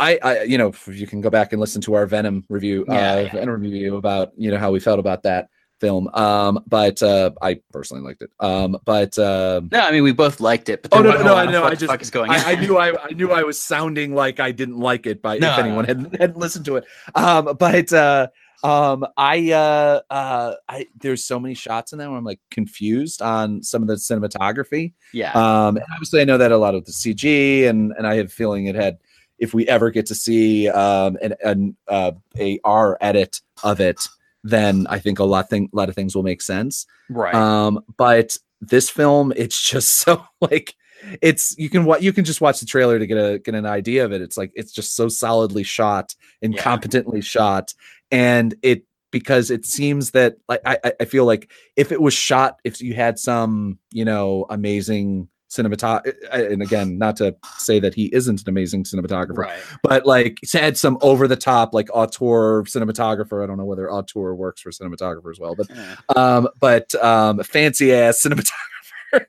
I, 0.00 0.18
I, 0.22 0.42
you 0.44 0.58
know, 0.58 0.68
if 0.68 0.88
you 0.88 1.06
can 1.06 1.20
go 1.20 1.30
back 1.30 1.52
and 1.52 1.60
listen 1.60 1.80
to 1.82 1.94
our 1.94 2.06
Venom 2.06 2.44
review, 2.48 2.84
Yeah, 2.88 2.94
uh, 3.12 3.20
yeah. 3.20 3.32
Venom 3.32 3.60
review 3.60 3.96
about 3.96 4.32
you 4.36 4.50
know 4.50 4.58
how 4.58 4.70
we 4.72 4.80
felt 4.80 4.98
about 4.98 5.22
that 5.24 5.48
film. 5.80 6.08
Um, 6.14 6.62
but 6.66 7.02
uh, 7.02 7.30
I 7.40 7.60
personally 7.72 8.02
liked 8.02 8.20
it. 8.22 8.30
Um, 8.40 8.76
but 8.84 9.18
um, 9.18 9.68
No, 9.72 9.80
I 9.80 9.90
mean 9.92 10.02
we 10.02 10.12
both 10.12 10.40
liked 10.40 10.68
it, 10.68 10.82
but 10.82 10.92
Oh, 10.92 11.02
there 11.02 11.18
no, 11.18 11.24
no, 11.24 11.34
I 11.36 11.50
know, 11.50 11.64
I 11.64 11.74
just- 11.74 12.02
is 12.02 12.10
going? 12.10 12.30
I, 12.30 12.52
I 12.52 12.54
knew 12.56 12.76
I, 12.76 13.02
I 13.04 13.10
knew 13.12 13.30
I 13.32 13.42
was 13.44 13.58
sounding 13.58 14.14
like 14.14 14.40
I 14.40 14.52
didn't 14.52 14.78
like 14.78 15.06
it 15.06 15.22
by 15.22 15.38
No, 15.38 15.52
if 15.52 15.58
anyone 15.58 15.84
had 15.84 16.16
hadn't 16.20 16.38
listened 16.38 16.64
to 16.66 16.76
it. 16.76 16.84
Um, 17.14 17.56
but 17.58 17.92
uh, 17.92 18.28
um, 18.62 19.06
I 19.16 19.52
uh, 19.52 20.00
uh, 20.10 20.54
I 20.68 20.86
there's 21.00 21.24
so 21.24 21.40
many 21.40 21.54
shots 21.54 21.92
in 21.92 21.98
there 21.98 22.10
where 22.10 22.18
I'm 22.18 22.24
like 22.24 22.40
confused 22.50 23.22
on 23.22 23.62
some 23.62 23.80
of 23.80 23.88
the 23.88 23.94
cinematography. 23.94 24.92
yeah. 25.14 25.32
Um, 25.32 25.76
and 25.78 25.86
obviously, 25.94 26.20
I 26.20 26.24
know 26.24 26.36
that 26.36 26.52
a 26.52 26.58
lot 26.58 26.74
of 26.74 26.84
the 26.84 26.92
CG, 26.92 27.66
and 27.68 27.92
and 27.96 28.06
I 28.06 28.16
have 28.16 28.26
a 28.26 28.28
feeling 28.30 28.66
it 28.66 28.74
had. 28.74 28.98
If 29.40 29.52
we 29.54 29.66
ever 29.66 29.90
get 29.90 30.06
to 30.06 30.14
see 30.14 30.68
um, 30.68 31.16
an, 31.22 31.34
an 31.42 31.76
uh, 31.88 32.12
a 32.38 32.60
R 32.62 32.96
edit 33.00 33.40
of 33.64 33.80
it, 33.80 34.06
then 34.44 34.86
I 34.88 34.98
think 35.00 35.18
a 35.18 35.24
lot 35.24 35.50
thing 35.50 35.68
a 35.72 35.76
lot 35.76 35.88
of 35.88 35.94
things 35.96 36.14
will 36.14 36.22
make 36.22 36.42
sense. 36.42 36.86
right. 37.08 37.34
Um, 37.34 37.82
but 37.96 38.36
this 38.60 38.88
film, 38.90 39.32
it's 39.34 39.60
just 39.60 39.90
so 39.96 40.24
like 40.40 40.74
it's 41.22 41.56
you 41.58 41.70
can 41.70 41.84
what 41.86 42.02
you 42.02 42.12
can 42.12 42.24
just 42.26 42.42
watch 42.42 42.60
the 42.60 42.66
trailer 42.66 42.98
to 42.98 43.06
get 43.06 43.16
a 43.16 43.38
get 43.38 43.54
an 43.54 43.66
idea 43.66 44.04
of 44.04 44.12
it. 44.12 44.20
It's 44.22 44.36
like 44.36 44.52
it's 44.54 44.72
just 44.72 44.94
so 44.94 45.08
solidly 45.08 45.62
shot 45.62 46.14
and 46.42 46.54
Yeah. 46.54 46.62
competently 46.62 47.22
shot, 47.22 47.72
and 48.10 48.54
it 48.62 48.84
because 49.10 49.50
it 49.50 49.64
seems 49.64 50.10
that 50.12 50.36
like 50.48 50.60
I 50.66 50.78
I- 50.84 50.92
I 51.00 51.04
feel 51.06 51.24
like 51.24 51.50
if 51.74 51.90
it 51.90 52.00
was 52.02 52.12
shot 52.14 52.60
if 52.64 52.80
you 52.82 52.92
had 52.94 53.18
some 53.18 53.78
you 53.92 54.04
know 54.04 54.44
amazing 54.50 55.28
cinematography 55.50 56.14
and 56.32 56.62
again 56.62 56.96
not 56.96 57.16
to 57.16 57.34
say 57.58 57.80
that 57.80 57.92
he 57.92 58.06
isn't 58.14 58.40
an 58.42 58.48
amazing 58.48 58.84
cinematographer 58.84 59.36
right. 59.38 59.60
but 59.82 60.06
like 60.06 60.38
it's 60.42 60.52
had 60.52 60.78
some 60.78 60.96
over 61.02 61.26
the 61.26 61.34
top 61.36 61.74
like 61.74 61.88
auteur 61.92 62.62
cinematographer 62.62 63.42
i 63.42 63.46
don't 63.48 63.58
know 63.58 63.64
whether 63.64 63.90
auteur 63.90 64.32
works 64.34 64.60
for 64.60 64.70
cinematographer 64.70 65.28
as 65.30 65.40
well 65.40 65.56
but 65.56 65.66
Yeah. 65.68 65.96
um, 66.14 66.48
but 66.60 66.94
um, 67.02 67.42
fancy 67.42 67.92
ass 67.92 68.22
cinematographer 69.12 69.26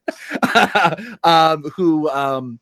um, 1.23 1.63
who 1.75 2.09
um, 2.09 2.59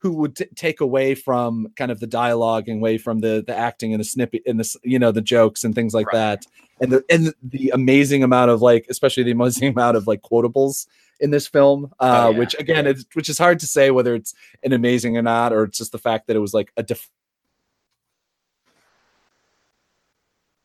who 0.00 0.12
would 0.14 0.36
t- 0.36 0.46
take 0.56 0.80
away 0.80 1.14
from 1.14 1.68
kind 1.76 1.90
of 1.90 2.00
the 2.00 2.06
dialogue 2.06 2.68
and 2.68 2.78
away 2.80 2.98
from 2.98 3.20
the 3.20 3.44
the 3.46 3.56
acting 3.56 3.92
and 3.92 4.00
the 4.00 4.04
snippet 4.04 4.42
and 4.46 4.58
the 4.58 4.76
you 4.82 4.98
know 4.98 5.12
the 5.12 5.20
jokes 5.22 5.62
and 5.64 5.74
things 5.74 5.94
like 5.94 6.06
Right. 6.08 6.18
that 6.40 6.46
and 6.80 6.90
the 6.92 7.04
and 7.10 7.34
the 7.42 7.70
amazing 7.74 8.22
amount 8.22 8.50
of 8.50 8.62
like 8.62 8.86
especially 8.88 9.22
the 9.22 9.30
amazing 9.32 9.68
amount 9.74 9.96
of 9.96 10.06
like 10.06 10.22
quotables 10.22 10.86
in 11.20 11.30
this 11.30 11.46
film 11.46 11.92
uh 12.00 12.26
Oh, 12.26 12.30
yeah. 12.30 12.38
which 12.38 12.54
again 12.58 12.86
it's 12.86 13.04
which 13.14 13.28
is 13.28 13.38
hard 13.38 13.58
to 13.60 13.66
say 13.66 13.90
whether 13.90 14.14
it's 14.14 14.34
an 14.62 14.72
amazing 14.72 15.16
or 15.16 15.22
not 15.22 15.52
or 15.52 15.64
it's 15.64 15.78
just 15.78 15.92
the 15.92 15.98
fact 15.98 16.26
that 16.26 16.36
it 16.36 16.40
was 16.40 16.54
like 16.54 16.72
a 16.76 16.82
def- 16.82 17.10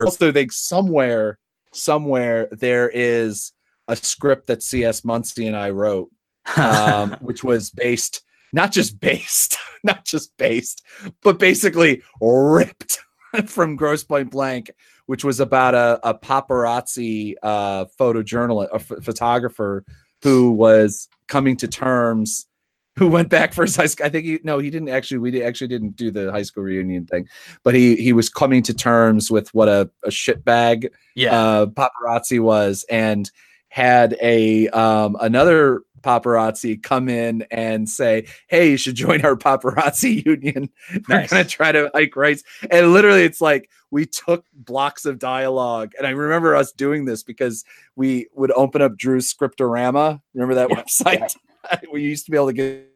also 0.04 0.32
think 0.32 0.52
somewhere 0.52 1.40
somewhere 1.74 2.48
there 2.52 2.90
is 2.90 3.54
a 3.88 3.96
script 3.96 4.48
that 4.48 4.64
cs 4.64 5.04
muncie 5.06 5.48
and 5.48 5.56
i 5.56 5.70
wrote 5.70 6.10
um, 6.58 7.12
which 7.22 7.44
was 7.44 7.70
based 7.70 8.24
not 8.54 8.72
just 8.72 9.00
based 9.00 9.58
not 9.84 10.06
just 10.06 10.36
based 10.38 10.84
but 11.22 11.40
basically 11.40 12.02
ripped 12.22 13.00
from 13.48 13.76
Grosse 13.76 14.04
Pointe 14.04 14.32
Blank 14.32 14.72
which 15.08 15.24
was 15.24 15.40
about 15.40 15.76
a, 15.76 16.00
a 16.08 16.18
paparazzi 16.18 17.36
uh, 17.44 17.86
photojournalist 18.00 18.70
a 18.74 19.02
photographer 19.02 19.84
who 20.26 20.50
was 20.50 21.08
coming 21.28 21.56
to 21.56 21.68
terms 21.68 22.48
who 22.96 23.08
went 23.08 23.30
back 23.30 23.54
for 23.54 23.64
his 23.64 23.76
high 23.76 23.86
school 23.86 24.08
i 24.08 24.10
think 24.10 24.26
he 24.26 24.40
no 24.44 24.58
he 24.58 24.72
didn't 24.72 24.90
actually 24.90 25.20
we 25.20 25.44
actually 25.44 25.68
didn't 25.68 25.96
do 25.96 26.10
the 26.10 26.32
high 26.32 26.42
school 26.42 26.64
reunion 26.64 27.06
thing 27.06 27.28
but 27.64 27.76
he 27.76 27.96
he 27.96 28.12
was 28.12 28.28
coming 28.28 28.64
to 28.64 28.74
terms 28.74 29.30
with 29.30 29.54
what 29.54 29.68
a, 29.68 29.88
a 30.04 30.10
shitbag 30.10 30.90
yeah. 31.14 31.32
uh, 31.32 31.66
paparazzi 31.68 32.40
was 32.40 32.84
and 32.90 33.30
had 33.70 34.18
a 34.20 34.68
um, 34.70 35.16
another 35.22 35.82
paparazzi 36.06 36.82
come 36.82 37.10
in 37.10 37.46
and 37.52 37.90
say, 37.90 38.28
"Hey, 38.48 38.70
you 38.72 38.78
should 38.78 38.96
join 38.96 39.26
our 39.26 39.36
paparazzi 39.36 40.24
union. 40.34 40.70
They're 41.08 41.20
Nice. 41.22 41.32
gonna 41.32 41.44
try 41.46 41.72
to 41.72 41.90
hike 41.94 42.16
rights." 42.16 42.44
And 42.70 42.94
literally, 42.94 43.24
it's 43.24 43.42
like 43.42 43.70
we 43.90 44.06
took 44.06 44.46
blocks 44.54 45.06
of 45.06 45.18
dialogue, 45.20 45.94
and 45.98 46.06
I 46.06 46.12
remember 46.12 46.56
us 46.56 46.72
doing 46.72 47.06
this 47.06 47.24
because 47.24 47.66
we 47.96 48.28
would 48.34 48.52
open 48.52 48.82
up 48.82 48.96
Drew's 48.98 49.34
Scriptorama. 49.34 50.22
Remember 50.34 50.56
that 50.56 50.70
Yeah, 50.70 50.84
website? 50.84 51.36
we 51.92 52.04
used 52.04 52.26
to 52.26 52.32
be 52.32 52.38
able 52.38 52.48
to 52.48 52.54
get. 52.54 52.90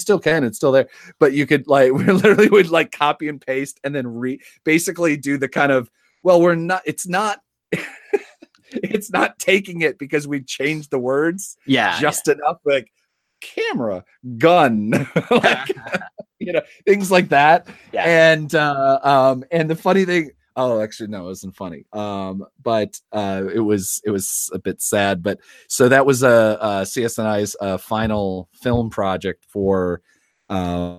Still 0.00 0.20
can, 0.20 0.44
it's 0.44 0.56
still 0.56 0.70
there, 0.70 0.88
but 1.18 1.32
you 1.32 1.44
could 1.46 1.66
like 1.66 1.92
we 1.98 2.04
literally 2.04 2.48
would 2.48 2.70
like 2.70 2.92
copy 2.92 3.28
and 3.28 3.40
paste 3.40 3.80
and 3.84 3.94
then 3.94 4.06
re 4.06 4.40
basically 4.64 5.16
do 5.16 5.38
the 5.38 5.48
kind 5.48 5.72
of 5.72 5.90
well, 6.22 6.40
we're 6.40 6.54
not. 6.56 6.82
It's 6.84 7.06
not. 7.06 7.40
it's 8.82 9.10
not 9.10 9.38
taking 9.38 9.82
it 9.82 9.98
because 9.98 10.26
we 10.26 10.42
changed 10.42 10.90
the 10.90 10.98
words 10.98 11.56
yeah. 11.66 11.98
just 12.00 12.28
enough 12.28 12.58
like 12.64 12.90
camera 13.40 14.04
gun 14.36 14.90
like 15.30 15.76
you 16.38 16.52
know 16.52 16.60
things 16.86 17.10
like 17.10 17.28
that 17.28 17.68
Yeah. 17.92 18.04
and 18.04 18.54
uh 18.54 18.98
um 19.02 19.44
and 19.50 19.70
the 19.70 19.76
funny 19.76 20.04
thing 20.04 20.30
oh 20.56 20.80
actually 20.80 21.08
no 21.08 21.20
it 21.20 21.24
wasn't 21.24 21.56
funny 21.56 21.84
um 21.92 22.44
but 22.62 23.00
uh 23.12 23.44
it 23.52 23.60
was 23.60 24.00
it 24.04 24.10
was 24.10 24.50
a 24.52 24.58
bit 24.58 24.82
sad 24.82 25.22
but 25.22 25.38
so 25.68 25.88
that 25.88 26.04
was 26.04 26.22
a, 26.24 26.28
uh 26.60 26.84
csni's 26.84 27.54
uh 27.60 27.76
final 27.76 28.48
film 28.54 28.90
project 28.90 29.44
for 29.48 30.00
uh 30.48 30.96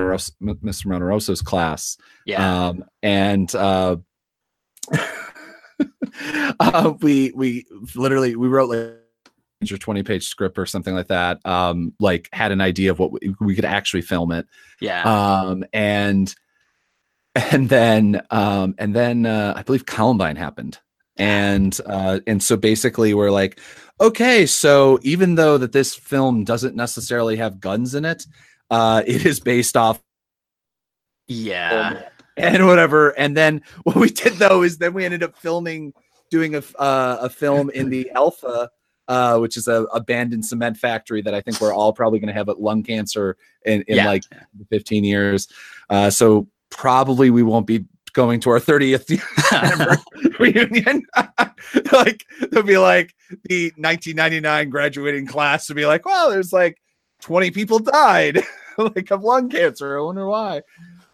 mr 0.00 0.86
monteroso's 0.86 1.42
class 1.42 1.96
yeah. 2.24 2.68
um, 2.68 2.84
and 3.02 3.54
uh, 3.54 3.96
uh, 6.60 6.92
we 7.00 7.32
we 7.34 7.66
literally 7.94 8.36
we 8.36 8.48
wrote 8.48 8.68
like 8.68 8.96
a 9.60 9.78
20 9.78 10.02
page 10.04 10.26
script 10.26 10.56
or 10.56 10.66
something 10.66 10.94
like 10.94 11.08
that 11.08 11.44
um 11.44 11.92
like 11.98 12.28
had 12.32 12.52
an 12.52 12.60
idea 12.60 12.92
of 12.92 13.00
what 13.00 13.10
we, 13.10 13.34
we 13.40 13.56
could 13.56 13.64
actually 13.64 14.02
film 14.02 14.30
it 14.30 14.46
yeah. 14.80 15.02
um 15.02 15.64
and 15.72 16.34
and 17.34 17.68
then 17.68 18.22
um 18.30 18.76
and 18.78 18.94
then 18.94 19.26
uh 19.26 19.52
i 19.56 19.62
believe 19.62 19.84
columbine 19.84 20.36
happened 20.36 20.78
and 21.18 21.78
uh, 21.84 22.20
and 22.26 22.42
so 22.42 22.56
basically 22.56 23.12
we're 23.12 23.32
like, 23.32 23.60
okay, 24.00 24.46
so 24.46 25.00
even 25.02 25.34
though 25.34 25.58
that 25.58 25.72
this 25.72 25.94
film 25.94 26.44
doesn't 26.44 26.76
necessarily 26.76 27.36
have 27.36 27.60
guns 27.60 27.94
in 27.94 28.04
it, 28.04 28.24
uh, 28.70 29.02
it 29.06 29.26
is 29.26 29.40
based 29.40 29.76
off 29.76 30.00
Yeah. 31.26 32.08
And 32.38 32.66
whatever. 32.66 33.10
And 33.18 33.36
then 33.36 33.62
what 33.84 33.96
we 33.96 34.10
did 34.10 34.34
though 34.34 34.62
is 34.62 34.78
then 34.78 34.94
we 34.94 35.04
ended 35.04 35.22
up 35.22 35.36
filming, 35.36 35.92
doing 36.30 36.54
a 36.54 36.62
uh, 36.78 37.18
a 37.22 37.28
film 37.28 37.70
in 37.70 37.88
the 37.90 38.10
Alpha, 38.14 38.70
uh, 39.08 39.38
which 39.38 39.56
is 39.56 39.68
a 39.68 39.84
abandoned 39.92 40.44
cement 40.44 40.76
factory 40.76 41.22
that 41.22 41.34
I 41.34 41.40
think 41.40 41.60
we're 41.60 41.72
all 41.72 41.92
probably 41.92 42.18
going 42.18 42.28
to 42.28 42.34
have 42.34 42.48
a 42.48 42.52
lung 42.54 42.82
cancer 42.82 43.36
in, 43.64 43.82
in 43.88 43.96
Yeah. 43.96 44.06
like 44.06 44.24
15 44.70 45.04
years. 45.04 45.48
Uh, 45.90 46.10
so 46.10 46.46
probably 46.70 47.30
we 47.30 47.42
won't 47.42 47.66
be 47.66 47.84
going 48.12 48.40
to 48.40 48.50
our 48.50 48.58
30th 48.60 49.08
reunion. 50.38 51.02
like 51.92 52.24
they'll 52.50 52.62
be 52.62 52.78
like 52.78 53.14
the 53.44 53.66
1999 53.76 54.70
graduating 54.70 55.26
class 55.26 55.66
to 55.66 55.74
be 55.74 55.86
like, 55.86 56.04
well, 56.04 56.30
there's 56.30 56.52
like 56.52 56.78
20 57.22 57.50
people 57.50 57.78
died 57.78 58.42
like 58.78 59.10
of 59.10 59.22
lung 59.22 59.48
cancer. 59.48 59.98
I 59.98 60.02
wonder 60.02 60.26
why. 60.26 60.62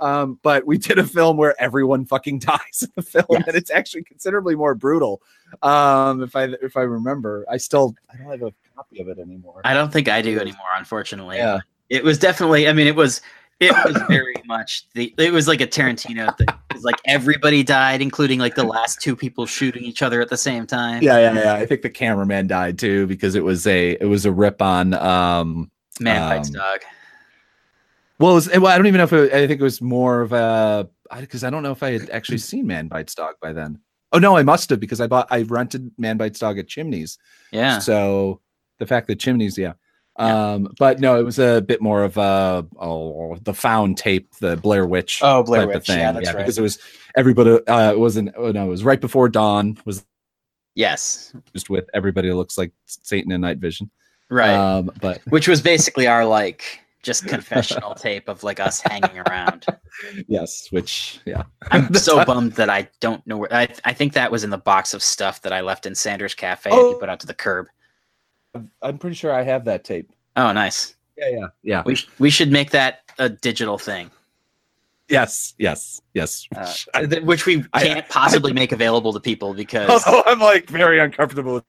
Um, 0.00 0.38
but 0.42 0.66
we 0.66 0.76
did 0.78 0.98
a 0.98 1.04
film 1.04 1.36
where 1.36 1.54
everyone 1.60 2.04
fucking 2.04 2.38
dies 2.40 2.82
in 2.82 2.90
the 2.96 3.02
film, 3.02 3.26
Yes. 3.30 3.44
and 3.46 3.56
it's 3.56 3.70
actually 3.70 4.02
considerably 4.04 4.54
more 4.56 4.74
brutal. 4.74 5.22
Um, 5.62 6.22
if 6.22 6.34
I 6.36 6.44
if 6.62 6.76
I 6.76 6.82
remember, 6.82 7.44
I 7.50 7.56
still 7.58 7.94
I 8.12 8.16
don't 8.16 8.30
have 8.30 8.42
a 8.42 8.52
copy 8.76 9.00
of 9.00 9.08
it 9.08 9.18
anymore. 9.18 9.60
I 9.64 9.72
don't 9.74 9.92
think 9.92 10.08
I 10.08 10.20
do 10.22 10.38
anymore, 10.38 10.66
unfortunately. 10.76 11.36
yeah, 11.36 11.60
It 11.88 12.02
was 12.04 12.18
definitely. 12.18 12.68
I 12.68 12.72
mean, 12.72 12.86
it 12.86 12.96
was. 12.96 13.20
It 13.60 13.72
was 13.84 13.96
very 14.08 14.34
much 14.46 14.84
the. 14.94 15.14
It 15.16 15.32
was 15.32 15.46
like 15.46 15.60
a 15.60 15.66
Tarantino 15.66 16.36
thing. 16.36 16.48
It 16.48 16.74
was 16.74 16.82
like 16.82 16.96
everybody 17.06 17.62
died, 17.62 18.02
including 18.02 18.40
like 18.40 18.56
the 18.56 18.64
last 18.64 19.00
two 19.00 19.14
people 19.14 19.46
shooting 19.46 19.84
each 19.84 20.02
other 20.02 20.20
at 20.20 20.28
the 20.28 20.36
same 20.36 20.66
time. 20.66 21.04
yeah, 21.04 21.18
yeah, 21.18 21.34
yeah. 21.34 21.54
I 21.54 21.64
think 21.64 21.82
the 21.82 21.88
cameraman 21.90 22.48
died 22.48 22.80
too 22.80 23.06
because 23.06 23.36
it 23.36 23.44
was 23.44 23.64
a 23.68 23.92
it 23.92 24.06
was 24.08 24.26
a 24.26 24.32
rip 24.32 24.60
on 24.60 24.92
um 24.94 25.70
Man 26.00 26.20
Um, 26.20 26.28
bites 26.30 26.50
dog. 26.50 26.80
Well, 28.18 28.32
it 28.32 28.34
was, 28.34 28.48
well, 28.48 28.66
I 28.66 28.76
don't 28.76 28.86
even 28.86 28.98
know 28.98 29.04
if 29.04 29.12
it, 29.12 29.32
I 29.32 29.46
think 29.46 29.60
it 29.60 29.64
was 29.64 29.80
more 29.80 30.20
of 30.20 30.32
a 30.32 30.88
because 31.20 31.44
I, 31.44 31.50
don't 31.50 31.62
know 31.62 31.72
if 31.72 31.82
I 31.82 31.92
had 31.92 32.10
actually 32.10 32.38
seen 32.38 32.66
Man 32.66 32.88
Bites 32.88 33.14
Dog 33.14 33.34
by 33.40 33.52
then. 33.52 33.80
Oh 34.12 34.18
no, 34.18 34.36
I 34.36 34.42
must 34.42 34.70
have 34.70 34.80
because 34.80 35.00
I 35.00 35.06
bought 35.06 35.26
I 35.30 35.42
rented 35.42 35.90
Man 35.98 36.16
Bites 36.16 36.38
Dog 36.38 36.58
at 36.58 36.68
Chimneys. 36.68 37.18
Yeah. 37.50 37.80
So 37.80 38.40
the 38.78 38.86
fact 38.86 39.08
that 39.08 39.18
Chimneys, 39.18 39.58
yeah. 39.58 39.72
Um, 40.16 40.72
but 40.78 41.00
no, 41.00 41.18
it 41.18 41.24
was 41.24 41.40
a 41.40 41.60
bit 41.60 41.82
more 41.82 42.04
of 42.04 42.16
a 42.16 42.64
oh 42.78 43.36
the 43.42 43.54
found 43.54 43.98
tape, 43.98 44.32
the 44.36 44.56
Blair 44.56 44.86
Witch. 44.86 45.18
Oh, 45.22 45.42
Blair 45.42 45.62
type 45.62 45.68
of 45.70 45.74
Witch. 45.74 45.88
Yeah, 45.88 46.12
that's 46.12 46.28
right. 46.28 46.36
Because 46.38 46.58
it 46.58 46.62
was 46.62 46.78
everybody. 47.16 47.66
Uh, 47.66 47.90
it 47.90 47.98
wasn't. 47.98 48.32
Oh 48.36 48.52
no, 48.52 48.66
it 48.66 48.68
was 48.68 48.84
right 48.84 49.00
before 49.00 49.28
dawn. 49.28 49.76
Was 49.84 50.04
Yes. 50.76 51.32
just 51.52 51.70
with 51.70 51.88
everybody 51.94 52.32
looks 52.32 52.58
like 52.58 52.72
Satan 52.86 53.32
and 53.32 53.42
Night 53.42 53.58
Vision. 53.58 53.90
Right. 54.30 54.54
Um, 54.54 54.90
but 55.00 55.20
Which 55.28 55.46
was 55.46 55.60
basically 55.60 56.06
our 56.06 56.24
like 56.24 56.80
just 57.04 57.28
confessional 57.28 57.94
tape 58.06 58.28
of 58.28 58.42
like 58.42 58.58
us 58.58 58.80
hanging 58.80 59.18
around. 59.28 59.66
yes, 60.26 60.66
which 60.72 61.20
yeah. 61.24 61.44
I'm 61.70 61.94
so 62.08 62.24
bummed 62.24 62.52
that 62.54 62.68
I 62.68 62.88
don't 63.00 63.24
know 63.26 63.36
where. 63.36 63.54
I 63.54 63.68
I 63.84 63.92
think 63.92 64.14
that 64.14 64.32
was 64.32 64.42
in 64.42 64.50
the 64.50 64.58
box 64.58 64.92
of 64.94 65.02
stuff 65.04 65.42
that 65.42 65.52
I 65.52 65.60
left 65.60 65.86
in 65.86 65.94
Sanders 65.94 66.34
Cafe 66.34 66.68
and 66.70 66.76
Oh. 66.78 66.90
you 66.90 66.96
put 66.96 67.08
out 67.08 67.20
to 67.20 67.26
the 67.28 67.34
curb. 67.34 67.66
I'm 68.82 68.98
pretty 68.98 69.14
sure 69.14 69.32
I 69.32 69.42
have 69.42 69.64
that 69.66 69.84
tape. 69.84 70.10
Oh, 70.36 70.50
nice. 70.52 70.96
Yeah, 71.16 71.28
yeah, 71.28 71.46
yeah. 71.62 71.82
We 71.86 71.94
sh- 71.94 72.08
we 72.18 72.30
should 72.30 72.50
make 72.50 72.70
that 72.72 73.00
a 73.18 73.28
digital 73.28 73.78
thing, 73.78 74.10
Yes, 75.08 75.54
yes, 75.58 76.00
yes. 76.14 76.48
uh, 76.94 77.06
th- 77.06 77.22
which 77.22 77.46
we 77.46 77.62
can't 77.76 78.08
possibly 78.08 78.52
make 78.52 78.72
available 78.72 79.12
to 79.12 79.20
people 79.20 79.54
because 79.54 80.04
Although 80.06 80.22
I'm 80.26 80.40
like 80.40 80.68
very 80.68 80.98
uncomfortable 80.98 81.54
with 81.54 81.64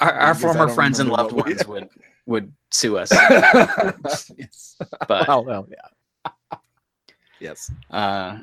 our, 0.00 0.12
our 0.12 0.34
former 0.34 0.68
friends 0.68 1.00
and 1.00 1.10
loved 1.10 1.32
ones 1.32 1.66
would 1.66 1.88
would 2.28 2.52
sue 2.70 2.98
us. 2.98 3.10
yes. 4.36 4.76
But 5.08 5.26
Well, 5.26 5.44
well, 5.44 5.68
yeah. 5.70 6.58
yes. 7.40 7.70
uh, 7.90 8.38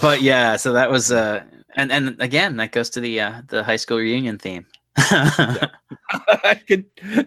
but 0.00 0.22
yeah, 0.22 0.56
so 0.56 0.72
that 0.72 0.90
was 0.90 1.12
uh, 1.12 1.44
and 1.76 1.92
and 1.92 2.20
again 2.20 2.56
that 2.56 2.72
goes 2.72 2.90
to 2.90 3.00
the 3.00 3.20
uh, 3.20 3.42
the 3.48 3.62
high 3.62 3.76
school 3.76 3.98
reunion 3.98 4.38
theme. 4.38 4.66
I 4.98 6.60
could 6.66 6.86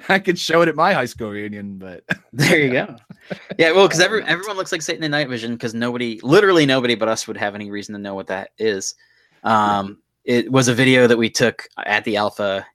I 0.10 0.18
could 0.20 0.40
show 0.40 0.62
it 0.64 0.68
at 0.68 0.76
my 0.76 0.92
high 0.92 1.06
school 1.06 1.30
reunion, 1.30 1.78
but 1.78 2.04
There 2.34 2.60
you 2.60 2.72
go. 2.72 2.96
Yeah, 3.58 3.72
well, 3.72 3.88
because 3.88 4.00
every, 4.00 4.24
everyone 4.24 4.58
looks 4.58 4.72
like 4.72 4.82
Satan 4.82 5.04
in 5.04 5.12
Night 5.12 5.30
Vision 5.30 5.54
because 5.54 5.76
nobody, 5.76 6.20
literally 6.24 6.66
nobody 6.66 6.96
but 6.96 7.08
us 7.08 7.28
would 7.28 7.38
have 7.38 7.54
any 7.54 7.70
reason 7.70 7.94
to 7.94 8.00
know 8.00 8.16
what 8.16 8.28
that 8.28 8.50
is. 8.58 8.96
Um, 9.44 10.00
it 10.26 10.52
was 10.52 10.68
a 10.68 10.74
video 10.74 11.06
that 11.06 11.18
we 11.18 11.30
took 11.30 11.68
at 11.86 12.04
the 12.06 12.18
Alpha, 12.18 12.66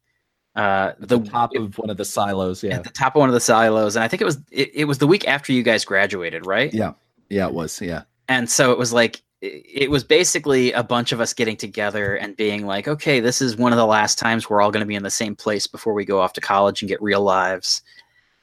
uh, 0.57 0.92
the 0.98 1.18
the 1.18 1.28
top 1.30 1.55
of 1.57 1.76
one 1.78 1.90
of 1.90 1.96
the 1.96 2.05
silos, 2.05 2.62
yeah. 2.62 2.76
at 2.76 2.84
the 2.84 2.90
top 2.90 3.16
of 3.16 3.20
one 3.20 3.28
of 3.28 3.34
the 3.34 3.40
silos, 3.40 3.96
and 3.96 4.05
I 4.05 4.09
think 4.09 4.22
it 4.22 4.24
was 4.24 4.38
it, 4.50 4.70
it 4.74 4.84
was 4.84 4.98
the 4.98 5.07
week 5.07 5.26
after 5.26 5.52
you 5.52 5.62
guys 5.62 5.84
graduated, 5.84 6.46
right? 6.46 6.72
Yeah. 6.72 6.92
Yeah, 7.28 7.46
it 7.48 7.55
was. 7.55 7.80
Yeah. 7.80 8.02
And 8.28 8.48
so 8.48 8.70
it 8.70 8.78
was 8.78 8.92
like 8.92 9.22
it, 9.40 9.90
was 9.90 10.05
basically 10.05 10.72
a 10.72 10.82
bunch 10.82 11.12
of 11.12 11.20
us 11.20 11.34
getting 11.34 11.57
together 11.57 12.14
and 12.14 12.36
being 12.36 12.66
like, 12.66 12.88
okay, 12.88 13.20
this 13.20 13.42
is 13.42 13.57
one 13.57 13.72
of 13.72 13.76
the 13.76 13.86
last 13.86 14.18
times 14.18 14.48
we're 14.48 14.62
all 14.62 14.70
going 14.70 14.80
to 14.80 14.86
be 14.86 14.94
in 14.94 15.02
the 15.02 15.11
same 15.11 15.36
place 15.36 15.66
before 15.66 15.92
we 15.92 16.05
go 16.05 16.20
off 16.20 16.32
to 16.34 16.40
college 16.40 16.80
and 16.80 16.88
get 16.88 17.02
real 17.02 17.20
lives. 17.20 17.82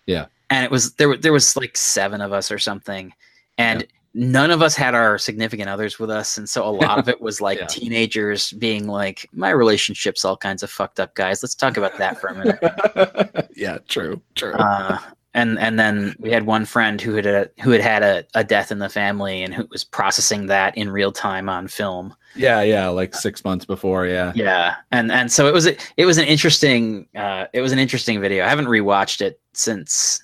Yeah. 0.06 0.26
And 0.50 0.64
it 0.64 0.70
was 0.70 0.94
there. 0.94 1.10
were- 1.10 1.18
There 1.18 1.34
was 1.34 1.56
like 1.56 1.76
seven 1.78 2.22
of 2.22 2.34
us 2.34 2.52
or 2.52 2.60
something, 2.60 3.14
and 3.58 3.88
none 4.14 4.52
of 4.52 4.62
us 4.62 4.76
had 4.76 4.94
our 4.96 5.18
significant 5.18 5.70
others 5.70 5.98
with 6.00 6.10
us, 6.10 6.38
and 6.38 6.50
so 6.50 6.68
a 6.68 6.72
lot 6.72 7.00
of 7.00 7.08
it 7.14 7.22
was 7.22 7.40
like 7.42 7.60
Yeah. 7.60 7.66
teenagers 7.68 8.52
being 8.54 8.88
like, 8.88 9.30
"My 9.34 9.50
relationship's 9.52 10.26
all 10.26 10.38
kinds 10.38 10.64
of 10.64 10.70
fucked 10.70 11.00
up, 11.00 11.16
guys. 11.16 11.42
Let's 11.44 11.56
talk 11.56 11.78
about 11.78 11.98
that 11.98 12.20
for 12.20 12.28
a 12.28 12.36
minute." 12.36 13.50
yeah, 13.56 13.78
true. 13.88 14.22
True. 14.36 14.54
uh, 14.54 14.98
and 15.34 15.58
and 15.60 15.80
then 15.80 16.14
we 16.20 16.30
had 16.30 16.46
one 16.46 16.66
friend 16.66 17.00
who 17.00 17.16
had 17.16 17.26
a, 17.26 17.50
who 17.62 17.72
had 17.72 17.80
had 17.80 18.04
a, 18.04 18.26
a 18.36 18.44
death 18.44 18.70
in 18.70 18.80
the 18.80 18.90
family 18.90 19.44
and 19.44 19.54
who 19.54 19.66
was 19.72 19.84
processing 19.86 20.48
that 20.48 20.78
in 20.78 20.90
real 20.90 21.14
time 21.14 21.48
on 21.48 21.70
film. 21.70 22.14
yeah, 22.36 22.62
yeah, 22.62 22.90
like 22.90 23.16
6 23.16 23.44
months 23.46 23.64
before, 23.64 24.08
yeah. 24.08 24.34
Yeah, 24.36 24.76
and 24.92 25.10
and 25.10 25.32
so 25.32 25.48
it 25.48 25.54
was 25.54 25.66
it 25.68 26.06
was 26.06 26.18
an 26.18 26.26
interesting 26.26 27.08
uh, 27.16 27.46
it 27.54 27.62
was 27.62 27.72
an 27.72 27.80
interesting 27.80 28.20
video. 28.20 28.44
I 28.44 28.50
haven't 28.50 28.66
rewatched 28.66 29.22
it 29.22 29.40
since 29.54 30.22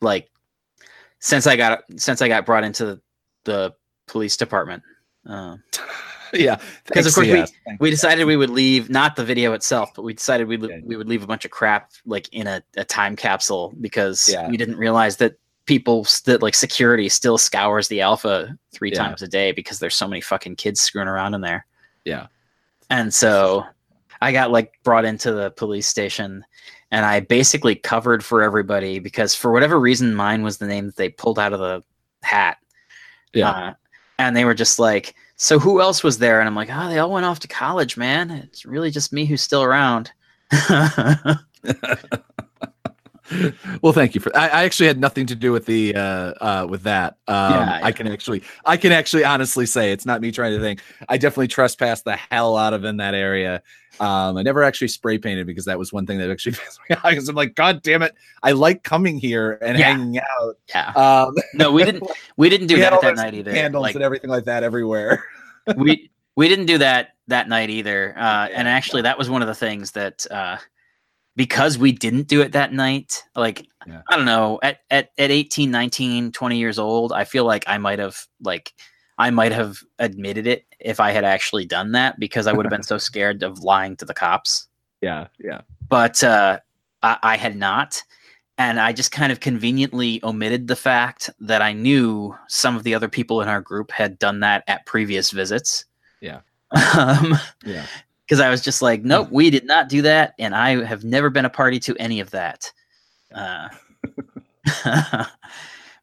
like 0.00 0.28
since 1.20 1.46
I 1.46 1.54
got 1.54 1.84
since 1.96 2.20
I 2.20 2.26
got 2.26 2.44
brought 2.44 2.64
into 2.64 2.84
the, 2.84 3.00
the 3.44 3.74
police 4.06 4.36
department. 4.36 4.82
Uh, 5.28 5.56
Yeah. 6.34 6.58
Because 6.86 7.06
of 7.06 7.14
course 7.14 7.26
we- 7.26 7.32
thanks. 7.34 7.52
we 7.78 7.90
decided 7.90 8.24
we 8.24 8.38
would 8.38 8.48
leave 8.48 8.88
not 8.88 9.16
the 9.16 9.24
video 9.24 9.52
itself, 9.52 9.90
but 9.94 10.00
we 10.00 10.14
decided 10.14 10.48
we 10.48 10.56
Yeah. 10.56 10.78
we 10.82 10.96
would 10.96 11.06
leave 11.06 11.22
a 11.22 11.26
bunch 11.26 11.44
of 11.44 11.50
crap 11.50 11.90
like 12.06 12.26
in 12.32 12.46
a, 12.46 12.62
a 12.78 12.86
time 12.86 13.16
capsule 13.16 13.74
because 13.82 14.30
Yeah. 14.32 14.48
we 14.48 14.56
didn't 14.56 14.76
realize 14.78 15.18
that 15.18 15.34
people 15.66 16.06
that 16.24 16.40
like 16.40 16.54
security 16.54 17.10
still 17.10 17.36
scours 17.36 17.88
the 17.88 18.00
alpha 18.00 18.56
three 18.72 18.90
times 18.90 19.20
a 19.20 19.28
day 19.28 19.52
because 19.52 19.78
there's 19.78 19.94
so 19.94 20.08
many 20.08 20.22
fucking 20.22 20.56
kids 20.56 20.80
screwing 20.80 21.06
around 21.06 21.34
in 21.34 21.42
there. 21.42 21.66
Yeah. 22.06 22.28
And 22.88 23.12
so 23.12 23.66
I 24.22 24.32
got 24.32 24.50
like 24.50 24.72
brought 24.84 25.04
into 25.04 25.32
the 25.32 25.50
police 25.50 25.86
station 25.86 26.46
and 26.90 27.04
I 27.04 27.20
basically 27.20 27.74
covered 27.74 28.24
for 28.24 28.40
everybody 28.40 29.00
because 29.00 29.34
for 29.34 29.52
whatever 29.52 29.78
reason 29.78 30.14
mine 30.14 30.42
was 30.42 30.56
the 30.56 30.66
name 30.66 30.86
that 30.86 30.96
they 30.96 31.10
pulled 31.10 31.38
out 31.38 31.52
of 31.52 31.60
the 31.60 31.82
hat. 32.22 32.56
Yeah. 33.34 33.50
Uh, 33.50 33.74
and 34.18 34.36
they 34.36 34.44
were 34.44 34.54
just 34.54 34.78
like, 34.78 35.14
so 35.36 35.58
who 35.58 35.80
else 35.80 36.04
was 36.04 36.18
there? 36.18 36.40
And 36.40 36.48
I'm 36.48 36.54
like, 36.54 36.68
oh, 36.70 36.88
they 36.88 36.98
all 36.98 37.10
went 37.10 37.26
off 37.26 37.40
to 37.40 37.48
college, 37.48 37.96
man. 37.96 38.30
It's 38.30 38.64
really 38.64 38.90
just 38.90 39.12
me 39.12 39.24
who's 39.24 39.42
still 39.42 39.62
around. 39.62 40.12
well 43.82 43.92
thank 43.92 44.14
you 44.14 44.20
for 44.20 44.34
I, 44.36 44.48
I 44.48 44.64
actually 44.64 44.86
had 44.86 44.98
nothing 44.98 45.26
to 45.26 45.34
do 45.34 45.52
with 45.52 45.66
the 45.66 45.94
uh 45.94 46.00
uh 46.40 46.66
with 46.68 46.82
that 46.82 47.16
um 47.28 47.52
Yeah, 47.52 47.80
i 47.82 47.92
can 47.92 48.06
actually 48.08 48.42
i 48.64 48.76
can 48.76 48.92
actually 48.92 49.24
honestly 49.24 49.66
say 49.66 49.92
it's 49.92 50.06
not 50.06 50.20
me 50.20 50.32
trying 50.32 50.52
to 50.54 50.60
think 50.60 50.80
i 51.08 51.16
definitely 51.16 51.48
trespassed 51.48 52.04
the 52.04 52.16
hell 52.16 52.56
out 52.56 52.74
of 52.74 52.84
in 52.84 52.96
that 52.98 53.14
area 53.14 53.62
um 54.00 54.36
i 54.36 54.42
never 54.42 54.62
actually 54.62 54.88
spray 54.88 55.18
painted 55.18 55.46
because 55.46 55.64
that 55.66 55.78
was 55.78 55.92
one 55.92 56.06
thing 56.06 56.18
that 56.18 56.30
actually 56.30 56.52
pissed 56.64 56.80
me 56.88 56.96
off 56.96 57.02
because 57.10 57.28
i'm 57.28 57.36
like 57.36 57.54
god 57.54 57.82
damn 57.82 58.02
it 58.02 58.14
i 58.42 58.52
like 58.52 58.82
coming 58.82 59.18
here 59.18 59.58
and 59.62 59.78
Yeah. 59.78 59.92
hanging 59.92 60.18
out 60.18 60.56
yeah. 60.68 60.90
um 60.94 61.34
No, 61.54 61.70
we 61.72 61.84
didn't. 61.84 62.04
We 62.36 62.48
didn't 62.48 62.66
do 62.68 62.74
we 62.76 62.80
that 62.80 63.00
that 63.00 63.16
night 63.16 63.34
either. 63.34 63.52
candles 63.52 63.82
Like, 63.82 63.94
and 63.94 64.04
everything 64.04 64.30
like 64.30 64.44
that 64.44 64.62
everywhere 64.62 65.24
we 65.76 66.10
we 66.36 66.48
didn't 66.48 66.66
do 66.66 66.78
that 66.78 67.10
that 67.28 67.48
night 67.48 67.70
either. 67.70 68.14
Uh, 68.16 68.48
and 68.52 68.66
actually, 68.66 69.02
that 69.02 69.16
was 69.16 69.30
one 69.30 69.42
of 69.42 69.48
the 69.48 69.54
things 69.54 69.92
that 69.92 70.26
uh, 70.30 70.56
because 71.36 71.78
we 71.78 71.92
didn't 71.92 72.28
do 72.28 72.40
it 72.42 72.52
that 72.52 72.72
night, 72.72 73.22
like 73.34 73.66
Yeah. 73.86 74.02
I 74.08 74.16
don't 74.16 74.26
know, 74.26 74.58
at, 74.62 74.80
at 74.90 75.10
at 75.18 75.30
18, 75.30 75.70
19, 75.70 76.32
20 76.32 76.58
years 76.58 76.78
old, 76.78 77.12
I 77.12 77.24
feel 77.24 77.44
like 77.44 77.64
I 77.66 77.78
might 77.78 77.98
have 77.98 78.26
like 78.40 78.72
I 79.18 79.30
might 79.30 79.52
have 79.52 79.78
admitted 79.98 80.46
it 80.46 80.64
if 80.80 80.98
I 81.00 81.10
had 81.12 81.24
actually 81.24 81.64
done 81.64 81.92
that 81.92 82.18
because 82.18 82.46
I 82.46 82.52
would 82.52 82.64
have 82.66 82.70
been 82.70 82.82
so 82.82 82.98
scared 83.10 83.42
of 83.42 83.60
lying 83.60 83.96
to 83.96 84.04
the 84.04 84.14
cops. 84.14 84.68
yeah 85.00 85.28
yeah 85.38 85.60
but 85.88 86.22
uh, 86.24 86.58
I, 87.02 87.18
I 87.22 87.36
had 87.36 87.56
not. 87.56 88.02
And 88.58 88.78
I 88.78 88.92
just 88.92 89.12
kind 89.12 89.32
of 89.32 89.40
conveniently 89.40 90.20
omitted 90.22 90.68
the 90.68 90.76
fact 90.76 91.30
that 91.40 91.62
I 91.62 91.72
knew 91.72 92.36
some 92.48 92.76
of 92.76 92.82
the 92.82 92.94
other 92.94 93.08
people 93.08 93.40
in 93.40 93.48
our 93.48 93.60
group 93.60 93.90
had 93.90 94.18
done 94.18 94.40
that 94.40 94.62
at 94.68 94.86
previous 94.86 95.30
visits. 95.30 95.84
Yeah. 96.20 96.40
Um, 96.96 97.36
yeah 97.66 97.84
because 98.26 98.40
I 98.40 98.50
was 98.50 98.62
just 98.62 98.82
like, 98.82 99.02
nope, 99.02 99.28
we 99.30 99.50
did 99.50 99.66
not 99.66 99.88
do 99.88 100.02
that, 100.02 100.34
and 100.38 100.54
I 100.54 100.84
have 100.84 101.04
never 101.04 101.30
been 101.30 101.44
a 101.44 101.50
party 101.50 101.78
to 101.80 101.96
any 101.98 102.20
of 102.20 102.30
that. 102.30 102.72
Uh, 103.34 103.68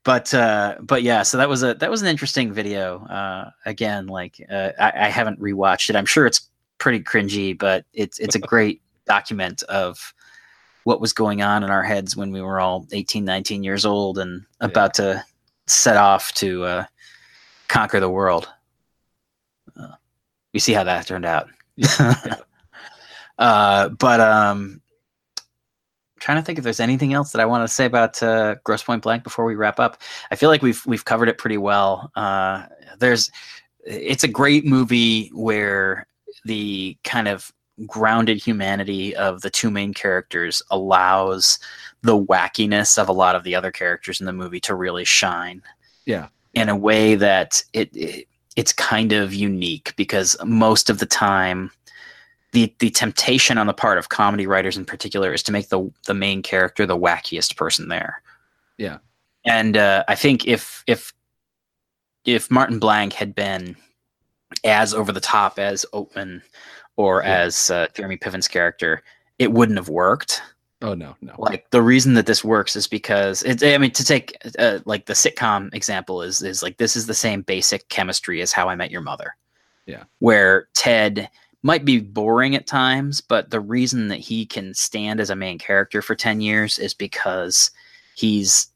but 0.04 0.34
uh, 0.34 0.76
but 0.82 1.04
yeah, 1.04 1.24
so 1.24 1.38
that 1.38 1.50
was 1.50 1.64
a 1.64 1.74
that 1.76 1.90
was 1.90 2.02
an 2.02 2.08
interesting 2.08 2.52
video. 2.54 3.06
Uh, 3.06 3.52
again, 3.66 4.08
like 4.08 4.46
uh, 4.50 4.72
I, 4.80 4.92
I 4.96 5.08
haven't 5.10 5.40
rewatched 5.40 5.90
it. 5.90 5.96
I'm 5.96 6.06
sure 6.06 6.26
it's 6.26 6.50
pretty 6.78 7.00
cringy, 7.02 7.58
but 7.58 7.86
it's 7.94 8.20
it's 8.20 8.36
a 8.36 8.40
great 8.40 8.82
document 9.06 9.64
of 9.64 10.14
what 10.84 11.02
was 11.02 11.14
going 11.14 11.42
on 11.42 11.64
in 11.64 11.70
our 11.70 11.84
heads 11.84 12.16
when 12.16 12.32
we 12.32 12.42
were 12.42 12.60
all 12.60 12.88
18, 12.92 13.24
19 13.26 13.64
years 13.64 13.86
old 13.86 14.18
and 14.18 14.44
about 14.62 14.94
to 14.96 15.24
set 15.68 15.98
off 15.98 16.34
to 16.34 16.64
uh, 16.64 16.84
conquer 17.68 18.00
the 18.00 18.10
world. 18.10 18.50
Uh, 19.80 19.96
you 20.54 20.60
see 20.60 20.74
how 20.74 20.84
that 20.84 21.06
turned 21.06 21.26
out. 21.26 21.50
uh, 23.40 23.90
but 23.90 24.20
um, 24.20 24.82
trying 26.20 26.38
to 26.38 26.44
think 26.44 26.58
if 26.58 26.64
there's 26.64 26.80
anything 26.80 27.14
else 27.14 27.32
that 27.32 27.42
I 27.42 27.46
want 27.46 27.68
to 27.68 27.74
say 27.74 27.86
about 27.86 28.22
uh, 28.22 28.56
Grosse 28.64 28.84
Pointe 28.84 29.04
Blank 29.04 29.24
before 29.24 29.46
we 29.46 29.56
wrap 29.56 29.80
up. 29.80 30.02
I 30.32 30.36
feel 30.36 30.50
like 30.50 30.62
we've 30.62 30.86
we've 30.86 31.06
covered 31.06 31.30
it 31.30 31.38
pretty 31.38 31.58
well. 31.58 32.12
Uh, 32.16 32.66
there's 33.00 33.32
it's 33.86 34.24
a 34.24 34.28
great 34.28 34.66
movie 34.66 35.30
where 35.34 36.08
the 36.46 36.98
kind 37.04 37.28
of 37.28 37.52
grounded 37.88 38.38
humanity 38.38 39.16
of 39.16 39.42
the 39.42 39.50
two 39.50 39.72
main 39.72 39.94
characters 39.94 40.62
allows 40.70 41.60
the 42.02 42.18
wackiness 42.26 42.98
of 42.98 43.10
a 43.10 43.14
lot 43.14 43.36
of 43.36 43.44
the 43.44 43.56
other 43.56 43.72
characters 43.72 44.20
in 44.20 44.26
the 44.26 44.34
movie 44.34 44.60
to 44.60 44.76
really 44.76 45.06
shine. 45.06 45.62
Yeah. 46.06 46.28
In 46.54 46.70
a 46.70 46.76
way 46.76 47.16
that 47.16 47.64
it, 47.74 47.90
it 47.96 48.28
it's 48.60 48.74
kind 48.74 49.14
of 49.14 49.34
unique 49.34 49.94
because 49.96 50.36
most 50.44 50.90
of 50.90 51.00
the 51.00 51.06
time 51.06 51.72
the 52.52 52.74
the 52.80 52.90
temptation 52.90 53.58
on 53.58 53.68
the 53.68 53.74
part 53.74 53.98
of 53.98 54.10
comedy 54.10 54.46
writers 54.46 54.76
in 54.76 54.84
particular 54.84 55.34
is 55.34 55.42
to 55.44 55.52
make 55.54 55.70
the 55.70 55.90
the 56.08 56.14
main 56.14 56.42
character 56.42 56.86
the 56.86 56.98
wackiest 56.98 57.56
person 57.56 57.88
there. 57.88 58.22
Yeah. 58.78 58.98
And 59.46 59.78
uh, 59.78 60.04
I 60.10 60.16
think 60.16 60.46
if 60.46 60.84
if 60.88 61.14
if 62.26 62.52
Martin 62.52 62.80
Blank 62.80 63.14
had 63.14 63.34
been 63.34 63.78
as 64.66 64.94
over 64.94 65.14
the 65.14 65.22
top 65.22 65.58
as 65.58 65.86
Oatman 65.94 66.42
or 66.98 67.22
Yeah. 67.24 67.44
as 67.44 67.72
uh, 67.72 67.88
Jeremy 67.94 68.18
Piven's 68.18 68.50
character, 68.50 69.04
it 69.38 69.54
wouldn't 69.54 69.78
have 69.78 69.88
worked. 69.88 70.42
Oh 70.82 70.94
no, 70.94 71.16
no. 71.22 71.36
Like 71.38 71.70
the 71.72 71.82
reason 71.82 72.14
that 72.14 72.26
this 72.26 72.44
works 72.44 72.76
is 72.76 72.88
because 72.88 73.44
it's. 73.44 73.62
I 73.62 73.78
mean, 73.78 73.92
to 73.92 74.06
take 74.06 74.38
uh, 74.58 74.80
like 74.86 75.06
the 75.08 75.14
sitcom 75.14 75.74
example 75.74 76.22
is 76.22 76.42
is 76.42 76.64
like 76.64 76.78
this 76.78 76.96
is 76.96 77.06
the 77.06 77.14
same 77.14 77.42
basic 77.42 77.90
chemistry 77.90 78.42
as 78.42 78.54
How 78.54 78.70
I 78.70 78.76
Met 78.76 78.92
Your 78.92 79.02
Mother. 79.02 79.36
Yeah. 79.86 80.04
Where 80.20 80.70
Ted 80.76 81.30
might 81.64 81.84
be 81.84 82.00
boring 82.00 82.56
at 82.56 82.66
times, 82.66 83.20
but 83.20 83.50
the 83.50 83.60
reason 83.60 84.08
that 84.08 84.20
he 84.20 84.46
can 84.46 84.74
stand 84.74 85.20
as 85.20 85.30
a 85.30 85.36
main 85.36 85.60
character 85.60 86.02
for 86.02 86.16
ten 86.16 86.40
years 86.40 86.80
is 86.80 86.94
because 86.94 87.72
he's 88.16 88.68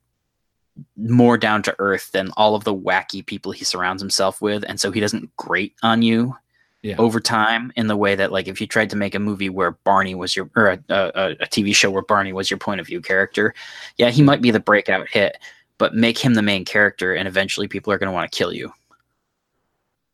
more 0.97 1.37
down 1.37 1.61
to 1.63 1.75
earth 1.79 2.11
than 2.11 2.31
all 2.35 2.55
of 2.55 2.65
the 2.65 2.75
wacky 2.75 3.25
people 3.25 3.53
he 3.53 3.63
surrounds 3.63 4.01
himself 4.01 4.41
with, 4.41 4.65
and 4.67 4.77
so 4.77 4.91
he 4.91 4.99
doesn't 4.99 5.33
grate 5.37 5.75
on 5.83 6.01
you 6.01 6.35
Yeah. 6.83 6.95
over 6.97 7.21
time 7.21 7.71
in 7.77 7.87
the 7.87 7.95
way 7.95 8.13
that 8.13 8.33
like 8.33 8.49
if 8.49 8.59
you 8.59 8.67
tried 8.67 8.89
to 8.89 8.97
make 8.97 9.15
a 9.15 9.19
movie 9.19 9.47
where 9.49 9.71
Barney 9.71 10.15
was 10.15 10.35
your 10.35 10.49
or 10.53 10.67
a, 10.67 10.79
a, 10.89 11.29
a 11.39 11.45
TV 11.45 11.73
show 11.73 11.89
where 11.89 12.01
Barney 12.01 12.33
was 12.33 12.51
your 12.51 12.57
point 12.57 12.81
of 12.81 12.87
view 12.87 12.99
character, 12.99 13.55
yeah, 13.97 14.09
he 14.09 14.21
might 14.21 14.41
be 14.41 14.51
the 14.51 14.59
breakout 14.59 15.07
hit, 15.07 15.37
but 15.77 15.95
make 15.95 16.17
him 16.17 16.33
the 16.33 16.41
main 16.41 16.65
character, 16.65 17.13
and 17.13 17.25
eventually 17.25 17.69
people 17.69 17.93
are 17.93 17.97
going 17.97 18.07
to 18.07 18.13
want 18.13 18.29
to 18.29 18.37
kill 18.37 18.51
you. 18.51 18.73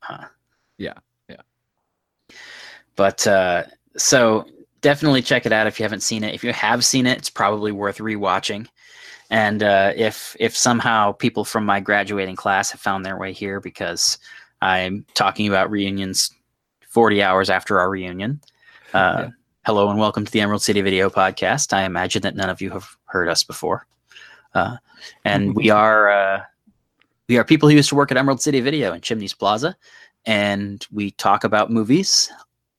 Huh. 0.01 0.27
Yeah, 0.77 0.93
yeah. 1.27 1.41
But 2.95 3.25
uh, 3.25 3.63
so 3.97 4.45
definitely 4.81 5.23
check 5.23 5.45
it 5.47 5.51
out 5.51 5.67
if 5.67 5.79
you 5.79 5.83
haven't 5.83 6.03
seen 6.03 6.23
it. 6.23 6.33
If 6.33 6.43
you 6.43 6.53
have 6.53 6.85
seen 6.85 7.07
it, 7.07 7.17
it's 7.17 7.29
probably 7.29 7.71
worth 7.71 7.97
rewatching. 7.97 8.67
And 9.31 9.63
uh, 9.63 9.93
if 9.95 10.35
if 10.39 10.55
somehow 10.55 11.13
people 11.13 11.45
from 11.45 11.65
my 11.65 11.79
graduating 11.79 12.35
class 12.35 12.71
have 12.71 12.81
found 12.81 13.05
their 13.05 13.17
way 13.17 13.31
here 13.31 13.59
because 13.59 14.17
I'm 14.61 15.05
talking 15.13 15.47
about 15.47 15.71
reunions 15.71 16.31
40 16.89 17.21
hours 17.23 17.49
after 17.49 17.79
our 17.79 17.89
reunion, 17.89 18.41
uh, 18.93 19.15
Yeah. 19.19 19.29
hello 19.65 19.89
and 19.89 19.99
welcome 19.99 20.25
to 20.25 20.31
the 20.31 20.41
Emerald 20.41 20.61
City 20.61 20.81
Video 20.81 21.09
Podcast. 21.09 21.71
I 21.73 21.83
imagine 21.83 22.21
that 22.23 22.35
none 22.35 22.49
of 22.49 22.61
you 22.61 22.71
have 22.71 22.97
heard 23.05 23.29
us 23.29 23.43
before, 23.43 23.85
uh, 24.55 24.77
and 25.23 25.55
we 25.55 25.69
are 25.69 26.09
uh, 26.11 26.43
we 27.27 27.37
are 27.37 27.43
people 27.43 27.69
who 27.69 27.75
used 27.75 27.89
to 27.89 27.95
work 27.95 28.11
at 28.11 28.17
Emerald 28.17 28.41
City 28.41 28.59
Video 28.59 28.91
in 28.93 29.01
Chimneys 29.01 29.33
Plaza, 29.35 29.75
and 30.25 30.85
we 30.91 31.11
talk 31.11 31.43
about 31.43 31.71
movies, 31.71 32.31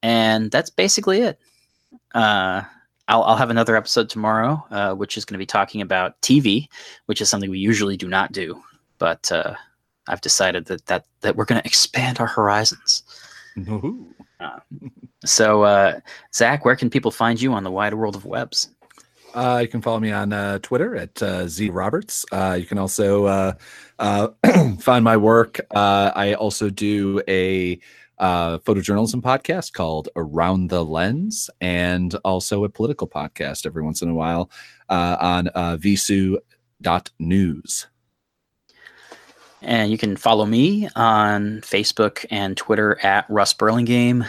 and 0.03 0.51
that's 0.51 0.69
basically 0.69 1.21
it. 1.21 1.39
Uh, 2.13 2.63
I'll, 3.07 3.23
I'll 3.23 3.37
have 3.37 3.49
another 3.49 3.75
episode 3.75 4.09
tomorrow, 4.09 4.65
uh, 4.71 4.93
which 4.93 5.17
is 5.17 5.25
going 5.25 5.33
to 5.35 5.39
be 5.41 5.45
talking 5.45 5.81
about 5.81 6.19
TV, 6.21 6.67
which 7.05 7.21
is 7.21 7.29
something 7.29 7.49
we 7.49 7.59
usually 7.59 7.97
do 7.97 8.07
not 8.07 8.31
do. 8.33 8.61
But 8.99 9.31
uh, 9.31 9.55
I've 10.07 10.21
decided 10.21 10.65
that 10.65 10.85
that 10.87 11.05
that 11.21 11.37
we're 11.37 11.45
going 11.45 11.61
to 11.61 11.67
expand 11.67 12.19
our 12.19 12.27
horizons. 12.27 13.03
Ooh. 13.59 14.13
So, 15.23 15.63
uh, 15.63 15.99
Zach, 16.33 16.65
where 16.65 16.75
can 16.75 16.89
people 16.89 17.11
find 17.11 17.39
you 17.41 17.53
on 17.53 17.63
the 17.63 17.71
wide 17.71 17.93
world 17.93 18.15
of 18.15 18.25
webs? 18.25 18.69
Uh, 19.33 19.59
you 19.61 19.67
can 19.67 19.81
follow 19.81 19.99
me 19.99 20.11
on 20.11 20.33
uh, 20.33 20.59
Twitter 20.59 20.95
at 20.95 21.21
uh, 21.21 21.47
Z 21.47 21.69
Roberts. 21.69 22.25
Uh, 22.31 22.57
you 22.59 22.65
can 22.65 22.77
also 22.77 23.25
uh, 23.25 23.53
uh, 23.99 24.29
find 24.79 25.05
my 25.05 25.15
work. 25.15 25.59
Uh, 25.71 26.11
I 26.13 26.33
also 26.33 26.69
do 26.69 27.21
a 27.27 27.79
uh, 28.17 28.57
photojournalism 28.59 29.21
podcast 29.21 29.73
called 29.73 30.09
Around 30.15 30.69
the 30.69 30.85
Lens, 30.85 31.49
and 31.59 32.13
also 32.23 32.63
a 32.63 32.69
political 32.69 33.07
podcast 33.07 33.65
every 33.65 33.83
once 33.83 34.01
in 34.01 34.09
a 34.09 34.13
while 34.13 34.51
uh, 34.89 35.17
on 35.19 35.47
uh, 35.49 35.77
visu.news. 35.77 36.41
And 39.61 39.91
you 39.91 39.97
can 39.97 40.15
follow 40.17 40.45
me 40.45 40.89
on 40.95 41.61
Facebook 41.61 42.25
and 42.31 42.57
Twitter 42.57 42.99
at 43.03 43.25
Russ 43.29 43.53
Burlingame. 43.53 44.25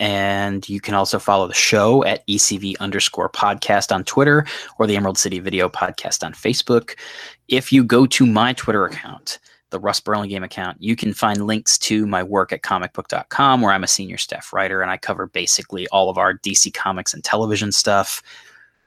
And 0.00 0.68
you 0.68 0.80
can 0.80 0.94
also 0.94 1.18
follow 1.18 1.46
the 1.46 1.54
show 1.54 2.02
at 2.04 2.26
ECV 2.26 2.74
underscore 2.80 3.28
podcast 3.28 3.94
on 3.94 4.04
Twitter 4.04 4.46
or 4.78 4.86
the 4.86 4.96
Emerald 4.96 5.18
City 5.18 5.38
Video 5.38 5.68
Podcast 5.68 6.24
on 6.24 6.32
Facebook. 6.32 6.96
If 7.48 7.72
you 7.72 7.84
go 7.84 8.06
to 8.06 8.26
my 8.26 8.54
Twitter 8.54 8.84
account, 8.86 9.38
the 9.70 9.78
Russ 9.78 10.00
Burlingame 10.00 10.42
account, 10.42 10.82
you 10.82 10.96
can 10.96 11.12
find 11.12 11.46
links 11.46 11.78
to 11.78 12.06
my 12.06 12.22
work 12.22 12.52
at 12.52 12.62
comicbook.com, 12.62 13.60
where 13.60 13.72
I'm 13.72 13.84
a 13.84 13.88
senior 13.88 14.18
staff 14.18 14.52
writer 14.52 14.82
and 14.82 14.90
I 14.90 14.96
cover 14.96 15.26
basically 15.26 15.86
all 15.88 16.10
of 16.10 16.18
our 16.18 16.38
DC 16.38 16.72
comics 16.74 17.14
and 17.14 17.22
television 17.22 17.70
stuff. 17.70 18.22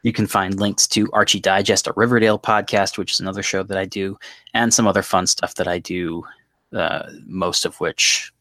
You 0.08 0.14
can 0.14 0.26
find 0.26 0.58
links 0.58 0.88
to 0.88 1.12
Archie 1.12 1.42
Digest, 1.42 1.86
a 1.86 1.94
Riverdale 1.98 2.40
podcast, 2.40 2.98
which 2.98 3.12
is 3.12 3.20
another 3.20 3.44
show 3.44 3.62
that 3.64 3.78
I 3.78 3.84
do, 3.84 4.18
and 4.54 4.74
some 4.74 4.88
other 4.88 5.02
fun 5.02 5.28
stuff 5.28 5.56
that 5.56 5.68
I 5.68 5.80
do, 5.80 6.24
uh, 6.72 7.10
most 7.26 7.66
of 7.66 7.78
which 7.82 8.32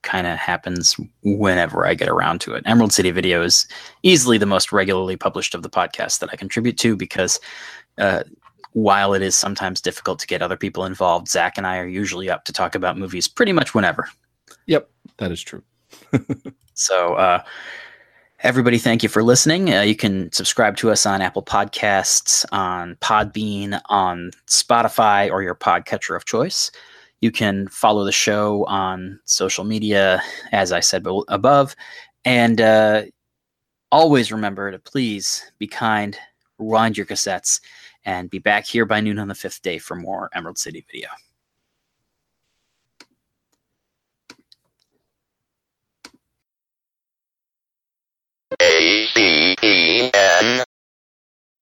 kind 0.00 0.26
of 0.26 0.38
happens 0.38 0.96
whenever 1.22 1.86
I 1.86 1.92
get 1.92 2.08
around 2.08 2.40
to 2.40 2.54
it. 2.54 2.62
Emerald 2.64 2.94
City 2.94 3.10
Video 3.10 3.42
is 3.42 3.68
easily 4.02 4.38
the 4.38 4.46
most 4.46 4.72
regularly 4.72 5.14
published 5.14 5.54
of 5.54 5.62
the 5.62 5.68
podcasts 5.68 6.20
that 6.20 6.30
I 6.32 6.36
contribute 6.36 6.78
to 6.78 6.96
because 6.96 7.38
uh, 7.98 8.22
while 8.72 9.12
it 9.12 9.20
is 9.20 9.36
sometimes 9.36 9.82
difficult 9.82 10.18
to 10.20 10.26
get 10.26 10.40
other 10.40 10.56
people 10.56 10.86
involved, 10.86 11.28
Zach 11.28 11.58
and 11.58 11.66
I 11.66 11.76
are 11.80 11.86
usually 11.86 12.30
up 12.30 12.46
to 12.46 12.52
talk 12.54 12.74
about 12.74 12.96
movies 12.96 13.28
pretty 13.28 13.52
much 13.52 13.74
whenever. 13.74 14.08
Yep, 14.68 14.88
that 15.18 15.30
is 15.30 15.42
true. 15.42 15.62
So, 16.74 17.14
uh, 17.14 17.42
everybody, 18.40 18.78
thank 18.78 19.02
you 19.02 19.08
for 19.08 19.22
listening. 19.22 19.72
Uh, 19.72 19.82
you 19.82 19.96
can 19.96 20.30
subscribe 20.32 20.76
to 20.76 20.90
us 20.90 21.06
on 21.06 21.22
Apple 21.22 21.42
Podcasts, 21.42 22.44
on 22.52 22.96
Podbean, 22.96 23.80
on 23.86 24.30
Spotify, 24.46 25.30
or 25.30 25.42
your 25.42 25.54
podcatcher 25.54 26.16
of 26.16 26.24
choice. 26.24 26.70
You 27.20 27.30
can 27.30 27.68
follow 27.68 28.04
the 28.04 28.12
show 28.12 28.64
on 28.66 29.18
social 29.24 29.64
media, 29.64 30.22
as 30.52 30.72
I 30.72 30.80
said 30.80 31.06
above. 31.28 31.74
And 32.24 32.60
uh, 32.60 33.04
always 33.90 34.32
remember 34.32 34.70
to 34.70 34.78
please 34.78 35.50
be 35.58 35.66
kind, 35.66 36.18
rewind 36.58 36.96
your 36.96 37.06
cassettes, 37.06 37.60
and 38.04 38.28
be 38.28 38.38
back 38.38 38.66
here 38.66 38.84
by 38.84 39.00
noon 39.00 39.18
on 39.18 39.28
the 39.28 39.34
fifth 39.34 39.62
day 39.62 39.78
for 39.78 39.94
more 39.94 40.28
Emerald 40.34 40.58
City 40.58 40.84
video. 40.90 41.08
A 48.86 49.06
C 49.14 49.56
E 49.62 50.10
N 50.12 50.73